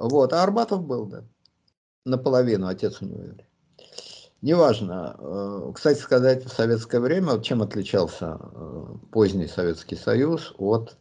[0.00, 1.22] Вот, а Арбатов был, да.
[2.04, 3.46] Наполовину, отец у него еврей.
[4.42, 5.16] Неважно.
[5.18, 10.96] Э, кстати сказать, в советское время, чем отличался э, поздний Советский Союз от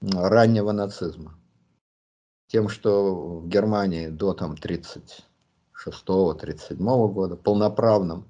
[0.00, 1.38] раннего нацизма?
[2.46, 8.24] Тем, что в Германии до там 36-37 года полноправным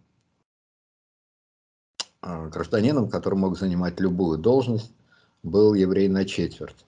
[2.21, 4.93] а, гражданином, который мог занимать любую должность,
[5.45, 6.85] был еврей на четверть.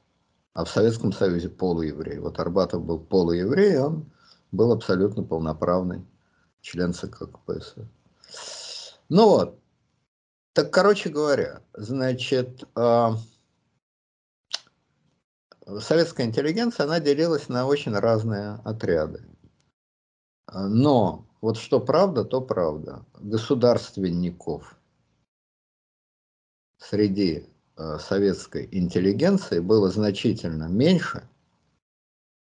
[0.55, 2.19] А в Советском Союзе полуеврей.
[2.19, 4.11] Вот Арбатов был полуеврей, он
[4.51, 6.05] был абсолютно полноправный
[6.61, 8.99] член ЦК КПСС.
[9.09, 9.61] Ну вот,
[10.53, 13.09] так короче говоря, значит, э,
[15.81, 19.25] советская интеллигенция, она делилась на очень разные отряды.
[20.53, 23.05] Но вот что правда, то правда.
[23.19, 24.77] Государственников
[26.79, 27.47] среди
[27.77, 31.29] э, советской интеллигенции было значительно меньше,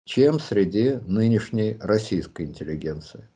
[0.06, 3.28] чем среди нынешней российской интеллигенции.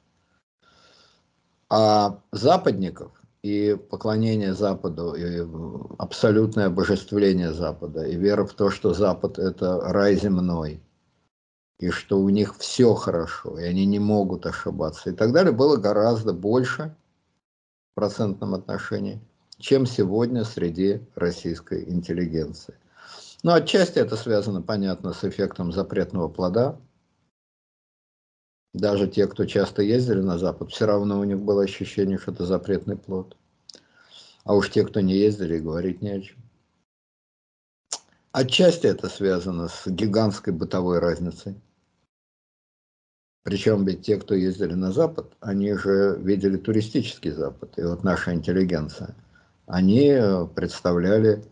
[1.70, 3.12] А западников
[3.44, 5.46] и поклонение Западу, и
[5.98, 10.82] абсолютное обожествление Запада, и вера в то, что Запад– это рай земной,
[11.80, 15.78] и что у них все хорошо, и они не могут ошибаться, и так далее, было
[15.78, 16.96] гораздо больше
[17.91, 19.22] в процентном отношении,
[19.58, 22.76] чем сегодня среди российской интеллигенции.
[23.44, 26.78] Но отчасти это связано, понятно, с эффектом запретного плода.
[28.74, 32.46] Даже те, кто часто ездили на Запад, все равно у них было ощущение, что это
[32.46, 33.36] запретный плод.
[34.44, 36.38] А уж те, кто не ездили, говорить не о чем.
[38.32, 41.56] Отчасти это связано с гигантской бытовой разницей.
[43.44, 47.80] Причем ведь те, кто ездили на Запад, они же видели туристический Запад.
[47.80, 49.16] И вот наша интеллигенция,
[49.66, 50.16] они
[50.54, 51.44] представляли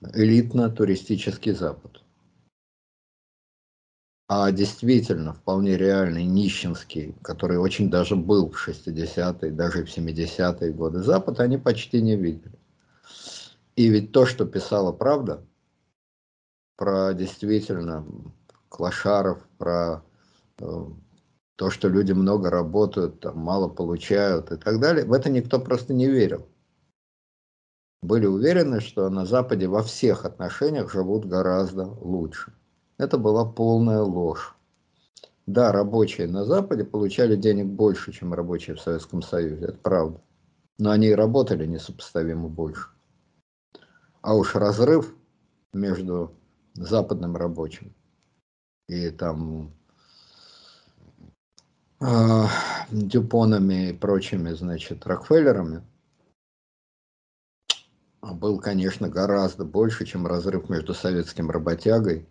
[0.00, 2.00] элитно-туристический Запад.
[4.36, 11.04] А действительно, вполне реальный нищенский, который очень даже был в 60-е, даже в 70-е годы,
[11.04, 12.58] Запад они почти не видели.
[13.76, 15.46] И ведь то, что писала правда,
[16.74, 18.04] про действительно
[18.70, 20.02] клошаров, про
[20.58, 20.84] э,
[21.54, 25.94] то, что люди много работают, там, мало получают и так далее, в это никто просто
[25.94, 26.44] не верил
[28.02, 32.52] были уверены, что на Западе во всех отношениях живут гораздо лучше.
[32.98, 34.54] Это была полная ложь.
[35.46, 40.20] Да, рабочие на Западе получали денег больше, чем рабочие в Советском Союзе, это правда.
[40.78, 42.88] Но они и работали несопоставимо больше.
[44.22, 45.14] А уж разрыв
[45.72, 46.32] между
[46.74, 47.94] западным рабочим
[48.88, 49.72] и там
[52.00, 52.44] э,
[52.90, 55.82] Дюпонами и прочими, значит, Рокфеллерами–
[58.32, 62.26] был, конечно, гораздо больше, чем разрыв между советским работягой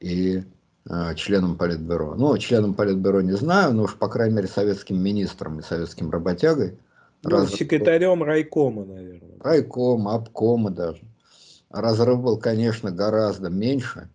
[0.00, 0.42] и
[0.88, 2.14] э, членом Политбюро.
[2.14, 6.78] Ну, членом Политбюро не знаю, но уж, по крайней мере, советским министром и советским работягой.
[7.22, 7.58] Ну, разрыв...
[7.58, 9.38] секретарем райкома, наверное.
[9.40, 11.02] Райкома, обкома даже.
[11.70, 14.08] Разрыв был, конечно, гораздо меньше,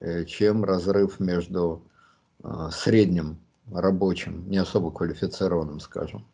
[0.00, 1.82] э, чем разрыв между
[2.42, 3.38] э, средним
[3.72, 6.26] рабочим, не особо квалифицированным, скажем,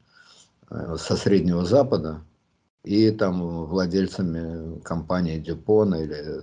[0.70, 2.23] э, со Среднего Запада
[2.85, 6.43] и там владельцами компании Дюпон или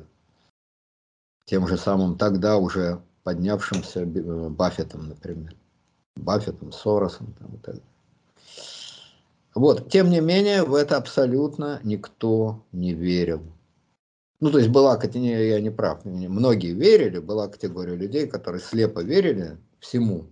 [1.48, 5.56] тем же самым тогда уже поднявшимся Баффетом, например.
[6.16, 7.84] Баффетом, Соросом там, и так далее.
[9.56, 13.42] Вот, тем не менее, в это абсолютно никто не верил.
[14.40, 19.00] Ну, то есть была категория, я не прав, многие верили, была категория людей, которые слепо
[19.00, 20.26] верили всему,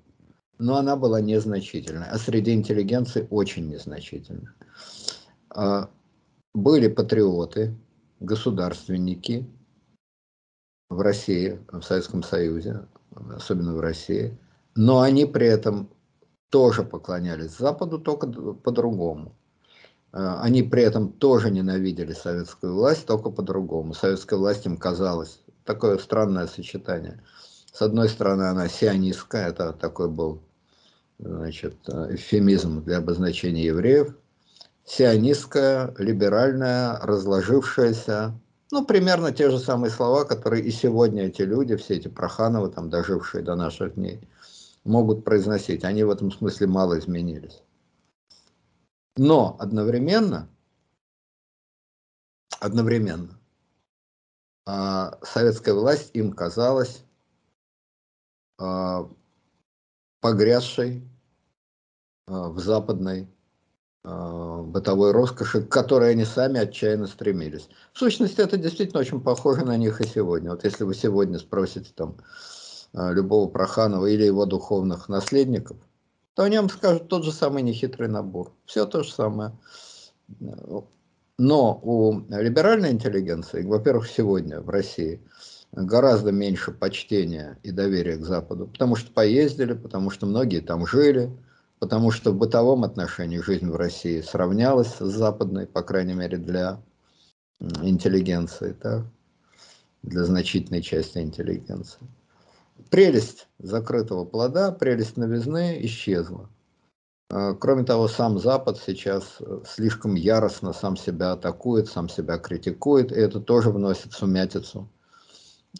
[0.60, 4.50] но она была незначительной, а среди интеллигенции очень незначительной.
[5.50, 5.90] А,
[6.54, 7.76] были патриоты,
[8.20, 9.48] государственники
[10.96, 12.88] в России, в Советском Союзе,
[13.36, 14.38] особенно в России,
[14.76, 15.90] но они при этом
[16.50, 19.36] тоже поклонялись Западу, только по-другому.
[20.12, 23.94] А, они при этом тоже ненавидели советскую власть, только по-другому.
[23.94, 27.22] Советская власть им казалась такое странное сочетание.
[27.72, 30.42] С одной стороны, она сионистская, это такой был
[31.20, 34.16] значит, эвфемизм для обозначения евреев.
[34.86, 38.40] Сионистская, либеральная, разложившаяся,
[38.72, 42.90] ну, примерно те же самые слова, которые и сегодня эти люди, все эти Прохановы, там,
[42.90, 44.28] дожившие до наших дней,
[44.84, 45.84] могут произносить.
[45.84, 47.62] Они в этом смысле мало изменились.
[49.18, 50.50] Но одновременно,
[52.60, 53.40] одновременно
[54.66, 57.04] а, советская власть им казалась
[58.58, 59.10] а,
[60.22, 61.08] погрязшей
[62.28, 63.28] а, в западной
[64.06, 67.68] бытовой роскоши, к которой они сами отчаянно стремились.
[67.94, 70.52] В сущности, это действительно очень похоже на них и сегодня.
[70.52, 72.18] Вот если вы сегодня спросите там
[72.94, 75.78] любого Проханова или его духовных наследников–
[76.36, 78.52] то о нем скажут тот же самый нехитрый набор.
[78.66, 79.54] Все то же самое.
[81.38, 85.22] Но у либеральной интеллигенции, во-первых, сегодня в России
[85.72, 91.32] гораздо меньше почтения и доверия к Западу, потому что поездили, потому что многие там жили,
[91.80, 96.82] потому что в бытовом отношении жизнь в России сравнялась с западной, по крайней мере, для
[97.60, 99.06] интеллигенции, так?
[100.04, 102.08] для значительной части интеллигенции
[102.90, 106.50] прелесть закрытого плода, прелесть новизны исчезла.
[107.30, 113.12] А, кроме того, сам Запад сейчас э, слишком яростно сам себя атакует, сам себя критикует,
[113.12, 114.88] и это тоже вносит сумятицу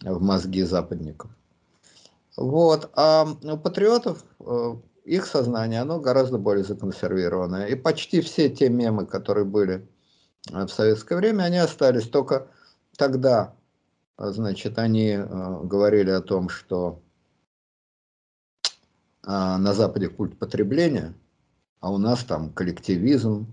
[0.02, 1.30] в мозги западников.
[2.36, 2.90] Вот.
[2.94, 4.74] А у патриотов э,
[5.06, 7.66] их сознание, оно гораздо более законсервированное.
[7.66, 9.88] И почти все те мемы, которые были
[10.52, 12.08] э, в советское время, они остались.
[12.08, 12.48] Только
[12.96, 13.54] тогда
[14.16, 17.02] а, значит, они э, говорили о том, что
[19.28, 21.12] на Западе культ потребления,
[21.80, 23.52] а у нас там коллективизм,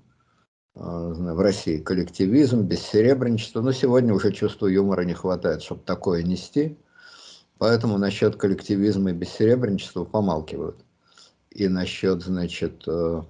[0.75, 3.61] в России коллективизм, бессеребренничество.
[3.61, 6.77] Но сегодня уже чувства юмора не хватает, чтобы такое нести.
[7.57, 10.83] Поэтому насчет коллективизма и бессеребренчества помалкивают.
[11.53, 13.21] И насчет, значит, э,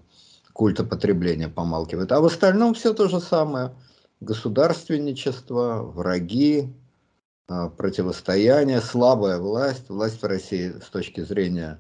[0.54, 2.12] культа потребления помалкивают.
[2.12, 3.76] А в остальном все то же самое.
[4.22, 6.74] Государственничество, враги,
[7.50, 11.80] а, противостояние, слабая власть, власть в России с точки зрения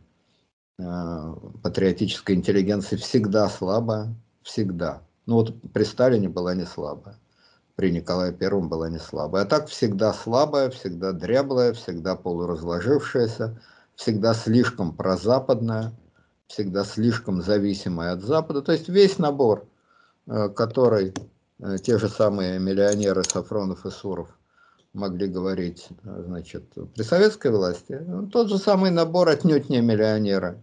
[0.79, 5.01] а, патриотической интеллигенции всегда слабая, всегда.
[5.25, 7.17] Ну вот при Сталине была не слабая,
[7.75, 9.43] при Николае Первом была не слабая.
[9.43, 13.57] А так всегда слабая, всегда дряблая, всегда полуразложившаяся,
[13.95, 15.93] всегда слишком прозападная,
[16.53, 18.61] всегда слишком зависимая от Запада.
[18.61, 19.65] То есть весь набор,
[20.27, 21.13] а, который
[21.83, 24.29] те же самые миллионеры Сафронов и Суров–
[24.93, 26.63] могли говорить значит,
[26.95, 27.99] при советской власти.
[28.31, 30.61] Тот же самый набор отнюдь не миллионера.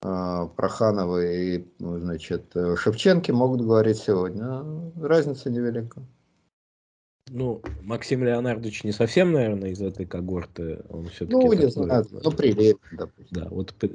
[0.00, 4.64] А, Прохановы и ну, значит, Шевченки могут говорить сегодня.
[5.00, 6.00] Разница невелика.
[7.30, 10.80] Ну, Максим Леонардович не совсем, наверное, из этой когорты.
[10.88, 13.26] Он все-таки ну, не знаю, ну, Прилепин, допустим.
[13.30, 13.88] Да, вот э,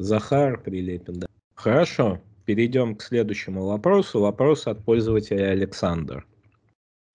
[0.00, 1.26] Захар Прилепин, да.
[1.54, 4.20] Хорошо, перейдем к следующему вопросу.
[4.20, 6.26] Вопрос от пользователя Александр.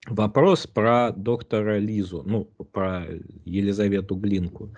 [0.08, 3.06] Вопрос про доктора Лизу, ну, про
[3.46, 4.76] Елизавету Глинку.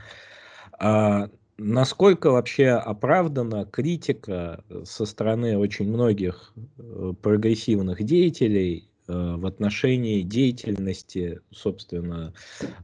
[0.77, 10.22] А насколько вообще оправдана критика со стороны очень многих э, прогрессивных деятелей э, в отношении
[10.22, 12.34] деятельности, собственно,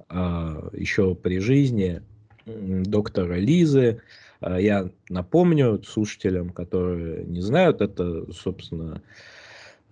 [0.07, 2.01] а, еще при жизни
[2.45, 4.01] доктора Лизы.
[4.39, 9.01] А я напомню слушателям, которые не знают, это, собственно,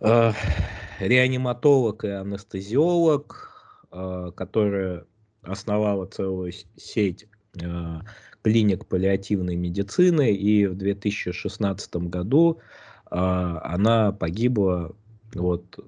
[0.01, 0.31] Э,
[0.99, 3.51] реаниматолог и анестезиолог,
[3.91, 5.05] э, которая
[5.41, 7.27] основала целую сеть
[7.61, 7.99] э,
[8.41, 12.59] клиник паллиативной медицины, и в 2016 году
[13.11, 14.95] она погибла
[15.33, 15.79] вот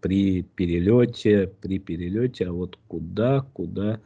[0.00, 4.00] при перелете, при перелете, а вот куда, куда,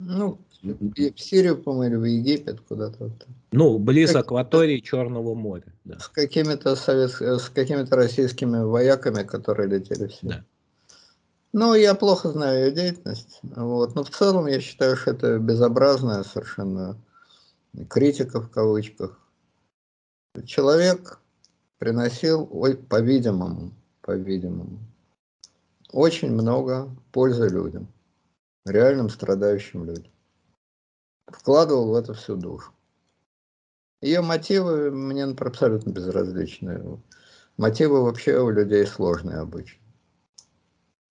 [0.00, 3.10] Ну, в Сирию, по-моему, в Египет куда-то.
[3.52, 5.72] Ну, близ акватории Черного моря.
[5.84, 5.98] Да.
[5.98, 7.10] С какими-то совет...
[7.10, 10.26] с какими-то российскими вояками, которые летели все.
[10.26, 10.44] Да.
[11.52, 13.40] Ну, я плохо знаю ее деятельность.
[13.42, 13.94] Вот.
[13.94, 16.96] Но в целом я считаю, что это безобразная совершенно
[17.88, 19.18] критика в кавычках.
[20.46, 21.18] Человек
[21.80, 22.46] приносил,
[22.88, 24.78] по-видимому, по-видимому,
[25.90, 27.88] очень много пользы людям,
[28.66, 30.12] реальным страдающим людям.
[31.26, 32.72] Вкладывал в это всю душу.
[34.02, 37.00] Ее мотивы мне абсолютно безразличны.
[37.56, 39.80] Мотивы вообще у людей сложные обычно.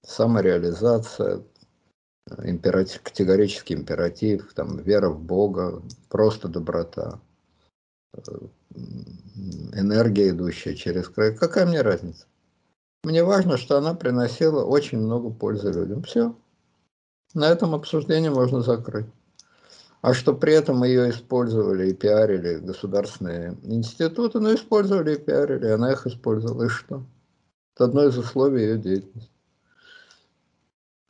[0.05, 1.43] Самореализация,
[2.43, 7.19] императив, категорический императив, там, вера в Бога, просто доброта,
[9.73, 11.35] энергия, идущая через край.
[11.35, 12.25] Какая мне разница?
[13.03, 16.03] Мне важно, что она приносила очень много пользы людям.
[16.03, 16.35] Все.
[17.33, 19.05] На этом обсуждение можно закрыть.
[20.01, 25.91] А что при этом ее использовали и пиарили государственные институты, ну, использовали и пиарили, она
[25.91, 27.03] их использовала, и что?
[27.75, 29.31] Это одно из условий ее деятельности.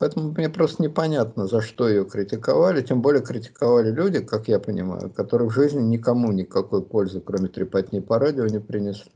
[0.00, 2.80] Поэтому мне просто непонятно, за что ее критиковали.
[2.80, 8.00] Тем более критиковали люди, как я понимаю, которые в жизни никому никакой пользы, кроме трепотни
[8.00, 9.12] по радио, не принесли.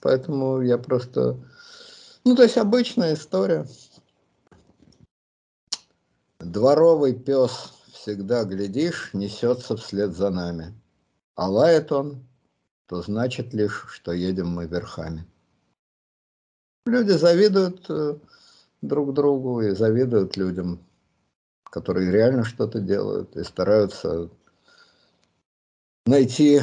[0.00, 1.36] Поэтому я просто...
[2.24, 3.66] Ну, то есть обычная история.
[6.40, 10.72] Дворовый пес всегда, глядишь, несется вслед за нами.
[11.34, 12.26] А лает он,
[12.86, 15.26] то значит лишь, что едем мы верхами.
[16.86, 18.16] Люди завидуют э,
[18.82, 20.80] друг другу и завидуют людям,
[21.64, 24.28] которые реально что-то делают и стараются
[26.04, 26.60] найти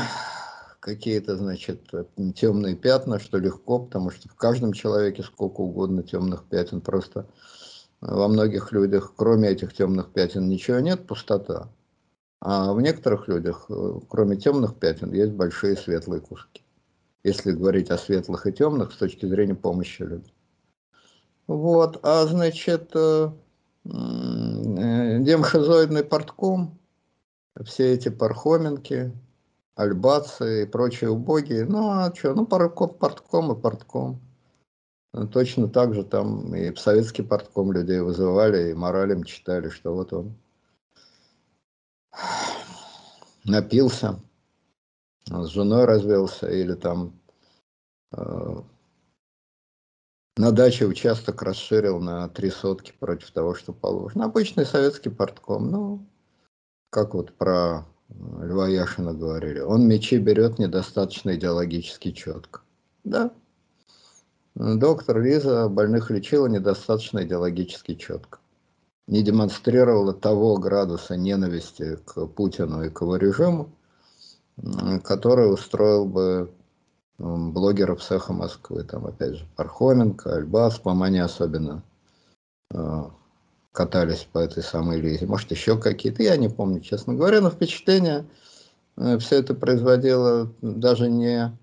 [0.80, 1.92] какие-то, значит,
[2.36, 7.26] темные пятна, что легко, потому что в каждом человеке сколько угодно темных пятен, просто
[8.02, 11.70] во многих людях, кроме этих темных пятен, ничего нет, пустота.
[12.42, 16.64] А в некоторых людях, э, кроме темных пятен, есть большие светлые куски.
[17.24, 20.32] Если говорить о светлых и темных с точки зрения помощи людям.
[21.50, 23.32] Вот, а значит, э,
[23.86, 26.78] э, портком,
[27.66, 29.12] все эти пархоменки,
[29.74, 34.22] альбацы и прочие убогие, ну а что, ну портком и портком.
[35.32, 39.96] Точно так же там и в советский портком людей вызывали, и мораль им читали, что
[39.96, 40.38] вот он
[43.44, 44.20] напился,
[45.26, 47.20] с женой развелся, или там
[48.12, 48.62] э,
[50.40, 54.24] на даче участок расширил на три сотки против того, что положено.
[54.24, 56.06] Обычный советский портком, ну,
[56.90, 58.14] как вот про э,
[58.46, 62.62] Льва Яшина говорили, он мечи берет недостаточно идеологически четко.
[63.04, 63.32] Да.
[64.56, 68.40] Доктор Лиза больных лечила недостаточно идеологически четко.
[69.08, 73.76] Не демонстрировала того градуса ненависти к Путину и к его режиму,
[75.04, 76.50] который устроил бы
[77.20, 81.84] блогеров цеха Москвы, там опять же Пархоменко, Альбас, по не особенно
[82.74, 83.04] э,
[83.72, 88.26] катались по этой самой лизе, может еще какие-то, я не помню, честно говоря, но впечатление
[88.98, 91.56] э, все это производило даже не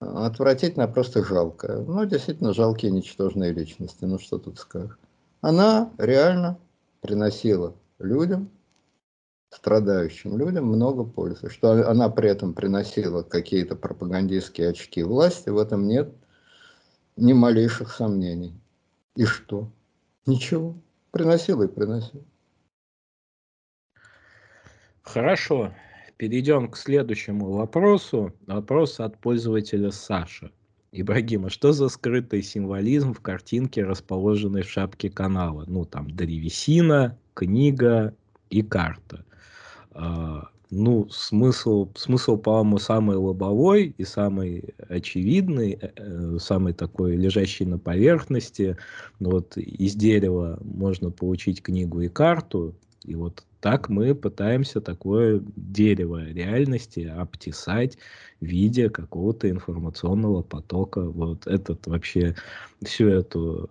[0.00, 1.84] отвратительно, а просто жалко.
[1.86, 4.98] Ну, действительно, жалкие, ничтожные личности, ну что тут скажешь.
[5.40, 6.58] Она реально
[7.00, 8.50] приносила людям
[9.50, 11.50] страдающим людям много пользы.
[11.50, 16.12] Что она при этом приносила какие-то пропагандистские очки власти, в этом нет
[17.16, 18.54] ни малейших сомнений.
[19.16, 19.70] И что?
[20.26, 20.76] Ничего.
[21.10, 22.22] Приносила и приносила.
[25.02, 25.74] Хорошо.
[26.18, 28.32] Перейдем к следующему вопросу.
[28.46, 30.50] Вопрос от пользователя Саша.
[30.92, 35.64] Ибрагима, что за скрытый символизм в картинке, расположенной в шапке канала?
[35.66, 38.14] Ну, там древесина, книга
[38.50, 39.24] и карта.
[39.98, 47.64] А, ну, смысл, смысл, по-моему, самый лобовой и самый очевидный, э, э, самый такой лежащий
[47.64, 48.76] на поверхности.
[49.18, 55.42] Ну, вот из дерева можно получить книгу и карту, и вот так мы пытаемся такое
[55.56, 57.98] дерево реальности обтесать
[58.40, 61.00] в виде какого-то информационного потока.
[61.00, 62.36] Вот этот вообще,
[62.84, 63.68] всю эту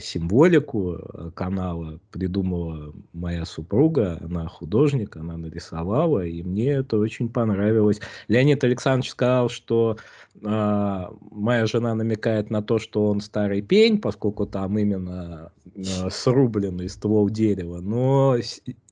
[0.00, 8.00] символику э, канала придумала моя супруга, она художник, она нарисовала, и мне это очень понравилось.
[8.28, 9.96] Леонид Александрович сказал, что
[10.34, 16.90] э, моя жена намекает на то, что он старый пень, поскольку там именно э, срубленный
[16.90, 18.36] ствол дерева, но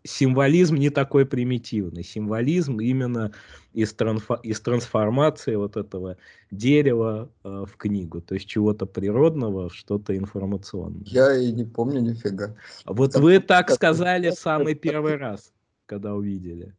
[0.06, 2.02] символизм не такой примитивный.
[2.02, 3.32] Символизм именно
[3.72, 6.16] из, трансфо из трансформации вот этого
[6.50, 8.20] дерева э, в книгу.
[8.20, 11.02] То есть чего-то природного в что-то информационное.
[11.04, 12.56] Я и не помню нифига.
[12.86, 15.52] Вот как, вы так сказали в самый первый раз,
[15.86, 16.74] когда увидели.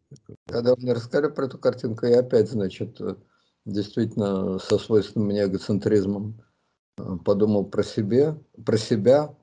[0.47, 2.99] Когда мне рассказали про эту картинку, я опять, значит,
[3.65, 6.41] действительно со свойственным мне эгоцентризмом
[6.97, 9.35] э, подумал про себя, про себя, а,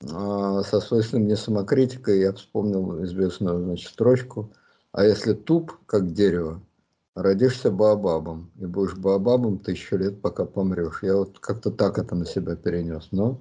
[0.00, 4.52] со свойственной мне самокритикой я вспомнил известную значит, строчку
[4.92, 6.60] «А если туп, как дерево,
[7.14, 11.02] родишься баобабом, и будешь баобабом тысячу лет, пока помрешь».
[11.02, 13.40] Я вот как-то так это на себя перенес, но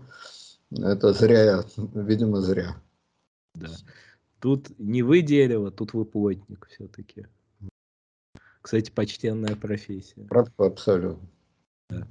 [0.71, 1.63] это зря я,
[1.93, 2.75] видимо, зря.
[3.55, 3.69] Да.
[4.39, 7.27] Тут не вы дерево, тут вы плотник все-таки.
[8.61, 10.25] Кстати, почтенная профессия.
[10.27, 11.27] Правда, абсолютно.
[11.89, 12.07] Да.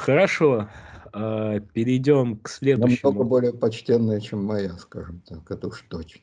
[0.00, 0.68] Хорошо.
[1.12, 3.10] А, перейдем к следующему.
[3.10, 6.22] Намного более почтенная, чем моя, скажем так, это уж точно.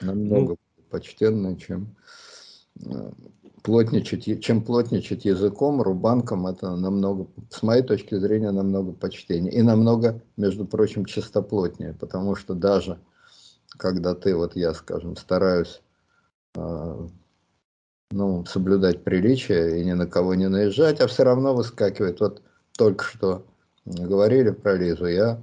[0.00, 0.58] Намного ну,
[0.90, 1.96] почтенная, чем
[2.84, 3.10] э,
[3.62, 9.52] плотничать, чем плотничать языком, рубанком, это намного, с моей точки зрения, намного почтеннее.
[9.54, 12.98] И намного, между прочим, чистоплотнее, потому что даже
[13.78, 15.80] когда ты, вот я, скажем, стараюсь
[16.56, 17.08] э,
[18.10, 22.20] ну, соблюдать приличие и ни на кого не наезжать, а все равно выскакивает.
[22.20, 22.42] Вот
[22.76, 23.46] только что
[23.84, 25.42] говорили про Лизу, я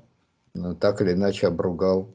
[0.56, 2.10] э, так или иначе обругал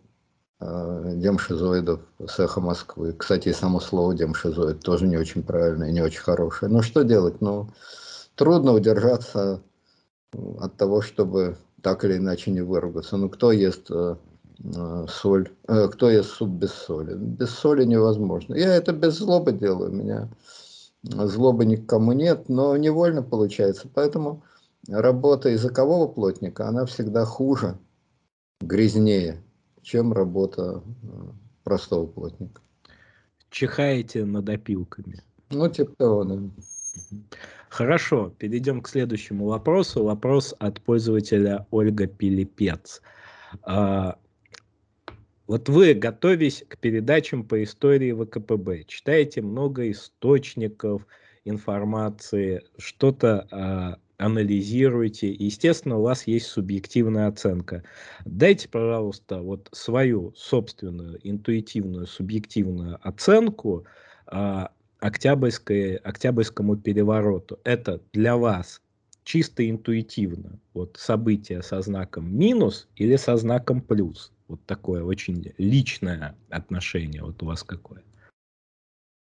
[0.60, 3.12] э, демшизоидов с эхо Москвы.
[3.12, 6.70] Кстати, само слово демшизоид тоже не очень правильное, не очень хорошее.
[6.70, 7.40] Ну, что делать?
[7.40, 7.70] Ну,
[8.34, 9.62] трудно удержаться
[10.58, 13.16] от того, чтобы так или иначе не выругаться.
[13.16, 14.16] Ну, кто ест э,
[14.58, 17.14] э, соль, э, кто ест суп без соли?
[17.14, 18.54] Без соли невозможно.
[18.54, 20.28] Я это без злобы делаю, у меня
[21.02, 23.88] злобы никому нет, но невольно получается.
[23.94, 24.42] Поэтому
[24.88, 27.78] работа языкового плотника, она всегда хуже,
[28.60, 29.42] грязнее,
[29.82, 31.06] чем работа э,
[31.64, 32.60] простого плотника.
[33.50, 35.22] Чихаете над опилками.
[35.50, 36.38] Ну, типа того, да.
[37.68, 40.04] Хорошо, перейдем к следующему вопросу.
[40.04, 43.02] Вопрос от пользователя Ольга Пилипец.
[43.62, 44.18] А,
[45.46, 51.06] вот вы, готовясь к передачам по истории ВКПБ, читаете много источников,
[51.44, 55.32] информации, что-то анализируете.
[55.32, 57.82] Естественно, у вас есть субъективная оценка.
[58.24, 63.84] Дайте, пожалуйста, вот свою собственную интуитивную субъективную оценку
[64.26, 64.70] а,
[65.00, 67.58] октябрьской, октябрьскому перевороту.
[67.64, 68.80] Это для вас
[69.24, 74.32] чисто интуитивно вот событие со знаком минус или со знаком плюс?
[74.48, 78.02] Вот такое очень личное отношение вот у вас какое?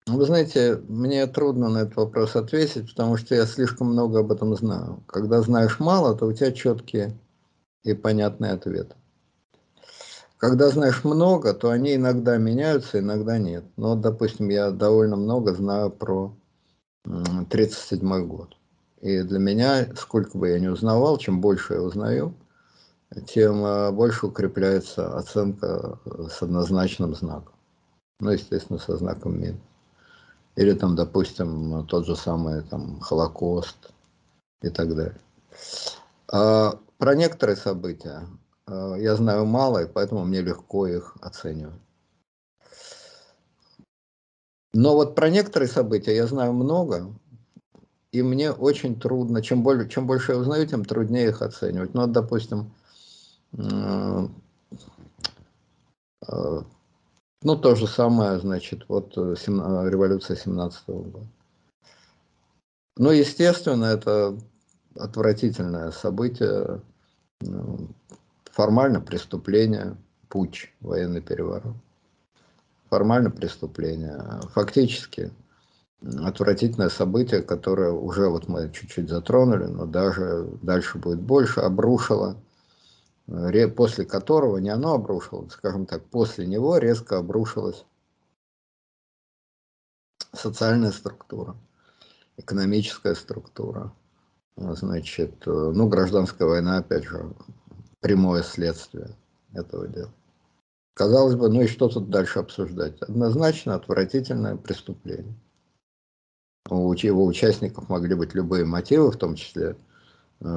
[0.09, 4.33] Ну, вы знаете, мне трудно на этот вопрос ответить, потому что я слишком много об
[4.33, 5.03] этом знаю.
[5.07, 7.17] Когда знаешь мало, то у тебя четкие
[7.85, 8.97] и понятные ответы.
[10.39, 13.65] Когда знаешь много, то они иногда меняются, иногда нет.
[13.77, 16.35] Вот, допустим, я довольно много знаю про
[17.05, 18.57] 1937 год.
[19.01, 22.35] И для меня, сколько бы я ни узнавал, чем больше я узнаю,
[23.29, 27.55] тем э, больше укрепляется оценка э, с однозначным знаком.
[28.19, 29.61] Ну, естественно, со знаком минус.
[30.57, 33.91] Или там, допустим, тот же самый там Холокост
[34.63, 35.21] и так далее.
[36.31, 38.27] А про некоторые события
[38.67, 41.81] а, я знаю мало, и поэтому мне легко их оценивать.
[44.75, 47.13] Но вот про некоторые события я знаю много,
[48.11, 51.95] и мне очень трудно, чем, более, чем больше я узнаю, тем труднее их оценивать.
[51.95, 52.73] Ну, вот, допустим,
[57.43, 61.27] ну, то же самое, значит, вот 7, э, э, революция 17 -го года.
[62.97, 64.37] Ну, естественно, это
[64.97, 66.81] отвратительное событие,
[67.41, 67.89] ну,
[68.51, 69.97] формально преступление,
[70.29, 71.75] путь, военный переворот.
[72.91, 74.21] Формально преступление.
[74.51, 75.33] Фактически
[76.25, 82.37] отвратительное событие, которое уже вот мы чуть-чуть затронули, но даже дальше будет больше, обрушило
[83.75, 87.85] после которого не оно обрушилось, скажем так, после него резко обрушилась
[90.33, 91.57] социальная структура,
[92.37, 93.93] экономическая структура,
[94.57, 97.33] значит, ну, гражданская война, опять же,
[98.01, 99.17] прямое следствие
[99.55, 100.13] этого дела.
[100.95, 103.01] Казалось бы, ну и что тут дальше обсуждать?
[103.01, 105.35] Однозначно отвратительное преступление.
[106.69, 109.92] У его участников могли быть любые мотивы, в том числе Э,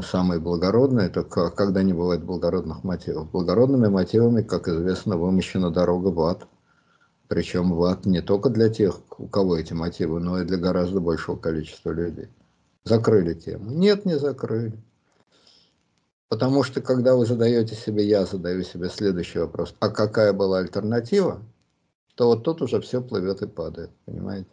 [0.01, 3.31] самые благородные, это когда не бывает благородных мотивов.
[3.31, 6.47] Благородными мотивами, как известно, вымощена дорога в ад.
[7.27, 10.99] Причем в ад не только для тех, у кого эти мотивы, но и для гораздо
[10.99, 12.29] большего количества людей.
[12.83, 13.71] Закрыли тему?
[13.71, 14.79] Нет, не закрыли.
[16.29, 21.41] Потому что, когда вы задаете себе, я задаю себе следующий вопрос, а какая была альтернатива,
[22.15, 24.49] то вот тут уже все плывет и падает, понимаете?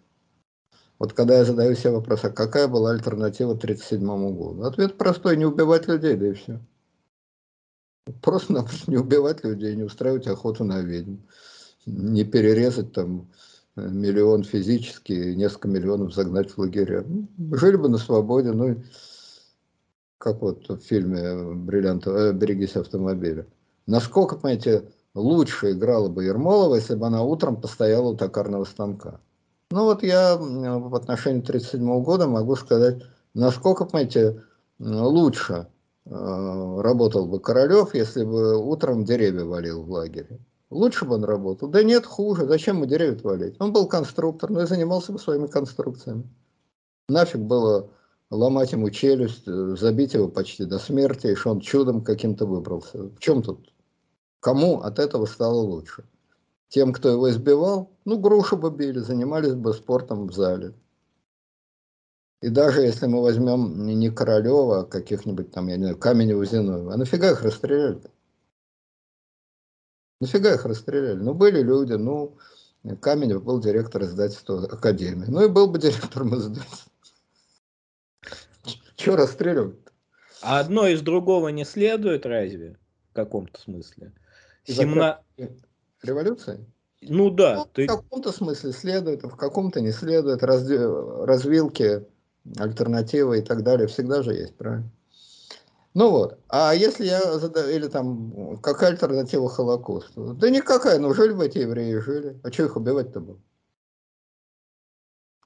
[0.98, 4.64] Вот когда я задаю себе вопрос, а какая была альтернатива 1937 году?
[4.64, 6.60] Ответ простой, не убивать людей, да и все.
[8.20, 11.19] Просто-напросто не убивать людей, не устраивать охоту на ведьм,
[11.86, 13.31] не перерезать там
[13.77, 17.05] э, миллион физически, несколько миллионов загнать в лагеря.
[17.06, 18.82] Ну, жили бы на свободе, ну,
[20.19, 23.47] как вот в фильме «Бриллиант, э, «Берегись автомобиля».
[23.86, 29.20] Насколько, понимаете, лучше играла бы Ермолова, если бы она утром постояла у токарного станка.
[29.72, 34.42] Ну вот я в отношении 1937 года могу сказать, насколько, понимаете,
[34.78, 35.68] лучше
[36.04, 40.40] э, работал бы Королев, если бы утром деревья валил в лагере.
[40.68, 41.68] Лучше бы он работал.
[41.68, 42.46] Да нет, хуже.
[42.46, 43.56] Зачем ему деревья валить?
[43.60, 46.28] Он был конструктор, но и занимался бы своими конструкциями.
[47.08, 47.88] Нафиг было
[48.28, 53.04] ломать ему челюсть, э, забить его почти до смерти, и что он чудом каким-то выбрался.
[53.04, 53.72] В чем тут?
[54.40, 56.04] Кому от этого стало лучше?
[56.72, 60.72] Тем, кто его избивал, ну, грушу бы били, занимались бы спортом в зале.
[62.40, 66.94] И даже если мы возьмем не Королева, а каких-нибудь там, я не знаю, Каменева, Зиновьева,
[66.94, 67.96] а нафига их расстреляли?
[67.96, 68.10] -то?
[70.22, 71.18] Нафига их расстреляли?
[71.18, 72.38] Ну, были люди, ну,
[73.02, 75.26] Каменев был директор издательства Академии.
[75.28, 76.90] Ну, и был бы директором издательства.
[78.96, 79.74] Чего расстреливать?
[79.74, 79.92] -то?
[80.40, 82.78] А одно из другого не следует, разве?
[83.10, 84.14] В каком-то смысле.
[84.64, 85.22] 17...
[86.02, 86.64] Революции?
[87.00, 87.56] Ну да.
[87.56, 87.84] Ну, ты...
[87.84, 90.42] В каком-то смысле следует, а в каком-то не следует.
[90.42, 90.76] Разде...
[90.76, 92.04] Э, развилки,
[92.58, 94.90] альтернативы и так далее всегда же есть, правильно?
[95.94, 100.32] Ну вот, а если я задаю, или там, какая альтернатива Холокосту?
[100.34, 102.40] Да никакая, ну жили бы эти евреи, жили.
[102.42, 103.38] А что их убивать-то было?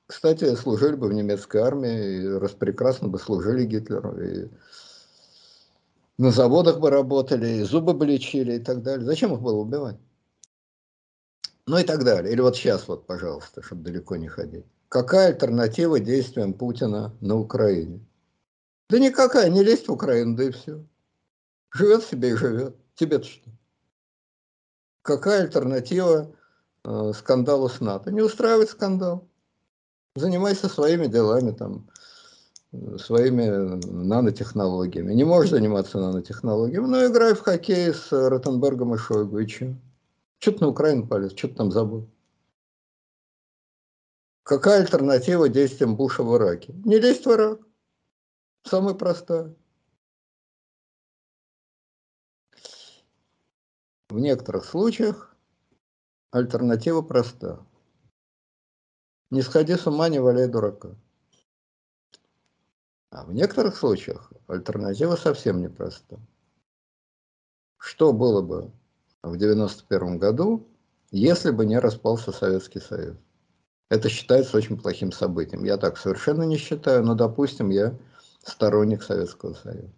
[0.06, 4.48] Кстати, служили бы в немецкой армии, и распрекрасно бы служили Гитлеру, и
[6.16, 9.04] на заводах бы работали, и зубы бы лечили и так далее.
[9.04, 9.96] Зачем их было убивать?
[11.66, 12.32] Ну и так далее.
[12.32, 14.64] Или вот сейчас вот, пожалуйста, чтобы далеко не ходить.
[14.88, 18.06] Какая альтернатива действиям Путина на Украине?
[18.88, 20.84] Да никакая, не лезть в Украину, да и все.
[21.72, 22.76] Живет себе и живет.
[22.94, 23.51] Тебе-то что?
[25.02, 26.32] Какая альтернатива
[26.84, 28.12] э, скандалу с НАТО?
[28.12, 29.28] Не устраивает скандал.
[30.14, 31.90] Занимайся своими делами, там,
[32.98, 33.48] своими
[33.86, 35.12] нанотехнологиями.
[35.12, 39.74] Не можешь заниматься нанотехнологиями, но играй в хоккей с Ротенбергом и Шойгу, и что?
[40.38, 41.32] Что ты на Украину полез?
[41.32, 42.08] Что ты там забыл?
[44.42, 46.72] Какая альтернатива действиям Буша в Ираке?
[46.84, 47.60] Не лезть в Ирак.
[48.62, 49.54] Самая простая.
[54.08, 55.36] В некоторых случаях
[56.30, 57.66] альтернатива проста.
[59.30, 60.94] Не сходи с ума, не валяй дурака.
[63.10, 66.18] А в некоторых случаях альтернатива совсем непроста.
[67.78, 68.72] Что было бы
[69.22, 70.66] в 91 году,
[71.10, 73.16] если бы не распался Советский Союз?
[73.88, 75.64] Это считается очень плохим событием.
[75.64, 77.97] Я так совершенно не считаю, но, допустим, я
[78.43, 79.93] сторонник Советского Союза.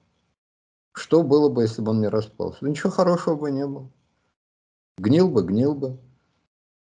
[0.92, 2.64] Что было бы, если бы он не распался?
[2.64, 3.90] Ничего хорошего бы не было.
[4.98, 5.96] Гнил бы, гнил бы.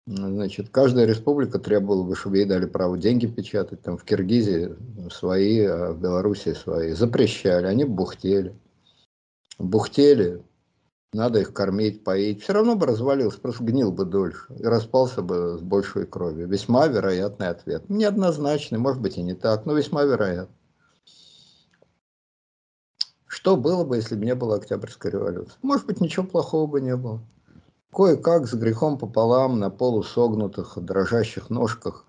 [0.05, 3.81] Значит, каждая республика требовала бы, чтобы ей дали право деньги печатать.
[3.81, 4.75] Там в Киргизии
[5.09, 6.91] свои, а в Белоруссии свои.
[6.91, 8.53] Запрещали, они бухтели.
[9.57, 10.43] Бухтели,
[11.13, 12.43] надо их кормить, поить.
[12.43, 14.53] Все равно бы развалился, просто гнил бы дольше.
[14.57, 16.47] И распался бы с большей кровью.
[16.47, 17.89] Весьма вероятный ответ.
[17.89, 20.55] Неоднозначный, может быть и не так, но весьма вероятный.
[23.25, 25.55] Что было бы, если бы не было Октябрьской революции?
[25.61, 27.21] Может быть, ничего плохого бы не было.
[27.91, 32.05] Кое-как с грехом пополам на полусогнутых, дрожащих ножках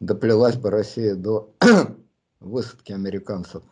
[0.00, 1.50] доплелась бы Россия до
[2.40, 3.62] высадки американцев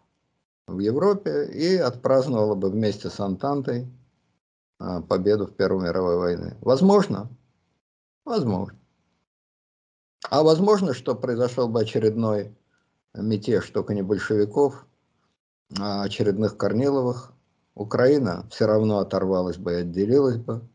[0.67, 3.89] в Европе и отпраздновала бы вместе с Антантой
[4.79, 6.57] победу в Первой мировой войне.
[6.61, 7.29] Возможно?
[8.25, 8.79] Возможно.
[10.29, 12.57] А возможно, что произошел бы очередной
[13.15, 14.87] мятеж, только не большевиков,
[15.79, 17.33] а очередных Корниловых.
[17.75, 20.67] Украина все равно оторвалась бы и отделилась бы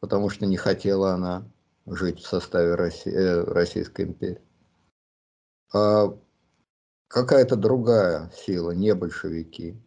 [0.00, 1.48] потому что не хотела она
[1.86, 4.40] жить в составе России, э, Российской империи.
[5.72, 6.16] А
[7.08, 9.80] какая-то другая сила, не большевики,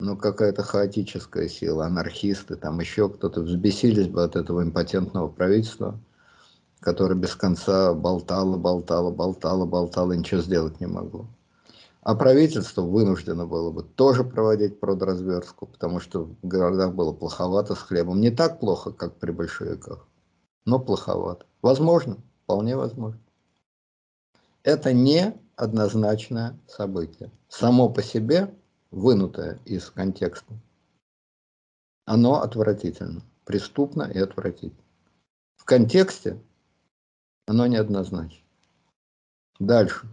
[0.00, 5.98] но какая-то хаотическая сила, анархисты, там еще кто-то взбесились бы от этого импотентного правительства,
[6.80, 11.26] которое без конца болтало, болтало, болтало, болтало, и ничего сделать не могло.
[12.02, 17.78] А правительство вынуждено было бы тоже проводить продразверстку, потому что в городах было плоховато с
[17.78, 18.20] хлебом.
[18.20, 20.06] Не так плохо, как при большевиках,
[20.66, 21.46] но плоховато.
[21.62, 23.20] Возможно, вполне возможно.
[24.64, 27.30] Это не однозначное событие.
[27.48, 28.54] Само по себе,
[28.94, 30.54] вынутое из контекста,
[32.06, 34.82] оно отвратительно, преступно и отвратительно.
[35.56, 36.40] В контексте
[37.46, 38.42] Оно неоднозначно.
[39.58, 40.06] Дальше.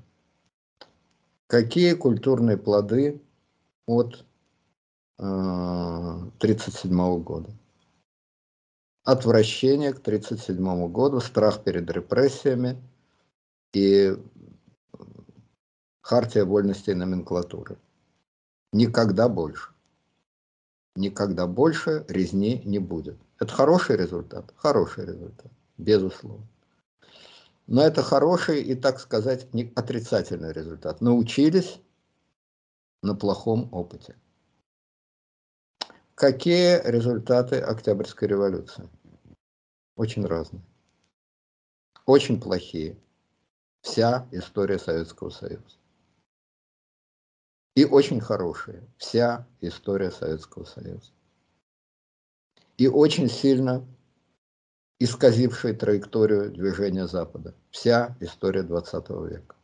[1.47, 3.21] Какие культурные плоды
[3.85, 4.25] от
[5.17, 7.49] 1937 э, года?
[9.03, 12.81] Отвращение к 1937 году, страх перед репрессиями
[13.73, 14.17] и
[16.01, 17.77] хартия вольности и номенклатуры.
[18.73, 19.71] Никогда больше.
[20.95, 23.17] Никогда больше резни не будет.
[23.39, 24.53] Это хороший результат?
[24.55, 26.47] Хороший результат, безусловно.
[27.67, 31.01] Но это хороший и, так сказать, отрицательный результат.
[31.01, 31.79] Научились
[33.01, 34.15] на плохом опыте.
[36.15, 38.87] Какие результаты Октябрьской революции?
[39.95, 40.61] Очень разные.
[42.05, 42.97] Очень плохие.
[43.81, 45.80] Вся история Советского Союза.
[47.75, 48.87] И очень хорошие.
[48.97, 51.11] Вся история Советского Союза.
[52.77, 53.85] И очень сильно
[54.99, 57.55] исказившие траекторию движения Запада.
[57.69, 59.55] Вся история 20 века.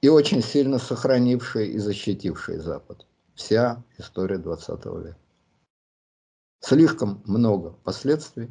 [0.00, 3.06] И очень сильно сохранившие и защитившие Запад.
[3.34, 5.18] Вся история 20 века.
[6.60, 8.48] Слишком много последствий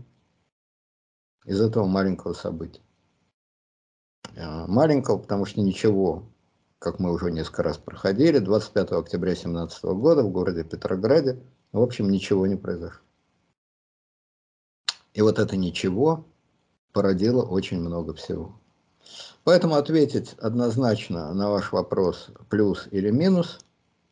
[1.46, 2.82] из этого маленького события.
[4.36, 6.30] А, маленького, потому что ничего,
[6.80, 11.40] как мы уже несколько раз проходили, 25 октября 2017 года в городе Петрограде,
[11.72, 13.02] в общем, ничего не произошло.
[15.14, 16.26] И вот это ничего
[16.94, 18.60] породило очень много всего.
[19.44, 23.60] Поэтому ответить однозначно на ваш вопрос плюс или минус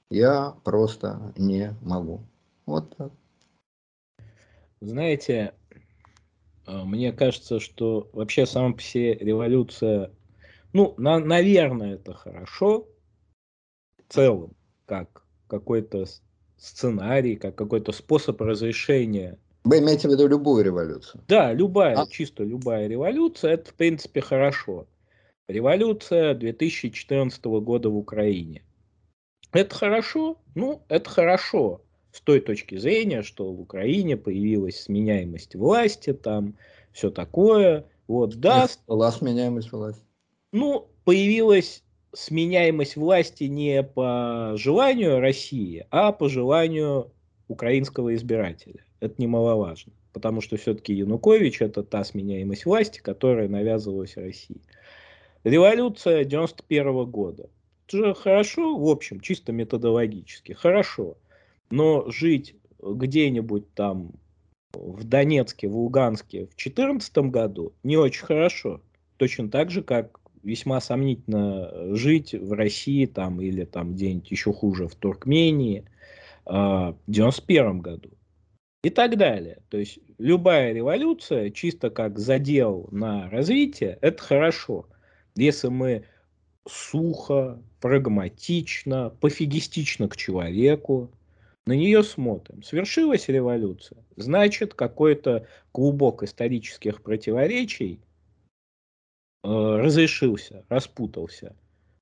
[0.09, 2.21] я просто не могу.
[2.65, 3.11] Вот так.
[4.81, 5.53] Знаете,
[6.65, 10.11] э, мне кажется, что вообще сама по себе революция,
[10.75, 12.89] ну, на, наверное, это хорошо
[13.97, 14.51] в целом,
[14.85, 16.05] как какой-то
[16.57, 21.23] сценарий, как какой-то способ разрешения вы имеете в виду любую революцию?
[21.29, 22.05] Да, любая, а?
[22.05, 24.85] чисто любая революция, это в принципе хорошо.
[25.47, 28.61] Революция 2014 года в Украине.
[29.53, 30.37] Это хорошо?
[30.55, 31.81] Ну, это хорошо.
[32.11, 36.57] С той точки зрения, что в Украине появилась сменяемость власти, там
[36.91, 37.85] все такое.
[38.07, 38.67] Вот, да.
[38.87, 40.03] Была сменяемость власти.
[40.55, 41.83] Ну, появилась
[42.13, 47.11] сменяемость власти не по желанию России, а по желанию
[47.49, 48.85] украинского избирателя.
[49.01, 54.61] Это немаловажно, потому что все-таки Янукович это та сменяемость власти, которая навязывалась России.
[55.43, 57.49] Революция 91 года.
[57.89, 61.17] Это же хорошо, в общем, чисто методологически, хорошо.
[61.69, 64.13] Но жить где-нибудь там
[64.71, 68.79] в Донецке, в Луганске в 2014 году не очень хорошо.
[69.17, 74.87] Точно так же, как весьма сомнительно жить в России там или там где-нибудь еще хуже
[74.87, 75.85] в Туркмении
[76.45, 78.11] э, в 91 году
[78.83, 79.57] и так далее.
[79.69, 84.87] То есть любая революция, чисто как задел на развитие, это хорошо.
[85.35, 86.05] Если мы
[86.67, 91.11] сухо, прагматично, пофигистично к человеку,
[91.65, 92.61] на нее смотрим.
[92.61, 98.04] Свершилась революция, значит, какой-то клубок исторических противоречий э,
[99.45, 101.55] разрешился, распутался.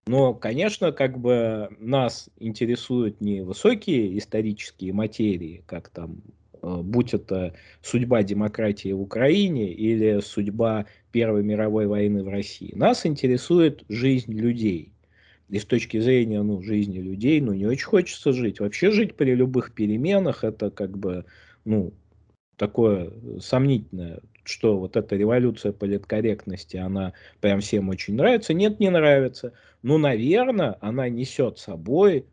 [0.05, 6.21] Но, конечно, как бы нас интересуют не высокие исторические материи, как там
[6.63, 12.73] Э, будь это судьба демократии в Украине или судьба Первой мировой войны в России.
[12.75, 14.93] Нас интересует жизнь людей.
[15.49, 18.59] И с точки зрения ну, жизни людей, ну, не очень хочется жить.
[18.59, 21.25] Вообще жить при любых переменах, это как бы,
[21.65, 21.93] ну,
[22.55, 23.11] такое
[23.41, 28.53] сомнительное, что вот эта революция политкорректности, она прям всем очень нравится.
[28.53, 29.53] Нет, не нравится.
[29.81, 32.25] Но, наверное, она несет с собой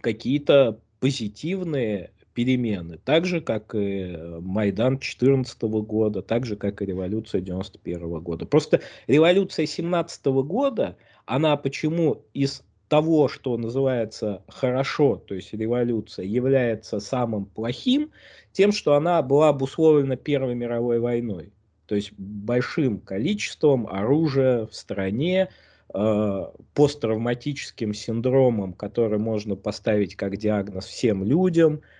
[0.00, 7.40] какие-то позитивные перемены, так же, как и Майдан 2014 года, так же, как и революция
[7.40, 8.46] 91 года.
[8.46, 10.96] Просто революция 17 года,
[11.26, 18.10] она почему из того, что называется хорошо, то есть революция, является самым плохим,
[18.52, 21.52] тем, что она была обусловлена Первой мировой войной.
[21.86, 25.48] То есть большим количеством оружия в стране,
[25.92, 31.80] э, посттравматическим синдромом, который можно поставить как диагноз всем людям–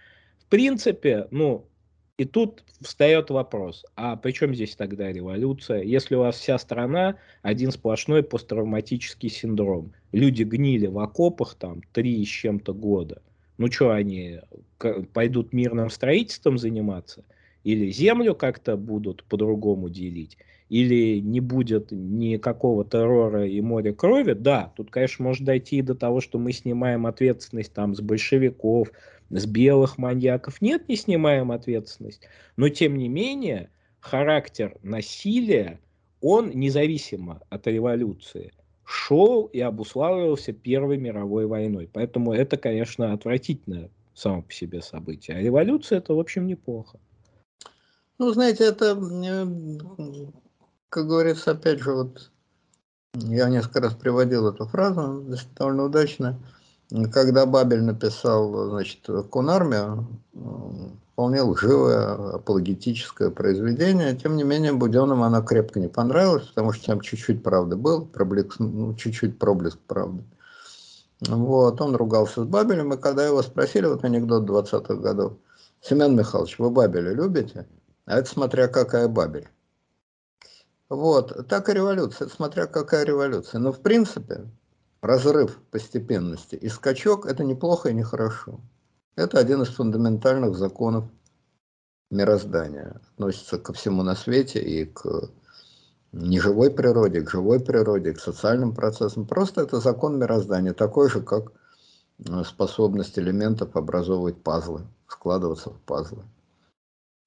[0.53, 1.65] принципе, ну,
[2.19, 7.17] и тут встает вопрос, а при чем здесь тогда революция, если у вас вся страна
[7.41, 13.23] один сплошной посттравматический синдром, люди гнили в окопах там три с чем-то года,
[13.63, 14.41] ну что они
[15.13, 17.25] пойдут мирным строительством заниматься,
[17.63, 20.37] или землю как-то будут по-другому делить,
[20.69, 26.21] или не будет никакого террора и моря крови, да, тут, конечно, может дойти до того,
[26.21, 28.91] что мы снимаем ответственность там с большевиков,
[29.31, 30.61] с белых маньяков.
[30.61, 32.27] Нет, не снимаем ответственность.
[32.57, 33.71] Но тем не менее,
[34.01, 35.79] характер насилия,
[36.21, 38.53] он независимо от революции
[38.85, 41.89] шел и обуславливался Первой мировой войной.
[41.93, 45.37] Поэтому это, конечно, отвратительное само по себе событие.
[45.37, 46.99] А революция это, в общем, неплохо.
[48.19, 48.95] Ну, знаете, это,
[50.89, 52.31] как говорится, опять же, вот
[53.15, 55.25] я несколько раз приводил эту фразу,
[55.57, 56.39] довольно удачно.
[57.13, 60.07] Когда Бабель написал, значит, Кунармию,
[61.23, 64.17] вполне лживое, апологетическое произведение.
[64.17, 68.59] Тем не менее, Буденным она крепко не понравилась, потому что там чуть-чуть правды был, проблеск,
[68.59, 70.25] ну, чуть-чуть проблеск правды.
[71.21, 75.35] Вот, он ругался с Бабелем, и когда его спросили, вот анекдот 20-х годов,
[75.81, 77.69] Семен Михайлович, вы Бабеля любите?
[78.07, 79.47] А это смотря какая Бабель.
[80.89, 83.61] Вот, так и революция, смотря какая революция.
[83.61, 84.51] Но в принципе,
[85.01, 88.59] разрыв постепенности и скачок– это неплохо и нехорошо.
[89.15, 91.05] Это один из фундаментальных законов
[92.11, 93.01] мироздания.
[93.15, 95.31] Относится ко всему на свете и к
[96.13, 99.27] неживой природе, к живой природе, к социальным процессам.
[99.27, 101.53] Просто это закон мироздания, такой же, как
[102.27, 106.23] э, способность элементов образовывать пазлы, складываться в пазлы.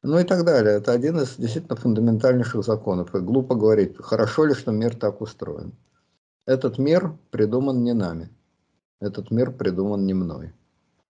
[0.02, 0.76] Ну и так далее.
[0.76, 3.14] Это один из действительно фундаментальнейших законов.
[3.16, 5.74] И глупо говорить, хорошо ли, что мир так устроен.
[6.46, 8.30] Этот мир придуман не нами.
[9.00, 10.54] Этот мир придуман не мной.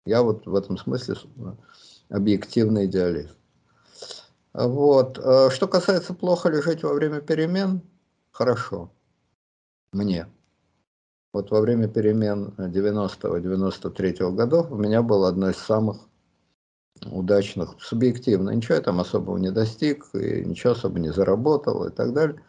[0.06, 1.16] Я вот в этом смысле
[2.08, 3.36] объективный идеалист.
[4.52, 5.18] Вот.
[5.18, 7.82] Э, что касается плохо ли жить во время перемен,
[8.32, 8.90] хорошо.
[9.92, 10.26] Мне.
[11.32, 16.08] Вот во время перемен 90-93 годов у меня было одно из самых
[17.06, 18.50] удачных, субъективно.
[18.50, 22.42] Ничего я там особого не достиг, и ничего особо не заработал и так далее.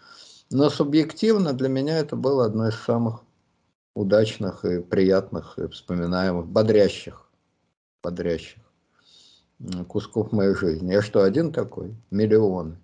[0.49, 3.22] Но субъективно для меня это было одно из самых
[3.95, 7.31] удачных и приятных, и вспоминаемых, бодрящих,
[8.03, 8.60] бодрящих
[9.88, 10.91] кусков моей жизни.
[10.91, 11.95] Я что, один такой?
[12.10, 12.78] Миллионы.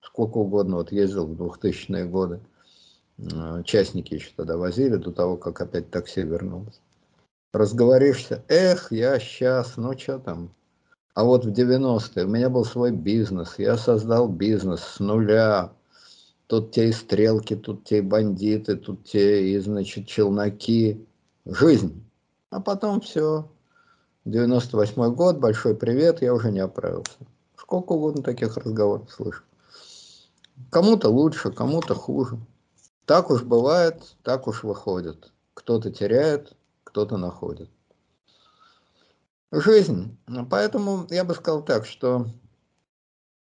[0.00, 0.76] Сколько угодно.
[0.76, 2.40] Вот ездил в 2000-е годы.
[3.64, 6.80] Частники еще тогда возили, до того, как опять такси вернулось.
[7.52, 10.50] Разговоришься, эх, я сейчас, ну что там.
[11.14, 15.72] А вот в 90-е у меня был свой бизнес, я создал бизнес с нуля.
[16.46, 21.06] Тут те и стрелки, тут те и бандиты, тут те и, значит, челноки.
[21.44, 22.02] Жизнь.
[22.50, 23.50] А потом все,
[24.24, 27.18] 98 год, большой привет, я уже не оправился.
[27.56, 29.42] Сколько угодно таких разговоров слышу.
[30.70, 32.38] Кому-то лучше, кому-то хуже.
[33.04, 35.32] Так уж бывает, так уж выходит.
[35.54, 36.54] Кто-то теряет,
[36.84, 37.68] кто-то находит.
[39.50, 40.16] Жизнь.
[40.48, 42.26] Поэтому я бы сказал так, что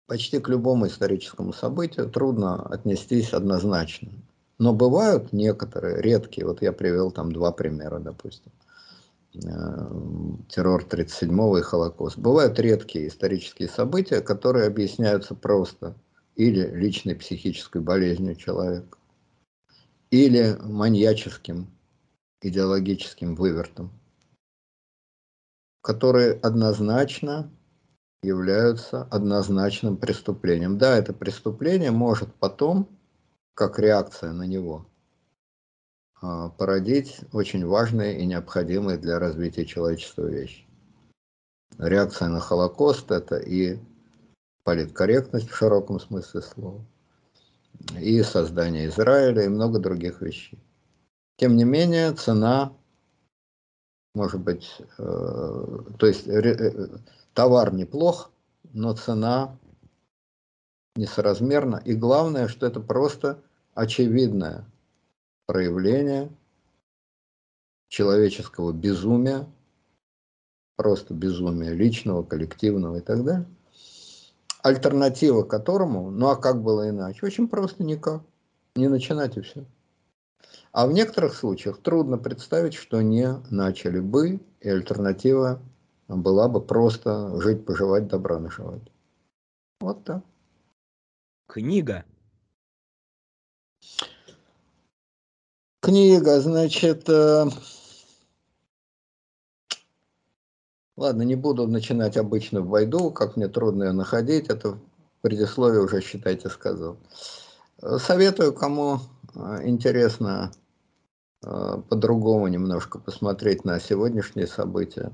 [0.06, 4.12] почти к любому историческому событию трудно отнестись однозначно.
[4.58, 8.50] Но бывают некоторые, редкие, вот я привел там два примера, допустим.
[9.34, 9.88] Э,
[10.48, 12.16] террор 37-го и Холокост.
[12.18, 15.96] Бывают редкие исторические события, которые объясняются просто
[16.36, 18.96] или личной психической болезнью человека,
[20.10, 21.66] или маньяческим
[22.42, 23.90] идеологическим вывертом,
[25.80, 27.50] которые однозначно
[28.22, 30.78] являются однозначным преступлением.
[30.78, 32.88] Да, это преступление может потом,
[33.54, 34.86] как реакция на него,
[36.56, 40.66] породить очень важные и необходимые для развития человечества вещи.
[41.78, 43.78] Реакция на Холокост– это и
[44.64, 46.84] политкорректность в широком смысле слова,
[47.98, 50.58] и создание Израиля, и много других вещей.
[51.36, 52.72] Тем не менее, цена,
[54.14, 56.88] может быть, э, то есть э,
[57.34, 58.30] товар неплох,
[58.72, 59.58] но цена
[60.96, 61.82] несоразмерна.
[61.84, 63.42] И главное, что это просто
[63.74, 64.64] очевидное
[65.46, 66.30] проявление
[67.88, 69.46] человеческого безумия,
[70.76, 73.46] просто безумия личного, коллективного и так далее,
[74.62, 77.26] альтернатива которому, ну а как было иначе?
[77.26, 78.22] Очень просто никак.
[78.76, 79.64] Не начинать и все.
[80.72, 85.62] А в некоторых случаях трудно представить, что не начали бы, и альтернатива
[86.08, 88.82] была бы просто жить, поживать, добра наживать.
[89.80, 90.24] Вот так.
[91.46, 92.04] Книга.
[95.84, 97.44] Книга, значит, э...
[100.96, 104.78] ладно, не буду начинать обычно в войду, как мне трудно ее находить, это
[105.20, 106.96] предисловие уже, считайте, сказал.
[107.98, 109.00] Советую, кому
[109.34, 110.52] э, интересно
[111.44, 115.12] э, по-другому немножко посмотреть на сегодняшние события.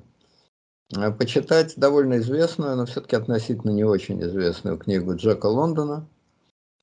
[0.97, 6.09] Э, почитать довольно известную, но все-таки относительно не очень известную книгу Джека Лондона.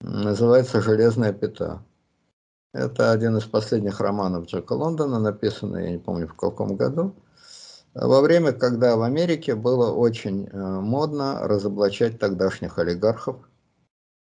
[0.01, 1.86] Называется «Железная пята».
[2.73, 7.15] Это один из последних романов Джека Лондона, написанный, я не помню в каком году,
[7.93, 13.37] во время, когда в Америке было очень э, модно разоблачать тогдашних олигархов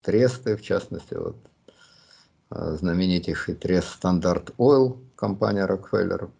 [0.03, 1.37] тресты, в частности, вот
[2.51, 6.31] а, знаменитейший трест Standard Oil, компания Рокфеллеров.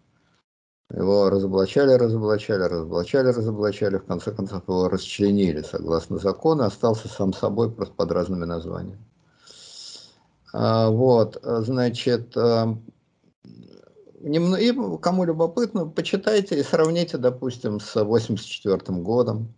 [0.91, 7.71] Его разоблачали, разоблачали, разоблачали, разоблачали, в конце концов его расчленили согласно закону, остался сам собой
[7.71, 9.08] просто под разными названиями.
[10.53, 12.77] А, вот, значит, а,
[14.21, 19.53] и кому любопытно, почитайте и сравните, допустим, с 84 годом,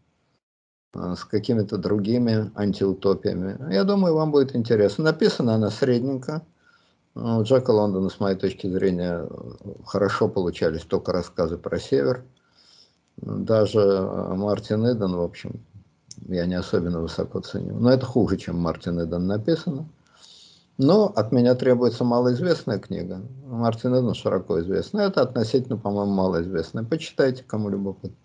[0.93, 3.73] а, с какими-то другими антиутопиями.
[3.73, 5.05] Я думаю, вам будет интересно.
[5.05, 6.43] Написана она средненько.
[7.13, 9.27] У Джека Лондона, с моей точки зрения,
[9.85, 12.23] хорошо получались только рассказы про север.
[13.17, 14.01] Даже
[14.35, 15.59] Мартин Иден, в общем,
[16.27, 17.77] я не особенно высоко ценю.
[17.77, 19.85] Но это хуже, чем Мартин Иден написано.
[20.77, 23.21] Но от меня требуется малоизвестная книга.
[23.45, 25.01] Мартин Эден широко известна.
[25.01, 26.83] Это относительно, по-моему, малоизвестная.
[26.83, 28.17] Почитайте, кому любопытно.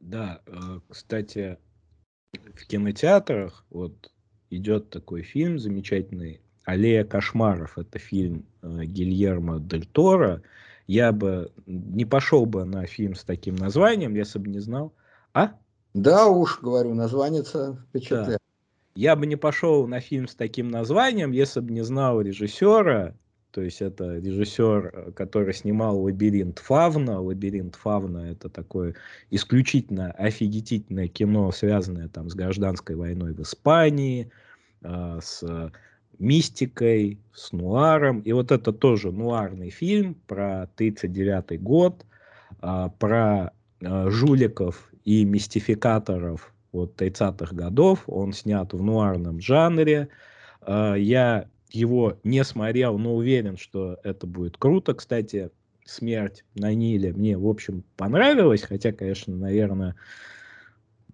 [0.00, 1.58] Да, э, кстати,
[2.54, 4.10] в кинотеатрах вот
[4.50, 7.78] идет такой фильм замечательный «Аллея кошмаров».
[7.78, 10.42] Это фильм э, Гильермо Дель Торо.
[10.86, 14.92] Я бы не пошел бы на фильм с таким названием, если бы не знал.
[15.34, 15.52] А?
[15.94, 18.28] Да уж, говорю, название впечатляет.
[18.28, 18.47] Да.
[18.98, 23.14] Я бы не пошел на фильм с таким названием, если бы не знал режиссера.
[23.52, 27.20] То есть это режиссер, который снимал «Лабиринт Фавна».
[27.20, 28.96] «Лабиринт Фавна»— это такое
[29.30, 34.32] исключительно офигительное кино, связанное там с гражданской войной в Испании,
[34.82, 35.70] э, с
[36.18, 38.18] мистикой, с нуаром.
[38.22, 42.04] И вот это тоже нуарный фильм про 1939 год,
[42.62, 48.04] э, про э, жуликов и мистификаторов вот 30-х годов.
[48.06, 50.08] Он снят в нуарном жанре.
[50.62, 54.94] А, я его не смотрел, но уверен, что это будет круто.
[54.94, 55.50] Кстати,
[55.84, 59.96] «Смерть на Ниле» мне, в общем, понравилась, хотя, конечно, наверное,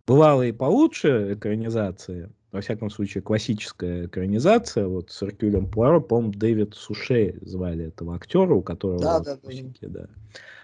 [0.07, 2.31] бывало и получше экранизации.
[2.51, 8.55] Во всяком случае, классическая экранизация, вот с Эркюлем Пуаро, по-моему, Дэвид Суше звали этого актера,
[8.55, 9.01] у которого...
[9.01, 9.89] Да, да, да.
[9.89, 10.07] да.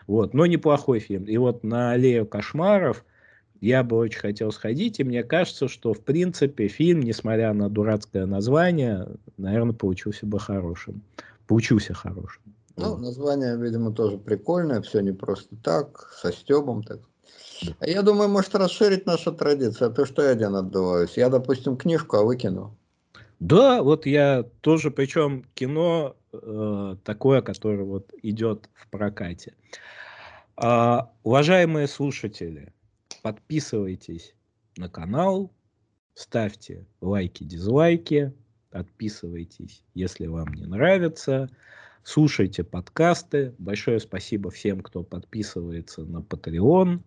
[0.07, 1.25] Вот, но неплохой фильм.
[1.25, 3.05] И вот на «Аллею кошмаров»
[3.61, 8.27] я бы очень хотел сходить, и мне кажется, что, в принципе, фильм, несмотря на дурацкое
[8.27, 11.03] название, наверное, получился бы хорошим.
[11.47, 12.43] Получился хорошим.
[12.77, 17.01] Ну, название, видимо, тоже прикольное, все не просто так, со стебом так.
[17.79, 21.17] А я думаю, может расширить нашу традицию, а то что я один отдуваюсь.
[21.17, 22.75] Я, допустим, книжку, а вы кино.
[23.39, 29.55] Да, вот я тоже, причем кино э, такое, которое вот идет в прокате.
[30.57, 32.73] А, уважаемые слушатели,
[33.23, 34.35] подписывайтесь
[34.77, 35.53] на канал,
[36.15, 38.33] ставьте лайки, дизлайки,
[38.71, 41.49] подписывайтесь, если вам не нравится,
[42.03, 43.55] слушайте подкасты.
[43.59, 47.01] Большое спасибо всем, кто подписывается на Patreon.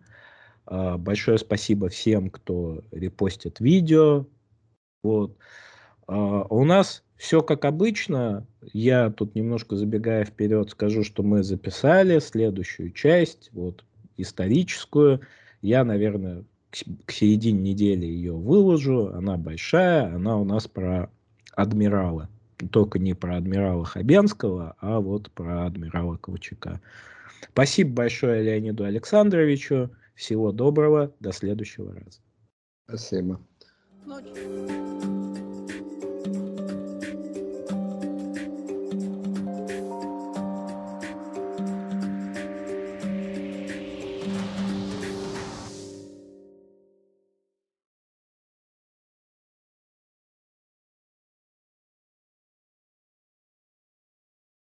[0.66, 4.26] А, большое спасибо всем, кто репостит видео.
[5.02, 5.36] Вот.
[6.06, 8.46] А, у нас все как обычно.
[8.72, 13.84] Я тут немножко забегая вперед скажу, что мы записали следующую часть, вот
[14.16, 15.20] историческую.
[15.64, 19.14] Я, наверное, к, середине недели ее выложу.
[19.14, 21.08] Она большая, она у нас про
[21.54, 22.28] адмирала.
[22.70, 26.82] Только не про адмирала Хабенского, а вот про адмирала Ковчака.
[27.50, 29.88] Спасибо большое Леониду Александровичу.
[30.14, 31.14] Всего доброго.
[31.20, 32.20] До следующего раза.
[32.86, 33.40] Спасибо.
[34.04, 35.23] Ночь.